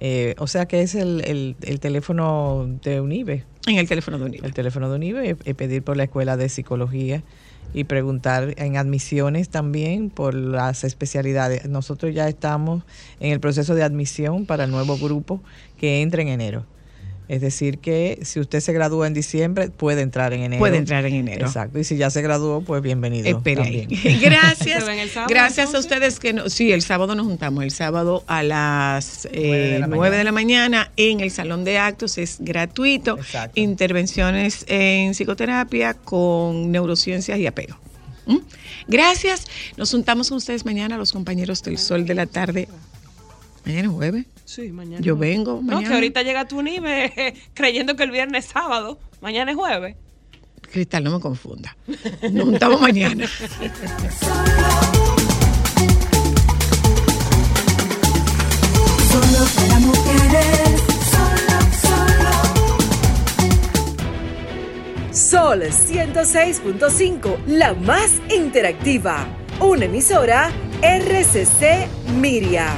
Eh, 0.00 0.34
o 0.38 0.46
sea 0.46 0.66
que 0.66 0.80
es 0.82 0.94
el, 0.94 1.22
el- 1.26 1.56
el 1.62 1.80
teléfono 1.80 2.66
de 2.82 3.00
UNIBE. 3.00 3.44
En 3.66 3.76
el 3.78 3.88
teléfono 3.88 4.18
de 4.18 4.24
Unive. 4.24 4.46
El 4.46 4.54
teléfono 4.54 4.88
de 4.88 4.96
UNIBE, 4.96 5.36
eh, 5.44 5.54
pedir 5.54 5.82
por 5.82 5.96
la 5.96 6.04
Escuela 6.04 6.36
de 6.36 6.48
Psicología 6.48 7.22
y 7.74 7.84
preguntar 7.84 8.54
en 8.56 8.76
admisiones 8.78 9.50
también 9.50 10.08
por 10.10 10.34
las 10.34 10.84
especialidades. 10.84 11.68
Nosotros 11.68 12.14
ya 12.14 12.28
estamos 12.28 12.84
en 13.20 13.32
el 13.32 13.40
proceso 13.40 13.74
de 13.74 13.82
admisión 13.82 14.46
para 14.46 14.64
el 14.64 14.70
nuevo 14.70 14.96
grupo 14.96 15.42
que 15.76 16.00
entra 16.00 16.22
en 16.22 16.28
enero. 16.28 16.64
Es 17.28 17.42
decir, 17.42 17.78
que 17.78 18.18
si 18.22 18.40
usted 18.40 18.60
se 18.60 18.72
gradúa 18.72 19.06
en 19.06 19.12
diciembre, 19.12 19.68
puede 19.68 20.00
entrar 20.00 20.32
en 20.32 20.40
enero. 20.40 20.60
Puede 20.60 20.78
entrar 20.78 21.04
en 21.04 21.14
enero. 21.14 21.46
Exacto. 21.46 21.78
Y 21.78 21.84
si 21.84 21.98
ya 21.98 22.08
se 22.08 22.22
graduó, 22.22 22.62
pues 22.62 22.80
bienvenido. 22.80 23.30
También. 23.42 23.88
Gracias. 24.20 24.82
¿Se 24.82 24.90
ven 24.90 24.98
el 24.98 25.10
sábado, 25.10 25.28
Gracias 25.28 25.74
a 25.74 25.78
ustedes 25.78 26.18
que 26.20 26.32
no, 26.32 26.48
sí, 26.48 26.72
el 26.72 26.80
sábado 26.80 27.14
nos 27.14 27.26
juntamos, 27.26 27.64
el 27.64 27.70
sábado 27.70 28.24
a 28.26 28.42
las 28.42 29.28
Nueve 29.30 29.58
de 29.58 29.76
eh, 29.76 29.78
la 29.78 29.86
9 29.86 30.16
de 30.16 30.24
la 30.24 30.32
mañana 30.32 30.90
en 30.96 31.20
el 31.20 31.30
salón 31.30 31.64
de 31.64 31.76
actos, 31.76 32.16
es 32.16 32.38
gratuito. 32.40 33.18
Exacto. 33.18 33.60
Intervenciones 33.60 34.64
en 34.66 35.12
psicoterapia 35.12 35.92
con 35.92 36.72
neurociencias 36.72 37.38
y 37.38 37.46
apego. 37.46 37.78
¿Mm? 38.24 38.38
Gracias. 38.86 39.46
Nos 39.76 39.90
juntamos 39.90 40.30
con 40.30 40.38
ustedes 40.38 40.64
mañana, 40.64 40.96
los 40.96 41.12
compañeros 41.12 41.62
del 41.62 41.76
sol 41.76 42.06
de 42.06 42.14
la 42.14 42.26
tarde. 42.26 42.68
Mañana 43.68 43.88
es 43.88 43.94
jueves. 43.94 44.24
Sí, 44.46 44.72
mañana. 44.72 45.02
Yo 45.02 45.14
vengo 45.14 45.56
jueves. 45.56 45.66
No, 45.66 45.74
mañana. 45.74 45.88
que 45.88 45.94
ahorita 45.94 46.22
llega 46.22 46.48
tu 46.48 46.62
nivel 46.62 47.12
creyendo 47.54 47.96
que 47.96 48.02
el 48.04 48.10
viernes 48.10 48.46
es 48.46 48.50
sábado. 48.50 48.98
Mañana 49.20 49.50
es 49.50 49.58
jueves. 49.58 49.94
Cristal, 50.72 51.04
no 51.04 51.10
me 51.10 51.20
confunda. 51.20 51.76
Nos 52.32 52.44
juntamos 52.46 52.80
mañana. 52.80 53.26
Solo 59.10 59.44
para 59.54 59.78
mujeres, 59.80 60.80
solo, 61.12 61.58
solo. 65.12 65.62
Sol 65.62 65.62
106.5, 65.62 67.44
la 67.46 67.74
más 67.74 68.12
interactiva. 68.34 69.26
Una 69.60 69.84
emisora 69.84 70.50
RCC 70.80 71.86
Miria. 72.18 72.72